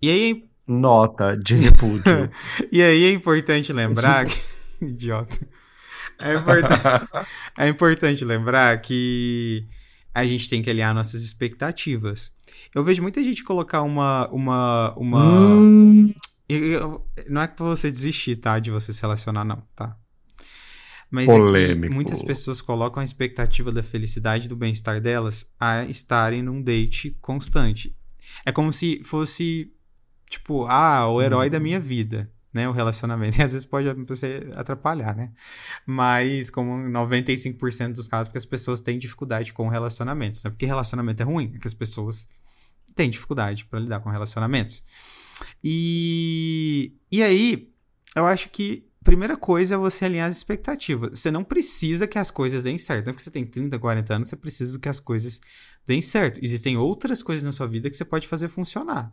E 0.00 0.08
aí. 0.08 0.48
Nota 0.66 1.36
de 1.36 1.56
repúdio. 1.58 2.30
e 2.70 2.80
aí 2.80 3.04
é 3.04 3.10
importante 3.10 3.72
lembrar 3.72 4.26
que. 4.26 4.38
Idiota. 4.80 5.36
É 6.20 6.34
importante, 6.34 6.82
é 7.58 7.68
importante 7.68 8.24
lembrar 8.24 8.80
que 8.80 9.68
a 10.14 10.24
gente 10.24 10.48
tem 10.48 10.62
que 10.62 10.70
alinhar 10.70 10.94
nossas 10.94 11.22
expectativas. 11.22 12.32
Eu 12.72 12.84
vejo 12.84 13.02
muita 13.02 13.22
gente 13.22 13.42
colocar 13.42 13.82
uma. 13.82 14.28
uma, 14.28 14.94
uma... 14.96 15.24
Hum. 15.56 16.14
Eu, 16.48 17.04
não 17.28 17.42
é 17.42 17.46
pra 17.46 17.66
você 17.66 17.90
desistir, 17.90 18.36
tá? 18.36 18.58
De 18.58 18.70
você 18.70 18.92
se 18.92 19.00
relacionar, 19.02 19.44
não, 19.44 19.62
tá? 19.74 19.96
Mas 21.10 21.26
Polêmico. 21.26 21.92
É 21.92 21.94
muitas 21.94 22.22
pessoas 22.22 22.60
colocam 22.60 23.00
a 23.00 23.04
expectativa 23.04 23.72
da 23.72 23.82
felicidade 23.82 24.46
e 24.46 24.48
do 24.48 24.56
bem-estar 24.56 25.00
delas 25.00 25.46
a 25.58 25.84
estarem 25.84 26.42
num 26.42 26.62
date 26.62 27.16
constante. 27.20 27.96
É 28.44 28.52
como 28.52 28.72
se 28.72 29.02
fosse, 29.04 29.72
tipo, 30.28 30.66
ah, 30.66 31.08
o 31.08 31.20
herói 31.20 31.48
hum. 31.48 31.50
da 31.50 31.60
minha 31.60 31.80
vida 31.80 32.30
né, 32.54 32.68
o 32.68 32.72
relacionamento. 32.72 33.36
E 33.38 33.42
às 33.42 33.52
vezes 33.52 33.66
pode 33.66 33.92
você 34.04 34.48
atrapalhar, 34.54 35.14
né? 35.14 35.32
Mas, 35.84 36.48
como 36.48 36.72
95% 36.88 37.92
dos 37.92 38.06
casos, 38.06 38.28
porque 38.28 38.38
as 38.38 38.46
pessoas 38.46 38.80
têm 38.80 38.98
dificuldade 38.98 39.52
com 39.52 39.68
relacionamentos. 39.68 40.42
Não 40.42 40.48
é 40.48 40.52
porque 40.52 40.64
relacionamento 40.64 41.20
é 41.22 41.26
ruim, 41.26 41.52
é 41.54 41.58
que 41.58 41.66
as 41.66 41.74
pessoas 41.74 42.28
têm 42.94 43.10
dificuldade 43.10 43.64
para 43.66 43.80
lidar 43.80 44.00
com 44.00 44.08
relacionamentos. 44.08 44.82
E, 45.62 46.94
e 47.10 47.22
aí, 47.22 47.72
eu 48.14 48.24
acho 48.24 48.48
que 48.50 48.86
primeira 49.02 49.36
coisa 49.36 49.74
é 49.74 49.78
você 49.78 50.04
alinhar 50.04 50.30
as 50.30 50.36
expectativas. 50.36 51.18
Você 51.18 51.30
não 51.30 51.42
precisa 51.42 52.06
que 52.06 52.18
as 52.18 52.30
coisas 52.30 52.62
deem 52.62 52.78
certo. 52.78 53.06
Não 53.06 53.10
é 53.10 53.12
porque 53.12 53.24
você 53.24 53.30
tem 53.30 53.44
30, 53.44 53.78
40 53.78 54.14
anos, 54.14 54.28
você 54.28 54.36
precisa 54.36 54.78
que 54.78 54.88
as 54.88 55.00
coisas 55.00 55.40
deem 55.86 56.00
certo. 56.00 56.38
Existem 56.42 56.76
outras 56.76 57.22
coisas 57.22 57.44
na 57.44 57.52
sua 57.52 57.66
vida 57.66 57.90
que 57.90 57.96
você 57.96 58.04
pode 58.04 58.28
fazer 58.28 58.48
funcionar. 58.48 59.12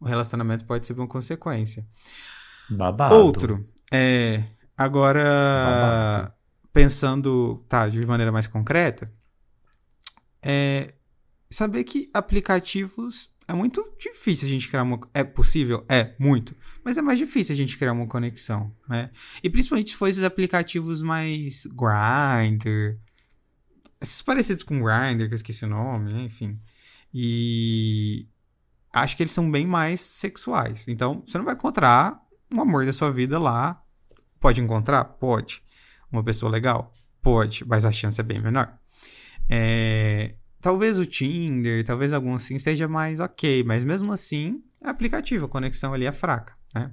O 0.00 0.04
relacionamento 0.04 0.64
pode 0.64 0.86
ser 0.86 0.92
uma 0.94 1.06
consequência. 1.06 1.86
Babado. 2.70 3.14
Outro, 3.14 3.68
é, 3.92 4.44
agora 4.76 5.22
Babado. 5.22 6.32
pensando, 6.72 7.64
tá, 7.68 7.88
de 7.88 8.04
maneira 8.06 8.30
mais 8.30 8.46
concreta, 8.46 9.12
é 10.42 10.94
saber 11.50 11.84
que 11.84 12.08
aplicativos 12.14 13.30
é 13.50 13.52
muito 13.52 13.82
difícil 13.98 14.46
a 14.46 14.48
gente 14.48 14.68
criar 14.68 14.84
uma. 14.84 15.00
É 15.12 15.24
possível? 15.24 15.84
É, 15.88 16.14
muito. 16.20 16.54
Mas 16.84 16.96
é 16.96 17.02
mais 17.02 17.18
difícil 17.18 17.52
a 17.52 17.56
gente 17.56 17.76
criar 17.76 17.92
uma 17.92 18.06
conexão, 18.06 18.72
né? 18.88 19.10
E 19.42 19.50
principalmente 19.50 19.90
se 19.90 19.96
for 19.96 20.06
esses 20.08 20.22
aplicativos 20.22 21.02
mais 21.02 21.66
Grindr. 21.66 22.96
Esses 24.00 24.22
parecidos 24.22 24.62
com 24.62 24.80
Grindr, 24.80 25.26
que 25.26 25.34
eu 25.34 25.36
esqueci 25.36 25.64
o 25.64 25.68
nome, 25.68 26.12
enfim. 26.22 26.60
E. 27.12 28.28
Acho 28.92 29.16
que 29.16 29.24
eles 29.24 29.32
são 29.32 29.50
bem 29.50 29.66
mais 29.66 30.00
sexuais. 30.00 30.86
Então, 30.86 31.24
você 31.26 31.36
não 31.36 31.44
vai 31.44 31.54
encontrar 31.54 32.20
um 32.54 32.60
amor 32.60 32.86
da 32.86 32.92
sua 32.92 33.10
vida 33.10 33.38
lá. 33.38 33.82
Pode 34.38 34.60
encontrar? 34.60 35.04
Pode. 35.04 35.62
Uma 36.10 36.24
pessoa 36.24 36.50
legal? 36.50 36.92
Pode, 37.22 37.64
mas 37.66 37.84
a 37.84 37.92
chance 37.92 38.20
é 38.20 38.24
bem 38.24 38.40
menor. 38.40 38.72
É, 39.48 40.34
talvez 40.60 40.98
o 40.98 41.06
Tinder, 41.06 41.84
talvez 41.84 42.12
algum 42.12 42.34
assim 42.34 42.58
seja 42.58 42.88
mais 42.88 43.20
ok, 43.20 43.64
mas 43.64 43.84
mesmo 43.84 44.12
assim 44.12 44.62
é 44.80 44.88
aplicativo, 44.88 45.46
a 45.46 45.48
conexão 45.48 45.92
ali 45.92 46.06
é 46.06 46.12
fraca. 46.12 46.54
Né? 46.74 46.90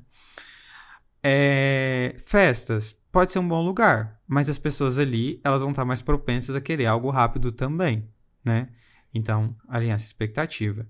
É, 1.24 2.16
festas, 2.26 2.96
pode 3.12 3.32
ser 3.32 3.40
um 3.40 3.48
bom 3.48 3.64
lugar, 3.64 4.20
mas 4.28 4.50
as 4.50 4.58
pessoas 4.58 4.98
ali 4.98 5.40
elas 5.44 5.62
vão 5.62 5.72
estar 5.72 5.86
mais 5.86 6.02
propensas 6.02 6.56
a 6.56 6.62
querer 6.62 6.86
algo 6.86 7.10
rápido 7.10 7.52
também, 7.52 8.10
né? 8.44 8.70
Então, 9.14 9.56
alinhar 9.68 9.96
essa 9.96 10.06
expectativa. 10.06 10.88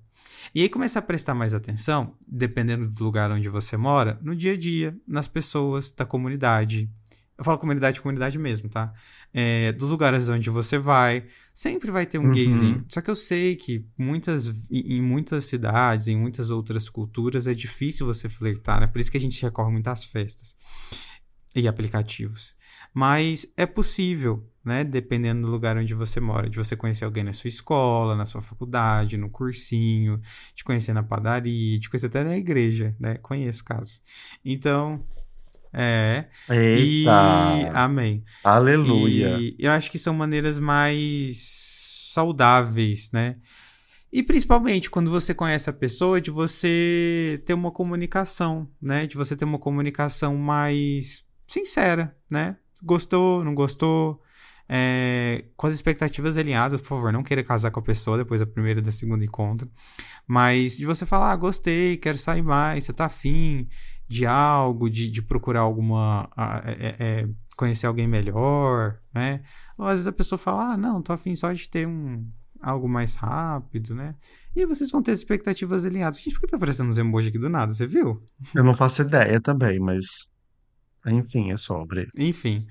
E 0.53 0.61
aí 0.61 0.69
começar 0.69 0.99
a 0.99 1.03
prestar 1.03 1.33
mais 1.33 1.53
atenção, 1.53 2.15
dependendo 2.27 2.87
do 2.87 3.03
lugar 3.03 3.31
onde 3.31 3.49
você 3.49 3.77
mora, 3.77 4.19
no 4.21 4.35
dia 4.35 4.53
a 4.53 4.57
dia, 4.57 4.97
nas 5.07 5.27
pessoas 5.27 5.91
da 5.91 6.05
comunidade. 6.05 6.89
Eu 7.37 7.43
falo 7.43 7.59
comunidade, 7.59 8.01
comunidade 8.01 8.39
mesmo, 8.39 8.67
tá? 8.67 8.91
É, 9.31 9.71
dos 9.73 9.91
lugares 9.91 10.27
onde 10.27 10.49
você 10.49 10.79
vai, 10.79 11.25
sempre 11.53 11.91
vai 11.91 12.03
ter 12.05 12.17
um 12.17 12.23
Uhum. 12.25 12.31
gayzinho. 12.31 12.85
Só 12.89 12.99
que 12.99 13.11
eu 13.11 13.15
sei 13.15 13.55
que 13.55 13.85
muitas, 13.95 14.67
em 14.71 14.99
muitas 14.99 15.45
cidades, 15.45 16.07
em 16.07 16.17
muitas 16.17 16.49
outras 16.49 16.89
culturas, 16.89 17.45
é 17.45 17.53
difícil 17.53 18.07
você 18.07 18.27
flertar, 18.27 18.79
né? 18.79 18.87
Por 18.87 18.99
isso 18.99 19.11
que 19.11 19.17
a 19.17 19.21
gente 19.21 19.39
recorre 19.43 19.71
muito 19.71 19.87
às 19.87 20.03
festas 20.03 20.55
e 21.55 21.67
aplicativos. 21.67 22.55
Mas 22.91 23.45
é 23.55 23.67
possível, 23.67 24.49
né? 24.67 24.83
Dependendo 24.83 25.47
do 25.47 25.51
lugar 25.51 25.77
onde 25.77 25.93
você 25.93 26.19
mora, 26.19 26.49
de 26.49 26.57
você 26.57 26.75
conhecer 26.75 27.05
alguém 27.05 27.23
na 27.23 27.31
sua 27.31 27.47
escola, 27.47 28.15
na 28.17 28.25
sua 28.25 28.41
faculdade, 28.41 29.17
no 29.17 29.29
cursinho, 29.29 30.21
te 30.53 30.63
conhecer 30.63 30.91
na 30.91 31.01
padaria, 31.01 31.79
te 31.79 31.89
conhecer 31.89 32.07
até 32.07 32.23
na 32.23 32.37
igreja, 32.37 32.93
né? 32.99 33.15
Conheço 33.15 33.63
casos. 33.63 34.01
Então, 34.43 35.03
é. 35.71 36.25
E. 36.49 36.53
Eita! 36.53 37.71
Amém. 37.73 38.23
Aleluia! 38.43 39.37
E 39.39 39.55
eu 39.57 39.71
acho 39.71 39.89
que 39.89 39.97
são 39.97 40.13
maneiras 40.13 40.59
mais 40.59 41.37
saudáveis, 42.13 43.09
né? 43.13 43.37
E 44.11 44.21
principalmente 44.21 44.89
quando 44.89 45.09
você 45.09 45.33
conhece 45.33 45.69
a 45.69 45.73
pessoa, 45.73 46.19
de 46.19 46.29
você 46.29 47.41
ter 47.45 47.53
uma 47.53 47.71
comunicação, 47.71 48.69
né? 48.81 49.07
De 49.07 49.15
você 49.15 49.33
ter 49.35 49.45
uma 49.45 49.59
comunicação 49.59 50.35
mais 50.35 51.25
sincera, 51.45 52.13
né? 52.29 52.57
Gostou, 52.83 53.43
não 53.43 53.55
gostou, 53.55 54.21
é, 54.69 55.45
com 55.55 55.67
as 55.67 55.73
expectativas 55.73 56.37
alinhadas, 56.37 56.81
por 56.81 56.87
favor, 56.87 57.13
não 57.13 57.23
queira 57.23 57.43
casar 57.43 57.71
com 57.71 57.79
a 57.79 57.83
pessoa 57.83 58.17
depois 58.17 58.41
da 58.41 58.45
primeira 58.45 58.79
e 58.79 58.83
da 58.83 58.91
segunda 58.91 59.23
encontro. 59.23 59.69
Mas 60.27 60.77
de 60.77 60.85
você 60.85 61.05
falar, 61.05 61.31
ah, 61.31 61.35
gostei, 61.35 61.97
quero 61.97 62.17
sair 62.17 62.41
mais, 62.41 62.83
você 62.83 62.93
tá 62.93 63.05
afim 63.05 63.67
de 64.07 64.25
algo, 64.25 64.89
de, 64.89 65.09
de 65.09 65.21
procurar 65.21 65.61
alguma. 65.61 66.29
ah, 66.35 66.61
é, 66.65 66.95
é, 66.99 67.29
conhecer 67.55 67.87
alguém 67.87 68.07
melhor, 68.07 68.99
né? 69.13 69.41
Ou 69.77 69.85
às 69.85 69.93
vezes 69.93 70.07
a 70.07 70.11
pessoa 70.11 70.37
fala, 70.37 70.73
ah, 70.73 70.77
não, 70.77 71.01
tô 71.01 71.13
afim 71.13 71.35
só 71.35 71.51
de 71.51 71.67
ter 71.69 71.87
um. 71.87 72.29
Algo 72.59 72.89
mais 72.89 73.13
rápido, 73.13 73.93
né? 73.93 74.15
E 74.55 74.65
vocês 74.65 74.89
vão 74.89 74.99
ter 75.03 75.11
as 75.11 75.19
expectativas 75.19 75.85
alinhadas. 75.85 76.19
Gente, 76.19 76.33
por 76.33 76.41
que 76.41 76.47
tá 76.47 76.57
aparecendo 76.57 76.89
uns 76.89 76.97
emojis 76.97 77.29
aqui 77.29 77.37
do 77.37 77.49
nada? 77.49 77.71
Você 77.71 77.85
viu? 77.85 78.23
Eu 78.55 78.63
não 78.63 78.73
faço 78.73 79.03
ideia 79.03 79.39
também, 79.39 79.79
mas. 79.79 80.27
Enfim, 81.05 81.51
é 81.51 81.55
sobre. 81.55 82.09
Enfim. 82.17 82.65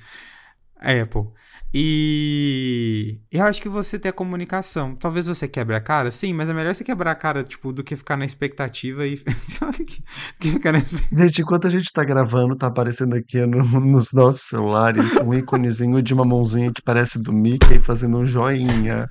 Apple. 0.76 1.28
E 1.74 3.20
eu 3.30 3.44
acho 3.44 3.60
que 3.60 3.68
você 3.68 3.98
ter 3.98 4.08
a 4.08 4.12
comunicação. 4.12 4.94
Talvez 4.94 5.26
você 5.26 5.46
quebre 5.46 5.74
a 5.76 5.80
cara, 5.80 6.10
sim, 6.10 6.32
mas 6.32 6.48
é 6.48 6.54
melhor 6.54 6.74
você 6.74 6.82
quebrar 6.82 7.10
a 7.10 7.14
cara, 7.14 7.44
tipo, 7.44 7.72
do 7.72 7.84
que 7.84 7.96
ficar 7.96 8.16
na 8.16 8.24
expectativa 8.24 9.06
e. 9.06 9.16
que 10.40 10.50
ficar 10.52 10.72
na 10.72 10.78
expectativa. 10.78 11.22
Gente, 11.22 11.42
enquanto 11.42 11.66
a 11.66 11.70
gente 11.70 11.92
tá 11.92 12.02
gravando, 12.04 12.56
tá 12.56 12.68
aparecendo 12.68 13.14
aqui 13.14 13.44
no- 13.46 13.80
nos 13.80 14.12
nossos 14.12 14.42
celulares 14.42 15.16
um 15.16 15.34
íconezinho 15.34 16.00
de 16.02 16.14
uma 16.14 16.24
mãozinha 16.24 16.72
que 16.72 16.80
parece 16.82 17.22
do 17.22 17.32
Mickey 17.32 17.78
fazendo 17.78 18.16
um 18.18 18.24
joinha. 18.26 19.08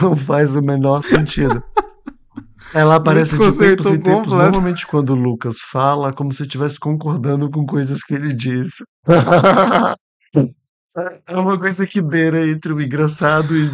Não 0.00 0.16
faz 0.16 0.54
o 0.56 0.62
menor 0.62 1.02
sentido. 1.02 1.62
Ela 2.72 2.94
aparece 2.96 3.32
de 3.32 3.38
tempos 3.38 3.58
desconcertou 3.58 3.92
em 3.94 4.00
tempos, 4.00 4.32
completo. 4.32 4.42
normalmente 4.44 4.86
quando 4.86 5.10
o 5.10 5.14
Lucas 5.14 5.58
fala, 5.60 6.12
como 6.12 6.32
se 6.32 6.42
estivesse 6.42 6.78
concordando 6.80 7.50
com 7.50 7.66
coisas 7.66 8.02
que 8.02 8.14
ele 8.14 8.32
diz. 8.32 8.76
É 11.26 11.36
uma 11.36 11.58
coisa 11.58 11.86
que 11.86 12.00
beira 12.00 12.46
entre 12.46 12.72
o 12.72 12.80
engraçado 12.80 13.56
e 13.56 13.70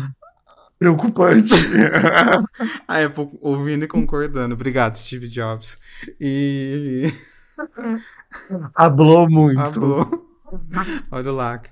preocupante. 0.79 1.53
A 2.89 3.05
Apple 3.05 3.29
ouvindo 3.43 3.85
e 3.85 3.89
concordando. 3.89 4.55
Obrigado, 4.55 4.97
Steve 4.97 5.29
Jobs. 5.29 5.79
E. 6.19 7.13
Hablou 8.75 9.29
muito. 9.29 9.73
Falou. 9.73 10.31
Olha 11.11 11.31
o 11.31 11.35
lacre. 11.35 11.71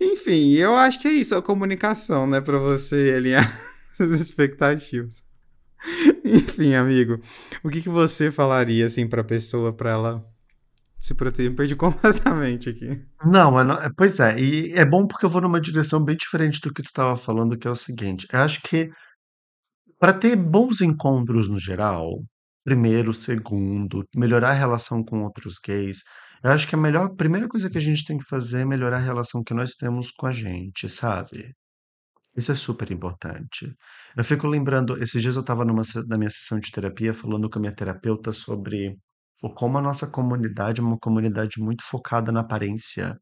Enfim, 0.00 0.52
eu 0.54 0.74
acho 0.74 1.00
que 1.00 1.08
é 1.08 1.12
isso, 1.12 1.36
a 1.36 1.42
comunicação, 1.42 2.26
né? 2.26 2.40
Pra 2.40 2.58
você 2.58 3.14
alinhar 3.16 3.44
as 4.00 4.20
expectativas. 4.20 5.22
Enfim, 6.24 6.74
amigo, 6.74 7.20
o 7.62 7.68
que, 7.68 7.82
que 7.82 7.88
você 7.88 8.30
falaria, 8.30 8.86
assim, 8.86 9.06
pra 9.06 9.22
pessoa, 9.22 9.72
pra 9.72 9.90
ela 9.90 10.24
se 11.00 11.14
perdi 11.14 11.74
completamente 11.76 12.68
aqui. 12.70 13.04
Não, 13.24 13.58
é 13.60 13.88
pois 13.96 14.18
é, 14.20 14.38
e 14.38 14.72
é 14.74 14.84
bom 14.84 15.06
porque 15.06 15.24
eu 15.24 15.30
vou 15.30 15.40
numa 15.40 15.60
direção 15.60 16.04
bem 16.04 16.16
diferente 16.16 16.60
do 16.60 16.72
que 16.72 16.82
tu 16.82 16.88
estava 16.88 17.16
falando, 17.16 17.56
que 17.56 17.68
é 17.68 17.70
o 17.70 17.76
seguinte, 17.76 18.26
eu 18.32 18.40
acho 18.40 18.60
que 18.62 18.90
para 19.98 20.12
ter 20.12 20.36
bons 20.36 20.80
encontros 20.80 21.48
no 21.48 21.58
geral, 21.58 22.22
primeiro, 22.64 23.12
segundo, 23.12 24.04
melhorar 24.14 24.50
a 24.50 24.54
relação 24.54 25.02
com 25.02 25.22
outros 25.24 25.54
gays, 25.64 25.98
eu 26.42 26.52
acho 26.52 26.68
que 26.68 26.74
a 26.74 26.78
melhor, 26.78 27.06
a 27.06 27.14
primeira 27.14 27.48
coisa 27.48 27.68
que 27.68 27.78
a 27.78 27.80
gente 27.80 28.04
tem 28.04 28.18
que 28.18 28.24
fazer 28.24 28.60
é 28.60 28.64
melhorar 28.64 28.98
a 28.98 29.00
relação 29.00 29.42
que 29.42 29.54
nós 29.54 29.72
temos 29.72 30.10
com 30.12 30.26
a 30.26 30.30
gente, 30.30 30.88
sabe? 30.88 31.52
Isso 32.36 32.52
é 32.52 32.54
super 32.54 32.90
importante. 32.92 33.74
Eu 34.16 34.22
fico 34.22 34.46
lembrando, 34.46 35.02
esses 35.02 35.20
dias 35.20 35.34
eu 35.34 35.40
estava 35.40 35.64
na 35.64 36.18
minha 36.18 36.30
sessão 36.30 36.60
de 36.60 36.70
terapia 36.70 37.12
falando 37.12 37.50
com 37.50 37.58
a 37.58 37.62
minha 37.62 37.74
terapeuta 37.74 38.32
sobre 38.32 38.96
como 39.54 39.78
a 39.78 39.82
nossa 39.82 40.06
comunidade 40.08 40.80
é 40.80 40.84
uma 40.84 40.98
comunidade 40.98 41.60
muito 41.60 41.84
focada 41.84 42.32
na 42.32 42.40
aparência. 42.40 43.18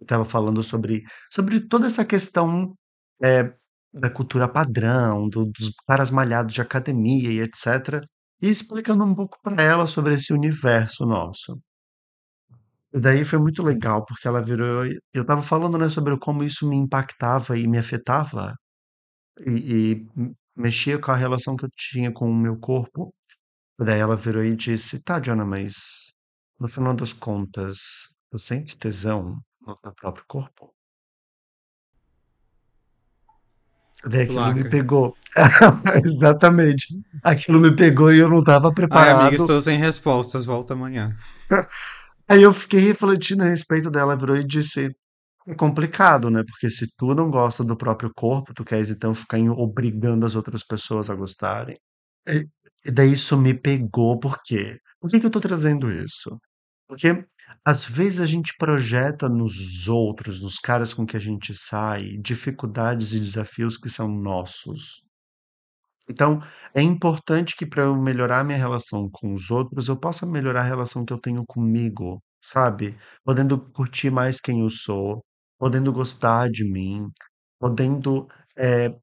Estava 0.00 0.24
falando 0.24 0.62
sobre, 0.62 1.02
sobre 1.30 1.60
toda 1.60 1.86
essa 1.86 2.04
questão 2.04 2.74
é, 3.22 3.52
da 3.92 4.10
cultura 4.10 4.48
padrão, 4.48 5.28
do- 5.28 5.46
dos 5.46 5.70
caras 5.86 6.10
malhados 6.10 6.54
de 6.54 6.60
academia 6.62 7.30
e 7.30 7.40
etc. 7.40 8.06
E 8.42 8.48
explicando 8.48 9.04
um 9.04 9.14
pouco 9.14 9.38
para 9.42 9.62
ela 9.62 9.86
sobre 9.86 10.14
esse 10.14 10.32
universo 10.32 11.04
nosso. 11.06 11.60
E 12.92 12.98
daí 13.00 13.24
foi 13.24 13.38
muito 13.38 13.62
legal, 13.62 14.04
porque 14.04 14.26
ela 14.28 14.42
virou. 14.42 14.84
Eu 15.14 15.22
estava 15.22 15.42
falando, 15.42 15.78
né, 15.78 15.88
sobre 15.88 16.16
como 16.18 16.42
isso 16.44 16.68
me 16.68 16.76
impactava 16.76 17.56
e 17.58 17.66
me 17.68 17.78
afetava, 17.78 18.54
e, 19.46 19.92
e 19.94 20.08
mexia 20.56 20.98
com 21.00 21.12
a 21.12 21.16
relação 21.16 21.56
que 21.56 21.64
eu 21.66 21.70
tinha 21.76 22.12
com 22.12 22.30
o 22.30 22.36
meu 22.36 22.58
corpo. 22.58 23.14
Daí 23.82 23.98
ela 23.98 24.14
virou 24.14 24.44
e 24.44 24.54
disse: 24.54 25.02
Tá, 25.02 25.18
Jonah, 25.18 25.44
mas 25.46 26.12
no 26.58 26.68
final 26.68 26.94
das 26.94 27.12
contas, 27.14 27.78
tu 28.30 28.38
sente 28.38 28.78
tesão 28.78 29.38
no 29.66 29.74
teu 29.76 29.94
próprio 29.94 30.24
corpo? 30.28 30.74
Daí 34.04 34.22
aquilo 34.22 34.44
me 34.54 34.62
Placa. 34.62 34.68
pegou. 34.68 35.16
Exatamente. 36.04 36.86
Aquilo 37.22 37.60
me 37.60 37.74
pegou 37.74 38.12
e 38.12 38.18
eu 38.18 38.28
não 38.28 38.40
estava 38.40 38.68
Ai, 38.68 38.74
preparado. 38.74 39.20
amiga, 39.22 39.36
estou 39.36 39.60
sem 39.60 39.78
respostas, 39.78 40.44
volta 40.44 40.74
amanhã. 40.74 41.16
Aí 42.28 42.42
eu 42.42 42.52
fiquei 42.52 42.80
refletindo 42.80 43.42
a 43.42 43.46
respeito 43.46 43.90
dela, 43.90 44.16
virou 44.16 44.36
e 44.36 44.46
disse: 44.46 44.94
é 45.46 45.54
complicado, 45.54 46.30
né? 46.30 46.42
Porque 46.46 46.68
se 46.70 46.86
tu 46.96 47.14
não 47.14 47.30
gosta 47.30 47.64
do 47.64 47.76
próprio 47.76 48.10
corpo, 48.14 48.54
tu 48.54 48.64
queres 48.64 48.90
então 48.90 49.14
ficar 49.14 49.38
obrigando 49.38 50.26
as 50.26 50.34
outras 50.34 50.62
pessoas 50.62 51.10
a 51.10 51.14
gostarem. 51.14 51.78
E, 52.84 52.90
daí 52.90 53.12
isso 53.12 53.36
me 53.36 53.54
pegou, 53.54 54.18
por 54.18 54.38
quê? 54.44 54.78
Por 55.00 55.10
que 55.10 55.20
que 55.20 55.26
eu 55.26 55.30
tô 55.30 55.40
trazendo 55.40 55.90
isso? 55.92 56.38
Porque 56.88 57.24
às 57.64 57.84
vezes 57.84 58.20
a 58.20 58.26
gente 58.26 58.54
projeta 58.58 59.28
nos 59.28 59.88
outros, 59.88 60.42
nos 60.42 60.58
caras 60.58 60.94
com 60.94 61.06
que 61.06 61.16
a 61.16 61.20
gente 61.20 61.54
sai, 61.54 62.18
dificuldades 62.22 63.12
e 63.14 63.20
desafios 63.20 63.76
que 63.78 63.88
são 63.90 64.08
nossos. 64.08 65.02
Então, 66.08 66.40
é 66.74 66.82
importante 66.82 67.54
que 67.56 67.66
para 67.66 67.82
eu 67.84 67.94
melhorar 67.96 68.44
minha 68.44 68.58
relação 68.58 69.08
com 69.10 69.32
os 69.32 69.50
outros, 69.50 69.88
eu 69.88 69.96
possa 69.98 70.26
melhorar 70.26 70.60
a 70.62 70.64
relação 70.64 71.04
que 71.04 71.12
eu 71.12 71.20
tenho 71.20 71.44
comigo, 71.46 72.22
sabe? 72.42 72.96
Podendo 73.24 73.58
curtir 73.72 74.10
mais 74.10 74.40
quem 74.40 74.60
eu 74.60 74.70
sou, 74.70 75.24
podendo 75.58 75.92
gostar 75.92 76.50
de 76.50 76.64
mim, 76.64 77.08
podendo 77.60 78.28
eh, 78.56 78.94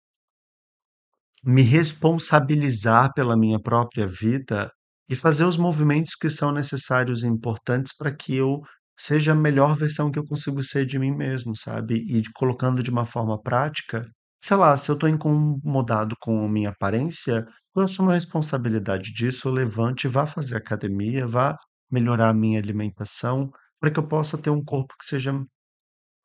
me 1.47 1.63
responsabilizar 1.63 3.13
pela 3.15 3.37
minha 3.37 3.59
própria 3.61 4.07
vida 4.07 4.71
e 5.09 5.15
fazer 5.15 5.45
os 5.45 5.57
movimentos 5.57 6.15
que 6.15 6.29
são 6.29 6.51
necessários 6.51 7.23
e 7.23 7.27
importantes 7.27 7.95
para 7.97 8.13
que 8.15 8.35
eu 8.35 8.61
seja 8.99 9.31
a 9.33 9.35
melhor 9.35 9.75
versão 9.75 10.11
que 10.11 10.19
eu 10.19 10.25
consigo 10.25 10.61
ser 10.63 10.85
de 10.85 10.99
mim 10.99 11.11
mesmo, 11.15 11.55
sabe? 11.57 12.03
E 12.07 12.21
de- 12.21 12.31
colocando 12.33 12.83
de 12.83 12.89
uma 12.91 13.05
forma 13.05 13.41
prática, 13.41 14.05
sei 14.43 14.57
lá, 14.57 14.75
se 14.77 14.91
eu 14.91 14.95
estou 14.95 15.07
incomodado 15.09 16.15
com 16.21 16.45
a 16.45 16.49
minha 16.49 16.69
aparência, 16.69 17.45
eu 17.75 17.83
assumo 17.83 18.11
a 18.11 18.15
responsabilidade 18.15 19.13
disso, 19.13 19.47
eu 19.47 19.53
levante 19.53 20.07
vá 20.07 20.25
fazer 20.25 20.57
academia, 20.57 21.25
vá 21.27 21.57
melhorar 21.91 22.29
a 22.29 22.33
minha 22.33 22.59
alimentação, 22.59 23.49
para 23.79 23.91
que 23.91 23.99
eu 23.99 24.07
possa 24.07 24.37
ter 24.37 24.49
um 24.49 24.63
corpo 24.63 24.93
que 24.99 25.05
seja 25.05 25.31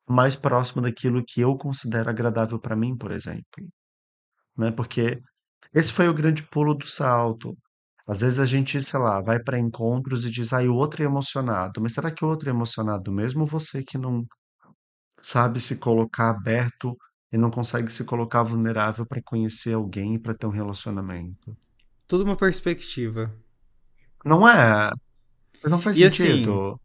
mais 0.09 0.37
próximo 0.37 0.83
daquilo 0.83 1.25
que 1.27 1.41
eu 1.41 1.57
considero 1.57 2.11
agradável 2.11 2.59
para 2.61 2.77
mim, 2.77 2.97
por 2.97 3.11
exemplo 3.13 3.45
né? 4.57 4.71
Porque 4.71 5.21
esse 5.75 5.93
foi 5.93 6.09
o 6.09 6.15
grande 6.15 6.43
pulo 6.45 6.75
do 6.75 6.87
salto. 6.87 7.57
Às 8.07 8.21
vezes 8.23 8.39
a 8.41 8.45
gente, 8.47 8.81
sei 8.83 9.01
lá, 9.01 9.21
vai 9.23 9.41
para 9.43 9.59
encontros 9.59 10.25
e 10.27 10.31
diz, 10.31 10.53
ah, 10.53 10.63
o 10.63 10.75
outro 10.75 11.03
é 11.03 11.07
emocionado. 11.07 11.81
Mas 11.81 11.93
será 11.95 12.11
que 12.11 12.25
o 12.25 12.29
outro 12.29 12.49
é 12.51 12.53
emocionado 12.53 13.13
mesmo? 13.13 13.41
Ou 13.43 13.47
você 13.47 13.83
que 13.83 13.99
não 13.99 14.27
sabe 15.19 15.61
se 15.61 15.77
colocar 15.77 16.31
aberto 16.31 16.97
e 17.33 17.39
não 17.39 17.51
consegue 17.51 17.91
se 17.91 18.05
colocar 18.05 18.43
vulnerável 18.43 19.07
para 19.07 19.23
conhecer 19.25 19.75
alguém 19.75 20.15
e 20.17 20.19
para 20.19 20.35
ter 20.35 20.47
um 20.47 20.51
relacionamento. 20.51 21.57
Tudo 22.07 22.25
uma 22.25 22.37
perspectiva. 22.37 23.33
Não 24.25 24.47
é? 24.49 24.91
Não 25.65 25.79
faz 25.79 25.97
E 25.97 26.05
assim, 26.05 26.17
sentido. 26.17 26.81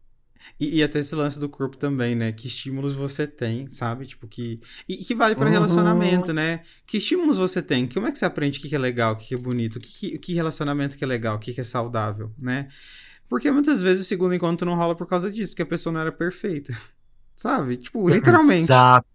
E, 0.58 0.78
e 0.78 0.82
até 0.82 0.98
esse 0.98 1.14
lance 1.14 1.38
do 1.40 1.48
corpo 1.48 1.76
também, 1.76 2.14
né? 2.14 2.32
Que 2.32 2.46
estímulos 2.48 2.94
você 2.94 3.26
tem, 3.26 3.68
sabe? 3.70 4.06
Tipo, 4.06 4.26
que. 4.28 4.60
E 4.88 4.96
que 4.98 5.14
vale 5.14 5.34
pra 5.34 5.46
Uhum. 5.46 5.52
relacionamento, 5.52 6.32
né? 6.32 6.62
Que 6.86 6.98
estímulos 6.98 7.36
você 7.38 7.62
tem? 7.62 7.86
Como 7.88 8.06
é 8.06 8.12
que 8.12 8.18
você 8.18 8.24
aprende 8.24 8.58
o 8.58 8.62
que 8.62 8.68
que 8.68 8.74
é 8.74 8.78
legal, 8.78 9.14
o 9.14 9.16
que 9.16 9.28
que 9.28 9.34
é 9.34 9.38
bonito, 9.38 9.76
o 9.76 9.80
que, 9.80 9.88
que, 10.10 10.18
que 10.18 10.34
relacionamento 10.34 10.96
que 10.96 11.04
é 11.04 11.06
legal, 11.06 11.36
o 11.36 11.38
que 11.38 11.52
que 11.54 11.60
é 11.60 11.64
saudável, 11.64 12.32
né? 12.40 12.68
Porque 13.28 13.50
muitas 13.50 13.82
vezes 13.82 14.02
o 14.06 14.08
segundo 14.08 14.34
encontro 14.34 14.66
não 14.68 14.76
rola 14.76 14.96
por 14.96 15.06
causa 15.06 15.30
disso, 15.30 15.52
porque 15.52 15.62
a 15.62 15.66
pessoa 15.66 15.92
não 15.92 16.00
era 16.00 16.12
perfeita, 16.12 16.72
sabe? 17.36 17.76
Tipo, 17.76 18.08
literalmente. 18.08 18.62
Exato. 18.64 19.06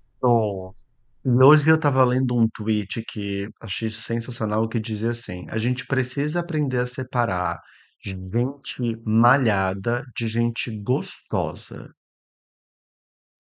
Hoje 1.26 1.70
eu 1.70 1.76
estava 1.76 2.04
lendo 2.04 2.36
um 2.36 2.48
tweet 2.50 3.02
que 3.08 3.48
achei 3.62 3.90
sensacional 3.90 4.68
que 4.68 4.80
dizia 4.80 5.12
assim: 5.12 5.46
a 5.50 5.58
gente 5.58 5.86
precisa 5.88 6.40
aprender 6.42 6.80
a 6.80 6.86
separar 6.86 7.60
gente 8.04 9.02
malhada 9.06 10.04
de 10.16 10.28
gente 10.28 10.70
gostosa, 10.82 11.90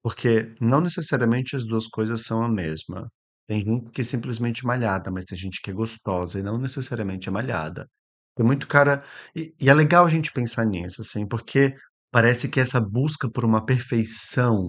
porque 0.02 0.56
não 0.60 0.82
necessariamente 0.82 1.56
as 1.56 1.66
duas 1.66 1.88
coisas 1.88 2.24
são 2.24 2.44
a 2.44 2.50
mesma. 2.50 3.10
Tem 3.48 3.64
gente 3.64 3.92
que 3.92 4.02
é 4.02 4.04
simplesmente 4.04 4.66
malhada, 4.66 5.12
mas 5.12 5.26
tem 5.26 5.38
gente 5.38 5.62
que 5.62 5.70
é 5.70 5.74
gostosa 5.74 6.40
e 6.40 6.44
não 6.44 6.58
necessariamente 6.58 7.28
é 7.30 7.32
malhada. 7.32 7.88
Tem 8.36 8.46
muito 8.46 8.68
cara. 8.68 9.06
E, 9.36 9.54
e 9.60 9.70
é 9.70 9.74
legal 9.74 10.06
a 10.06 10.10
gente 10.10 10.32
pensar 10.32 10.66
nisso, 10.66 11.02
assim, 11.02 11.28
porque 11.28 11.76
parece 12.12 12.50
que 12.50 12.60
essa 12.60 12.80
busca 12.80 13.30
por 13.30 13.46
uma 13.46 13.66
perfeição 13.66 14.68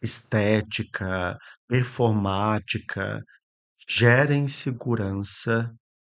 estética, 0.00 1.38
performática, 1.68 3.22
gera 3.88 4.34
insegurança 4.34 5.72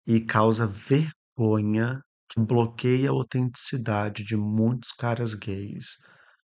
e 0.07 0.21
causa 0.21 0.67
vergonha 0.67 2.01
que 2.35 2.41
bloqueia 2.41 3.11
a 3.11 3.13
autenticidade 3.13 4.25
de 4.25 4.37
muitos 4.37 4.91
caras 4.91 5.35
gays 5.35 5.99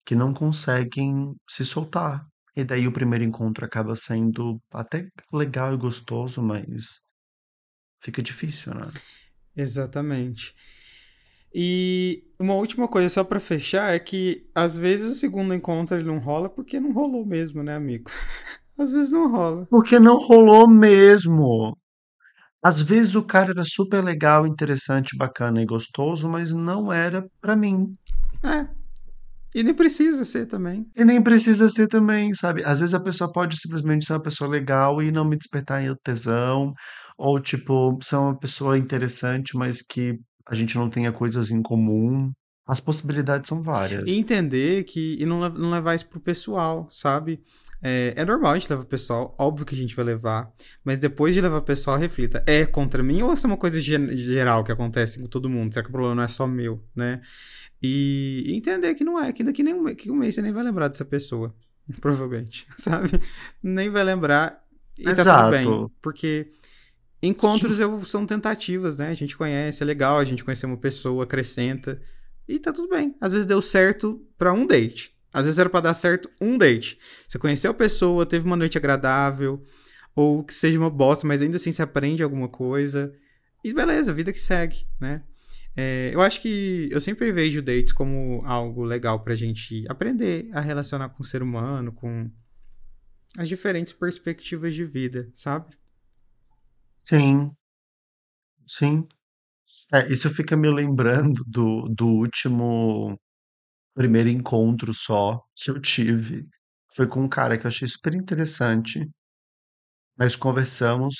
que 0.05 0.15
não 0.15 0.35
conseguem 0.35 1.35
se 1.49 1.65
soltar. 1.65 2.27
E 2.55 2.65
daí 2.65 2.87
o 2.87 2.93
primeiro 2.93 3.25
encontro 3.25 3.65
acaba 3.65 3.97
sendo 3.97 4.61
até 4.71 5.09
legal 5.33 5.73
e 5.73 5.79
gostoso, 5.79 6.43
mas 6.43 7.01
fica 8.03 8.21
difícil, 8.21 8.75
né? 8.75 8.83
Exatamente. 9.57 10.55
E 11.55 12.25
uma 12.39 12.55
última 12.55 12.87
coisa 12.87 13.09
só 13.09 13.25
pra 13.25 13.41
fechar 13.41 13.95
é 13.95 13.99
que 13.99 14.49
às 14.55 14.77
vezes 14.77 15.13
o 15.13 15.17
segundo 15.17 15.55
encontro 15.55 15.97
ele 15.97 16.05
não 16.05 16.19
rola 16.19 16.49
porque 16.49 16.79
não 16.79 16.93
rolou 16.93 17.25
mesmo, 17.25 17.63
né, 17.63 17.75
amigo? 17.75 18.11
Às 18.79 18.93
vezes 18.93 19.11
não 19.13 19.31
rola. 19.31 19.67
Porque 19.67 19.99
não 19.99 20.17
rolou 20.17 20.67
mesmo. 20.67 21.77
Às 22.63 22.81
vezes 22.81 23.15
o 23.15 23.23
cara 23.23 23.51
era 23.51 23.63
super 23.63 24.05
legal, 24.05 24.47
interessante, 24.47 25.17
bacana 25.17 25.63
e 25.63 25.67
gostoso, 25.67 26.29
mas 26.29 26.53
não 26.53 26.93
era 26.93 27.27
pra 27.41 27.57
mim. 27.57 27.93
É, 28.45 28.67
e 29.55 29.63
nem 29.63 29.75
precisa 29.75 30.25
ser 30.25 30.47
também. 30.47 30.87
E 30.97 31.05
nem 31.05 31.21
precisa 31.21 31.69
ser 31.69 31.89
também, 31.89 32.33
sabe? 32.35 32.63
Às 32.65 32.81
vezes 32.81 32.95
a 32.95 33.01
pessoa 33.01 33.33
pode 33.33 33.59
simplesmente 33.59 34.05
ser 34.05 34.13
uma 34.13 34.23
pessoa 34.23 34.49
legal 34.49 35.03
e 35.03 35.11
não 35.11 35.25
me 35.25 35.37
despertar 35.37 35.83
em 35.83 35.95
tesão, 36.05 36.73
ou 37.19 37.41
tipo, 37.41 37.99
ser 38.03 38.17
uma 38.17 38.39
pessoa 38.39 38.79
interessante, 38.79 39.57
mas 39.57 39.83
que 39.83 40.19
a 40.47 40.55
gente 40.55 40.77
não 40.77 40.89
tenha 40.89 41.13
coisas 41.13 41.51
em 41.51 41.63
comum. 41.63 42.31
As 42.67 42.79
possibilidades 42.81 43.49
são 43.49 43.61
E 43.61 43.65
várias. 43.65 44.09
entender 44.09 44.85
que. 44.85 45.17
E 45.21 45.27
não, 45.27 45.49
não 45.49 45.71
levar 45.71 45.95
isso 45.95 46.07
pro 46.09 46.21
pessoal, 46.21 46.87
sabe? 46.91 47.41
É, 47.83 48.13
é 48.15 48.25
normal 48.25 48.53
a 48.53 48.59
gente 48.59 48.69
levar 48.69 48.83
o 48.83 48.87
pessoal, 48.87 49.35
óbvio 49.39 49.65
que 49.65 49.75
a 49.75 49.79
gente 49.79 49.97
vai 49.97 50.05
levar, 50.05 50.53
mas 50.85 50.99
depois 50.99 51.35
de 51.35 51.41
levar 51.41 51.57
o 51.59 51.63
pessoal, 51.63 51.97
reflita: 51.99 52.45
é 52.47 52.67
contra 52.67 53.03
mim 53.03 53.23
ou 53.23 53.33
essa 53.33 53.47
é 53.47 53.49
uma 53.51 53.57
coisa 53.57 53.81
geral 53.81 54.63
que 54.63 54.71
acontece 54.71 55.19
com 55.19 55.27
todo 55.27 55.49
mundo? 55.49 55.73
Será 55.73 55.83
que 55.83 55.89
o 55.89 55.93
problema 55.93 56.15
não 56.15 56.23
é 56.23 56.29
só 56.29 56.47
meu, 56.47 56.85
né? 56.95 57.21
E, 57.83 58.45
e 58.47 58.55
entender 58.55 58.95
que 58.95 59.03
não 59.03 59.19
é, 59.19 59.33
que 59.33 59.43
daqui 59.43 59.63
nem 59.63 59.73
um, 59.75 59.95
que 59.95 60.11
um 60.11 60.15
mês 60.15 60.35
você 60.35 60.43
nem 60.43 60.53
vai 60.53 60.63
lembrar 60.63 60.89
dessa 60.89 61.05
pessoa, 61.07 61.55
provavelmente, 62.01 62.67
sabe? 62.77 63.09
Nem 63.63 63.89
vai 63.89 64.05
lembrar 64.05 64.63
e 64.99 65.05
tá 65.05 65.15
tudo 65.15 65.51
bem, 65.51 65.63
Exato. 65.67 65.91
porque 66.03 66.51
encontros 67.23 67.81
eu- 67.81 67.99
são 68.05 68.27
tentativas, 68.27 68.99
né? 68.99 69.09
A 69.09 69.15
gente 69.15 69.35
conhece, 69.37 69.83
é 69.83 69.87
legal 69.87 70.19
a 70.19 70.25
gente 70.25 70.45
conhecer 70.45 70.67
uma 70.67 70.77
pessoa, 70.77 71.25
acrescenta. 71.25 72.01
E 72.51 72.59
tá 72.59 72.73
tudo 72.73 72.89
bem. 72.89 73.15
Às 73.21 73.33
vezes 73.33 73.47
deu 73.47 73.63
certo 73.63 74.27
pra 74.37 74.53
um 74.53 74.67
date. 74.67 75.17
Às 75.33 75.45
vezes 75.45 75.59
era 75.59 75.71
pra 75.71 75.81
dar 75.81 75.95
certo 75.95 76.29
um 76.41 76.59
date. 76.59 76.99
Você 77.29 77.39
conheceu 77.39 77.71
a 77.71 77.75
pessoa, 77.75 78.27
teve 78.27 78.45
uma 78.45 78.57
noite 78.57 78.77
agradável, 78.77 79.63
ou 80.17 80.43
que 80.43 80.53
seja 80.53 80.77
uma 80.77 80.91
bosta, 80.91 81.27
mas 81.27 81.41
ainda 81.41 81.57
assim 81.57 81.71
você 81.71 81.81
aprende 81.83 82.23
alguma 82.25 82.49
coisa. 82.49 83.15
E 83.63 83.73
beleza, 83.73 84.13
vida 84.13 84.33
que 84.33 84.41
segue, 84.41 84.85
né? 84.99 85.23
É, 85.77 86.11
eu 86.13 86.21
acho 86.21 86.43
que 86.43 86.89
eu 86.91 87.01
sempre 87.01 87.31
vejo 87.31 87.63
dates 87.63 87.93
como 87.93 88.43
algo 88.45 88.83
legal 88.83 89.23
pra 89.23 89.37
gente 89.37 89.85
aprender 89.89 90.51
a 90.53 90.61
relacionar 90.61 91.11
com 91.11 91.23
o 91.23 91.27
ser 91.27 91.43
humano, 91.43 91.93
com 91.93 92.29
as 93.39 93.49
diferentes 93.49 93.93
perspectivas 93.93 94.75
de 94.75 94.85
vida, 94.85 95.31
sabe? 95.33 95.77
Sim, 97.05 97.53
sim. 98.67 99.07
É, 99.93 100.09
isso 100.13 100.29
fica 100.31 100.57
me 100.57 100.71
lembrando 100.71 101.45
do, 101.47 101.89
do 101.89 102.07
último 102.07 103.19
primeiro 103.95 104.29
encontro 104.31 104.95
só 104.95 105.41
que 105.57 105.71
eu 105.71 105.81
tive. 105.81 106.47
Foi 106.95 107.07
com 107.09 107.23
um 107.23 107.29
cara 107.29 107.59
que 107.59 107.67
eu 107.67 107.69
achei 107.69 107.89
super 107.89 108.15
interessante. 108.15 109.09
Nós 110.17 110.37
conversamos, 110.37 111.15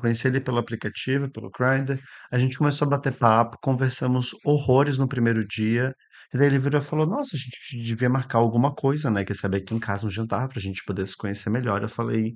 conheci 0.00 0.26
ele 0.28 0.40
pelo 0.40 0.58
aplicativo, 0.58 1.30
pelo 1.30 1.50
Grindr. 1.50 2.00
A 2.30 2.38
gente 2.38 2.58
começou 2.58 2.86
a 2.86 2.90
bater 2.90 3.12
papo, 3.16 3.58
conversamos 3.62 4.30
horrores 4.44 4.98
no 4.98 5.08
primeiro 5.08 5.46
dia. 5.46 5.94
E 6.32 6.38
daí 6.38 6.48
ele 6.48 6.58
virou 6.58 6.80
e 6.80 6.84
falou: 6.84 7.06
Nossa, 7.06 7.36
a 7.36 7.38
gente 7.38 7.82
devia 7.82 8.08
marcar 8.10 8.38
alguma 8.38 8.74
coisa, 8.74 9.10
né? 9.10 9.24
Quer 9.24 9.36
saber 9.36 9.58
aqui 9.58 9.74
em 9.74 9.78
casa 9.80 10.06
um 10.06 10.10
jantar 10.10 10.48
pra 10.48 10.60
gente 10.60 10.82
poder 10.84 11.06
se 11.06 11.16
conhecer 11.16 11.50
melhor. 11.50 11.82
Eu 11.82 11.88
falei: 11.88 12.34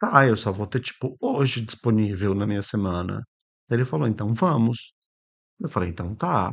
Tá, 0.00 0.26
eu 0.26 0.36
só 0.36 0.52
vou 0.52 0.66
ter, 0.66 0.80
tipo, 0.80 1.16
hoje 1.20 1.60
disponível 1.64 2.34
na 2.34 2.46
minha 2.46 2.62
semana. 2.62 3.22
Ele 3.70 3.84
falou: 3.84 4.06
Então 4.08 4.32
vamos. 4.34 4.94
Eu 5.60 5.68
falei: 5.68 5.90
Então 5.90 6.14
tá. 6.14 6.52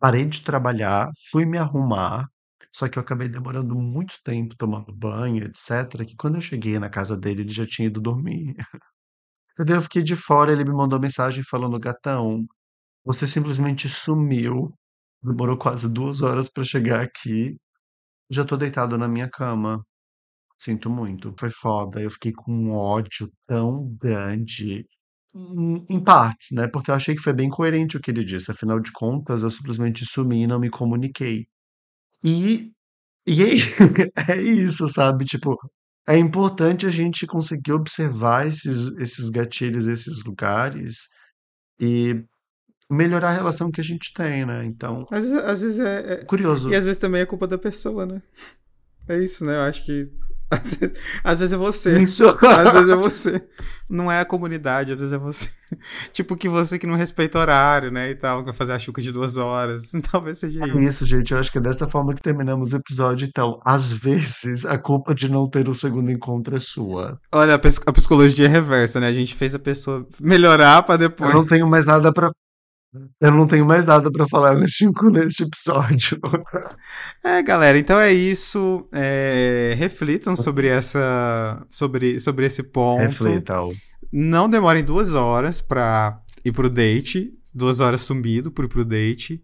Parei 0.00 0.24
de 0.26 0.42
trabalhar, 0.44 1.10
fui 1.30 1.46
me 1.46 1.58
arrumar. 1.58 2.28
Só 2.74 2.88
que 2.88 2.98
eu 2.98 3.02
acabei 3.02 3.28
demorando 3.28 3.74
muito 3.76 4.16
tempo 4.24 4.56
tomando 4.56 4.92
banho, 4.94 5.44
etc. 5.44 6.04
Que 6.06 6.16
quando 6.16 6.36
eu 6.36 6.40
cheguei 6.40 6.78
na 6.78 6.90
casa 6.90 7.16
dele, 7.16 7.42
ele 7.42 7.52
já 7.52 7.66
tinha 7.66 7.88
ido 7.88 8.00
dormir. 8.00 8.54
Eu 9.58 9.82
fiquei 9.82 10.02
de 10.02 10.16
fora, 10.16 10.52
ele 10.52 10.64
me 10.64 10.72
mandou 10.72 11.00
mensagem 11.00 11.42
falando: 11.44 11.78
Gatão, 11.80 12.46
você 13.04 13.26
simplesmente 13.26 13.88
sumiu. 13.88 14.74
Demorou 15.22 15.58
quase 15.58 15.92
duas 15.92 16.22
horas 16.22 16.48
pra 16.50 16.64
chegar 16.64 17.02
aqui. 17.02 17.56
Já 18.30 18.44
tô 18.44 18.56
deitado 18.56 18.98
na 18.98 19.08
minha 19.08 19.30
cama. 19.30 19.84
Sinto 20.58 20.90
muito. 20.90 21.34
Foi 21.38 21.50
foda. 21.50 22.02
Eu 22.02 22.10
fiquei 22.10 22.32
com 22.32 22.52
um 22.52 22.72
ódio 22.74 23.30
tão 23.46 23.94
grande. 24.00 24.86
Em, 25.34 25.84
em 25.90 26.00
partes, 26.02 26.48
né? 26.52 26.66
Porque 26.68 26.90
eu 26.90 26.94
achei 26.94 27.14
que 27.14 27.22
foi 27.22 27.32
bem 27.32 27.50
coerente 27.50 27.96
o 27.96 28.00
que 28.00 28.10
ele 28.10 28.24
disse. 28.24 28.50
Afinal 28.50 28.80
de 28.80 28.90
contas, 28.92 29.42
eu 29.42 29.50
simplesmente 29.50 30.04
sumi 30.06 30.42
e 30.42 30.46
não 30.46 30.58
me 30.58 30.70
comuniquei. 30.70 31.46
E, 32.24 32.72
e 33.26 33.42
é, 33.42 33.48
é 34.32 34.40
isso, 34.42 34.88
sabe? 34.88 35.24
Tipo, 35.26 35.56
é 36.08 36.16
importante 36.16 36.86
a 36.86 36.90
gente 36.90 37.26
conseguir 37.26 37.72
observar 37.72 38.46
esses, 38.46 38.90
esses 38.98 39.28
gatilhos, 39.28 39.86
esses 39.86 40.24
lugares 40.24 41.08
e 41.80 42.24
melhorar 42.90 43.30
a 43.30 43.34
relação 43.34 43.70
que 43.70 43.80
a 43.80 43.84
gente 43.84 44.12
tem, 44.14 44.46
né? 44.46 44.64
Então, 44.64 45.04
Às 45.10 45.22
vezes, 45.24 45.38
às 45.38 45.60
vezes 45.60 45.78
é, 45.78 46.14
é- 46.14 46.20
E 46.22 46.24
curioso. 46.24 46.68
às 46.74 46.84
vezes 46.84 46.98
também 46.98 47.20
é 47.20 47.26
culpa 47.26 47.46
da 47.46 47.58
pessoa, 47.58 48.06
né? 48.06 48.22
É 49.08 49.18
isso, 49.22 49.44
né? 49.44 49.56
Eu 49.56 49.62
acho 49.62 49.84
que. 49.84 50.10
Às 50.50 50.74
vezes, 50.74 50.98
às 51.22 51.38
vezes 51.38 51.52
é 51.52 51.56
você. 51.58 51.98
Isso. 52.00 52.26
Às 52.26 52.72
vezes 52.72 52.88
é 52.90 52.96
você. 52.96 53.46
Não 53.88 54.10
é 54.10 54.20
a 54.20 54.24
comunidade, 54.24 54.92
às 54.92 55.00
vezes 55.00 55.12
é 55.12 55.18
você. 55.18 55.48
Tipo 56.12 56.36
que 56.36 56.48
você 56.48 56.78
que 56.78 56.86
não 56.86 56.94
respeita 56.94 57.38
horário, 57.38 57.90
né? 57.90 58.10
E 58.10 58.14
tal, 58.14 58.44
que 58.44 58.52
fazer 58.52 58.72
a 58.72 58.78
chuca 58.78 59.02
de 59.02 59.12
duas 59.12 59.36
horas. 59.36 59.90
Talvez 60.10 60.38
seja 60.38 60.64
É 60.64 60.68
isso. 60.68 60.78
isso, 60.78 61.06
gente. 61.06 61.32
Eu 61.32 61.38
acho 61.38 61.52
que 61.52 61.58
é 61.58 61.60
dessa 61.60 61.86
forma 61.86 62.14
que 62.14 62.22
terminamos 62.22 62.72
o 62.72 62.76
episódio. 62.76 63.26
Então, 63.28 63.60
às 63.64 63.92
vezes, 63.92 64.64
a 64.64 64.78
culpa 64.78 65.14
de 65.14 65.30
não 65.30 65.48
ter 65.48 65.68
o 65.68 65.74
segundo 65.74 66.10
encontro 66.10 66.56
é 66.56 66.58
sua. 66.58 67.20
Olha, 67.32 67.54
a, 67.54 67.92
psicologia 67.92 68.46
é 68.46 68.48
reversa, 68.48 69.00
né? 69.00 69.08
A 69.08 69.12
gente 69.12 69.34
fez 69.34 69.54
a 69.54 69.58
pessoa 69.58 70.06
melhorar 70.20 70.82
pra 70.82 70.94
Eu 70.94 70.98
depois. 70.98 71.34
não 71.34 71.44
tenho 71.46 71.66
mais 71.68 71.84
nada 71.86 72.12
pra. 72.12 72.30
Eu 73.20 73.32
não 73.32 73.46
tenho 73.46 73.66
mais 73.66 73.84
nada 73.84 74.10
pra 74.10 74.26
falar 74.28 74.54
neste, 74.54 74.86
neste 75.12 75.42
episódio. 75.42 76.18
É, 77.22 77.42
galera, 77.42 77.78
então 77.78 78.00
é 78.00 78.12
isso. 78.12 78.86
É, 78.92 79.74
reflitam 79.76 80.34
sobre 80.34 80.68
essa. 80.68 81.64
Sobre, 81.68 82.18
sobre 82.18 82.46
esse 82.46 82.62
ponto. 82.62 83.02
Reflita. 83.02 83.60
ó. 83.60 83.70
Não 84.10 84.48
demorem 84.48 84.82
duas 84.82 85.14
horas 85.14 85.60
pra 85.60 86.18
ir 86.44 86.52
pro 86.52 86.70
date. 86.70 87.32
Duas 87.54 87.80
horas 87.80 88.00
sumido 88.00 88.50
por 88.50 88.64
ir 88.64 88.68
pro 88.68 88.84
date. 88.84 89.42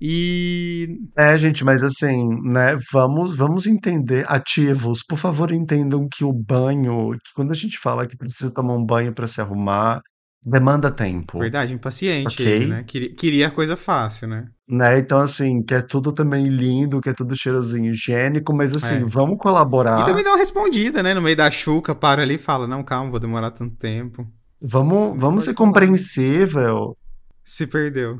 E. 0.00 0.96
É, 1.16 1.36
gente, 1.36 1.64
mas 1.64 1.82
assim, 1.82 2.28
né? 2.42 2.78
Vamos, 2.92 3.36
vamos 3.36 3.66
entender, 3.66 4.24
ativos, 4.28 5.02
por 5.02 5.18
favor, 5.18 5.50
entendam 5.50 6.06
que 6.10 6.24
o 6.24 6.32
banho, 6.32 7.10
que 7.12 7.32
quando 7.34 7.50
a 7.50 7.54
gente 7.54 7.78
fala 7.78 8.06
que 8.06 8.16
precisa 8.16 8.52
tomar 8.52 8.74
um 8.74 8.84
banho 8.84 9.12
para 9.12 9.26
se 9.26 9.40
arrumar, 9.40 10.00
demanda 10.44 10.90
tempo, 10.90 11.38
Verdade, 11.40 11.74
impaciente 11.74 12.42
ele, 12.42 12.56
ok? 12.64 12.66
né? 12.68 12.84
Queria, 12.84 13.14
queria 13.14 13.50
coisa 13.50 13.76
fácil, 13.76 14.28
né? 14.28 14.46
Né? 14.68 14.98
Então, 14.98 15.20
assim, 15.20 15.62
que 15.62 15.74
é 15.74 15.82
tudo 15.82 16.12
também 16.12 16.46
lindo, 16.48 17.00
que 17.00 17.08
é 17.08 17.14
tudo 17.14 17.34
cheirosinho, 17.34 17.90
higiênico, 17.90 18.54
mas 18.54 18.74
assim, 18.74 18.96
É. 18.96 19.04
vamos 19.04 19.36
E 19.36 19.38
colaborar, 19.38 20.04
também 20.04 20.22
dá 20.24 20.30
uma 20.30 20.38
respondida, 20.38 21.02
né? 21.02 21.14
No 21.14 21.22
meio 21.22 21.36
da 21.36 21.50
chuca, 21.50 21.94
para 21.94 22.22
ali 22.22 22.34
e 22.34 22.38
fala: 22.38 22.66
Não, 22.66 22.82
calma, 22.84 23.10
vou 23.10 23.20
demorar 23.20 23.50
tanto 23.50 23.76
tempo. 23.76 24.26
vamos, 24.62 25.20
vamos 25.20 25.44
ser 25.44 25.54
compreensível. 25.54 26.96
Se 27.44 27.66
perdeu. 27.66 28.18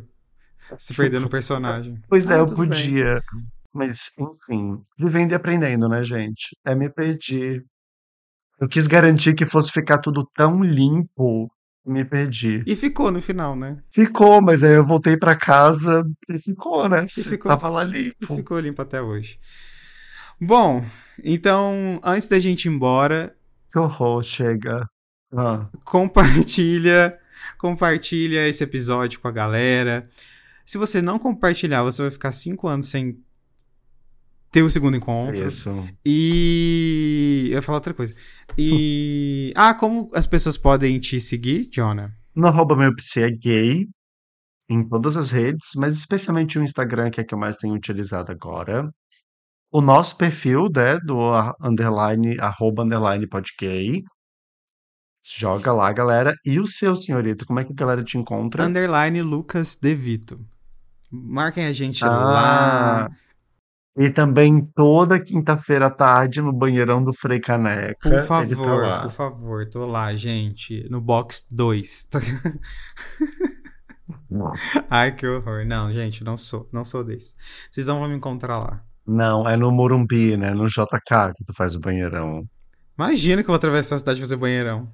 Se 0.79 0.95
perdeu 0.95 1.21
no 1.21 1.29
personagem. 1.29 1.95
Pois 2.09 2.29
é, 2.31 2.35
Ah, 2.35 2.39
eu 2.39 2.47
tudo 2.47 2.61
bem. 2.61 2.69
podia. 2.69 3.21
Mas, 3.75 4.11
enfim, 4.19 4.79
vivendo 4.99 5.33
e 5.33 5.35
aprendendo, 5.35 5.89
né, 5.89 6.03
gente? 6.03 6.57
É 6.65 6.75
me 6.75 6.89
perdi. 6.91 7.63
Eu 8.61 8.67
quis 8.69 8.87
garantir 8.87 9.35
que 9.35 9.45
fosse 9.45 9.71
ficar 9.71 9.99
tudo 9.99 10.27
tão 10.35 10.63
limpo, 10.65 11.45
e 11.45 11.49
me 11.89 12.05
perdi. 12.05 12.63
E 12.67 12.77
ficou 12.77 13.11
no 13.11 13.21
final, 13.21 13.57
né? 13.57 13.79
Ficou, 13.91 14.41
mas 14.43 14.63
aí 14.63 14.75
eu 14.75 14.85
voltei 14.87 15.17
pra 15.17 15.35
casa 15.37 16.05
e 16.29 16.39
ficou, 16.39 16.89
né? 16.89 17.05
E 17.05 17.23
ficou. 17.23 17.49
Tava 17.51 17.69
lá 17.69 17.85
E 17.85 17.91
limpo. 17.91 18.37
ficou 18.37 18.59
limpo 18.61 18.83
até 18.83 19.01
hoje. 19.03 19.39
Bom, 20.41 20.85
então, 21.25 22.01
antes 22.05 22.29
da 22.29 22.39
gente 22.39 22.67
ir 22.67 22.69
embora, 22.69 23.35
Que 23.73 23.79
horror, 23.79 24.23
chega. 24.23 24.89
Ah, 25.33 25.69
compartilha, 25.85 27.19
compartilha 27.59 28.47
esse 28.49 28.63
episódio 28.65 29.21
com 29.21 29.29
a 29.29 29.33
galera. 29.33 30.09
Se 30.65 30.79
você 30.79 31.03
não 31.03 31.19
compartilhar, 31.19 31.83
você 31.83 32.03
vai 32.03 32.11
ficar 32.11 32.33
cinco 32.33 32.69
anos 32.69 32.89
sem 32.89 33.19
ter 34.51 34.63
o 34.63 34.71
segundo 34.71 34.97
encontro. 34.97 35.45
isso. 35.45 35.89
E 36.05 37.49
eu 37.51 37.57
ia 37.57 37.63
falar 37.63 37.79
outra 37.79 37.95
coisa. 37.95 38.15
E 38.57 39.53
ah, 39.57 39.75
como 39.75 40.11
as 40.15 40.27
pessoas 40.27 40.57
podem 40.57 40.99
te 40.99 41.21
seguir, 41.21 41.69
Jonah? 41.71 42.13
No 42.35 42.47
arroba 42.47 42.77
meu 42.77 42.93
é 43.17 43.31
gay 43.31 43.87
em 44.71 44.87
todas 44.87 45.17
as 45.17 45.31
redes, 45.31 45.71
mas 45.77 45.95
especialmente 45.95 46.59
o 46.59 46.63
Instagram, 46.63 47.11
que 47.11 47.21
é 47.21 47.25
que 47.25 47.35
eu 47.35 47.39
mais 47.39 47.57
tenho 47.57 47.75
utilizado 47.75 48.31
agora. 48.31 48.91
O 49.71 49.81
nosso 49.81 50.17
perfil, 50.17 50.69
né, 50.75 50.99
do 50.99 51.19
underline, 51.63 52.39
arroba 52.39 52.85
underline 52.85 53.27
podgay. 53.27 54.03
Joga 55.37 55.73
lá, 55.73 55.93
galera. 55.93 56.35
E 56.45 56.59
o 56.59 56.67
seu, 56.67 56.97
senhorito, 56.97 57.47
como 57.47 57.61
é 57.61 57.65
que 57.65 57.73
a 57.73 57.75
galera 57.75 58.03
te 58.03 58.17
encontra? 58.17 58.65
Underline 58.65 59.21
Lucas 59.21 59.77
De 59.77 59.95
Vito. 59.95 60.41
Marquem 61.11 61.67
a 61.67 61.73
gente 61.73 62.05
Ah, 62.05 62.09
lá. 62.09 63.11
E 63.99 64.11
também 64.11 64.65
toda 64.77 65.19
quinta-feira 65.19 65.87
à 65.87 65.91
tarde 65.91 66.41
no 66.41 66.53
banheirão 66.53 67.03
do 67.03 67.13
Frei 67.13 67.41
Por 67.41 67.47
Caneca. 67.47 68.09
Ele 68.09 68.17
tá 68.17 68.23
favor, 68.23 68.83
lá. 68.83 69.03
por 69.03 69.11
favor, 69.11 69.69
tô 69.69 69.85
lá, 69.85 70.15
gente. 70.15 70.87
No 70.89 71.01
box 71.01 71.45
2. 71.51 72.07
Ai, 74.89 75.17
que 75.17 75.27
horror. 75.27 75.67
Não, 75.67 75.93
gente, 75.93 76.23
não 76.23 76.37
sou, 76.37 76.69
não 76.73 76.85
sou 76.85 77.03
desse. 77.03 77.35
Vocês 77.69 77.89
não 77.89 77.99
vão 77.99 78.09
me 78.09 78.15
encontrar 78.15 78.59
lá. 78.59 78.85
Não, 79.05 79.49
é 79.49 79.57
no 79.57 79.73
Morumbi, 79.73 80.37
né? 80.37 80.55
No 80.55 80.69
JK 80.69 81.35
que 81.37 81.45
tu 81.45 81.53
faz 81.53 81.75
o 81.75 81.81
banheirão. 81.81 82.49
Imagina 82.97 83.43
que 83.43 83.49
eu 83.49 83.53
vou 83.53 83.57
atravessar 83.57 83.97
a 83.97 83.99
cidade 83.99 84.21
e 84.21 84.23
fazer 84.23 84.37
banheirão. 84.37 84.89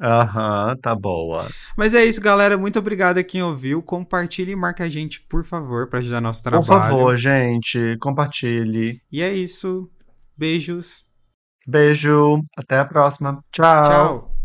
Aham, 0.00 0.76
tá 0.76 0.94
boa. 0.94 1.48
Mas 1.76 1.94
é 1.94 2.04
isso, 2.04 2.20
galera. 2.20 2.56
Muito 2.56 2.78
obrigado 2.78 3.18
a 3.18 3.24
quem 3.24 3.42
ouviu. 3.42 3.82
Compartilhe 3.82 4.52
e 4.52 4.56
marque 4.56 4.82
a 4.82 4.88
gente, 4.88 5.20
por 5.22 5.44
favor, 5.44 5.88
para 5.88 5.98
ajudar 5.98 6.20
nosso 6.20 6.42
Por 6.42 6.50
trabalho. 6.50 6.66
favor, 6.66 7.16
gente, 7.16 7.96
compartilhe. 8.00 9.00
E 9.10 9.20
é 9.22 9.32
isso. 9.32 9.90
Beijos. 10.36 11.04
Beijo, 11.66 12.42
até 12.56 12.78
a 12.78 12.84
próxima. 12.84 13.42
Tchau. 13.52 13.84
Tchau. 13.84 14.37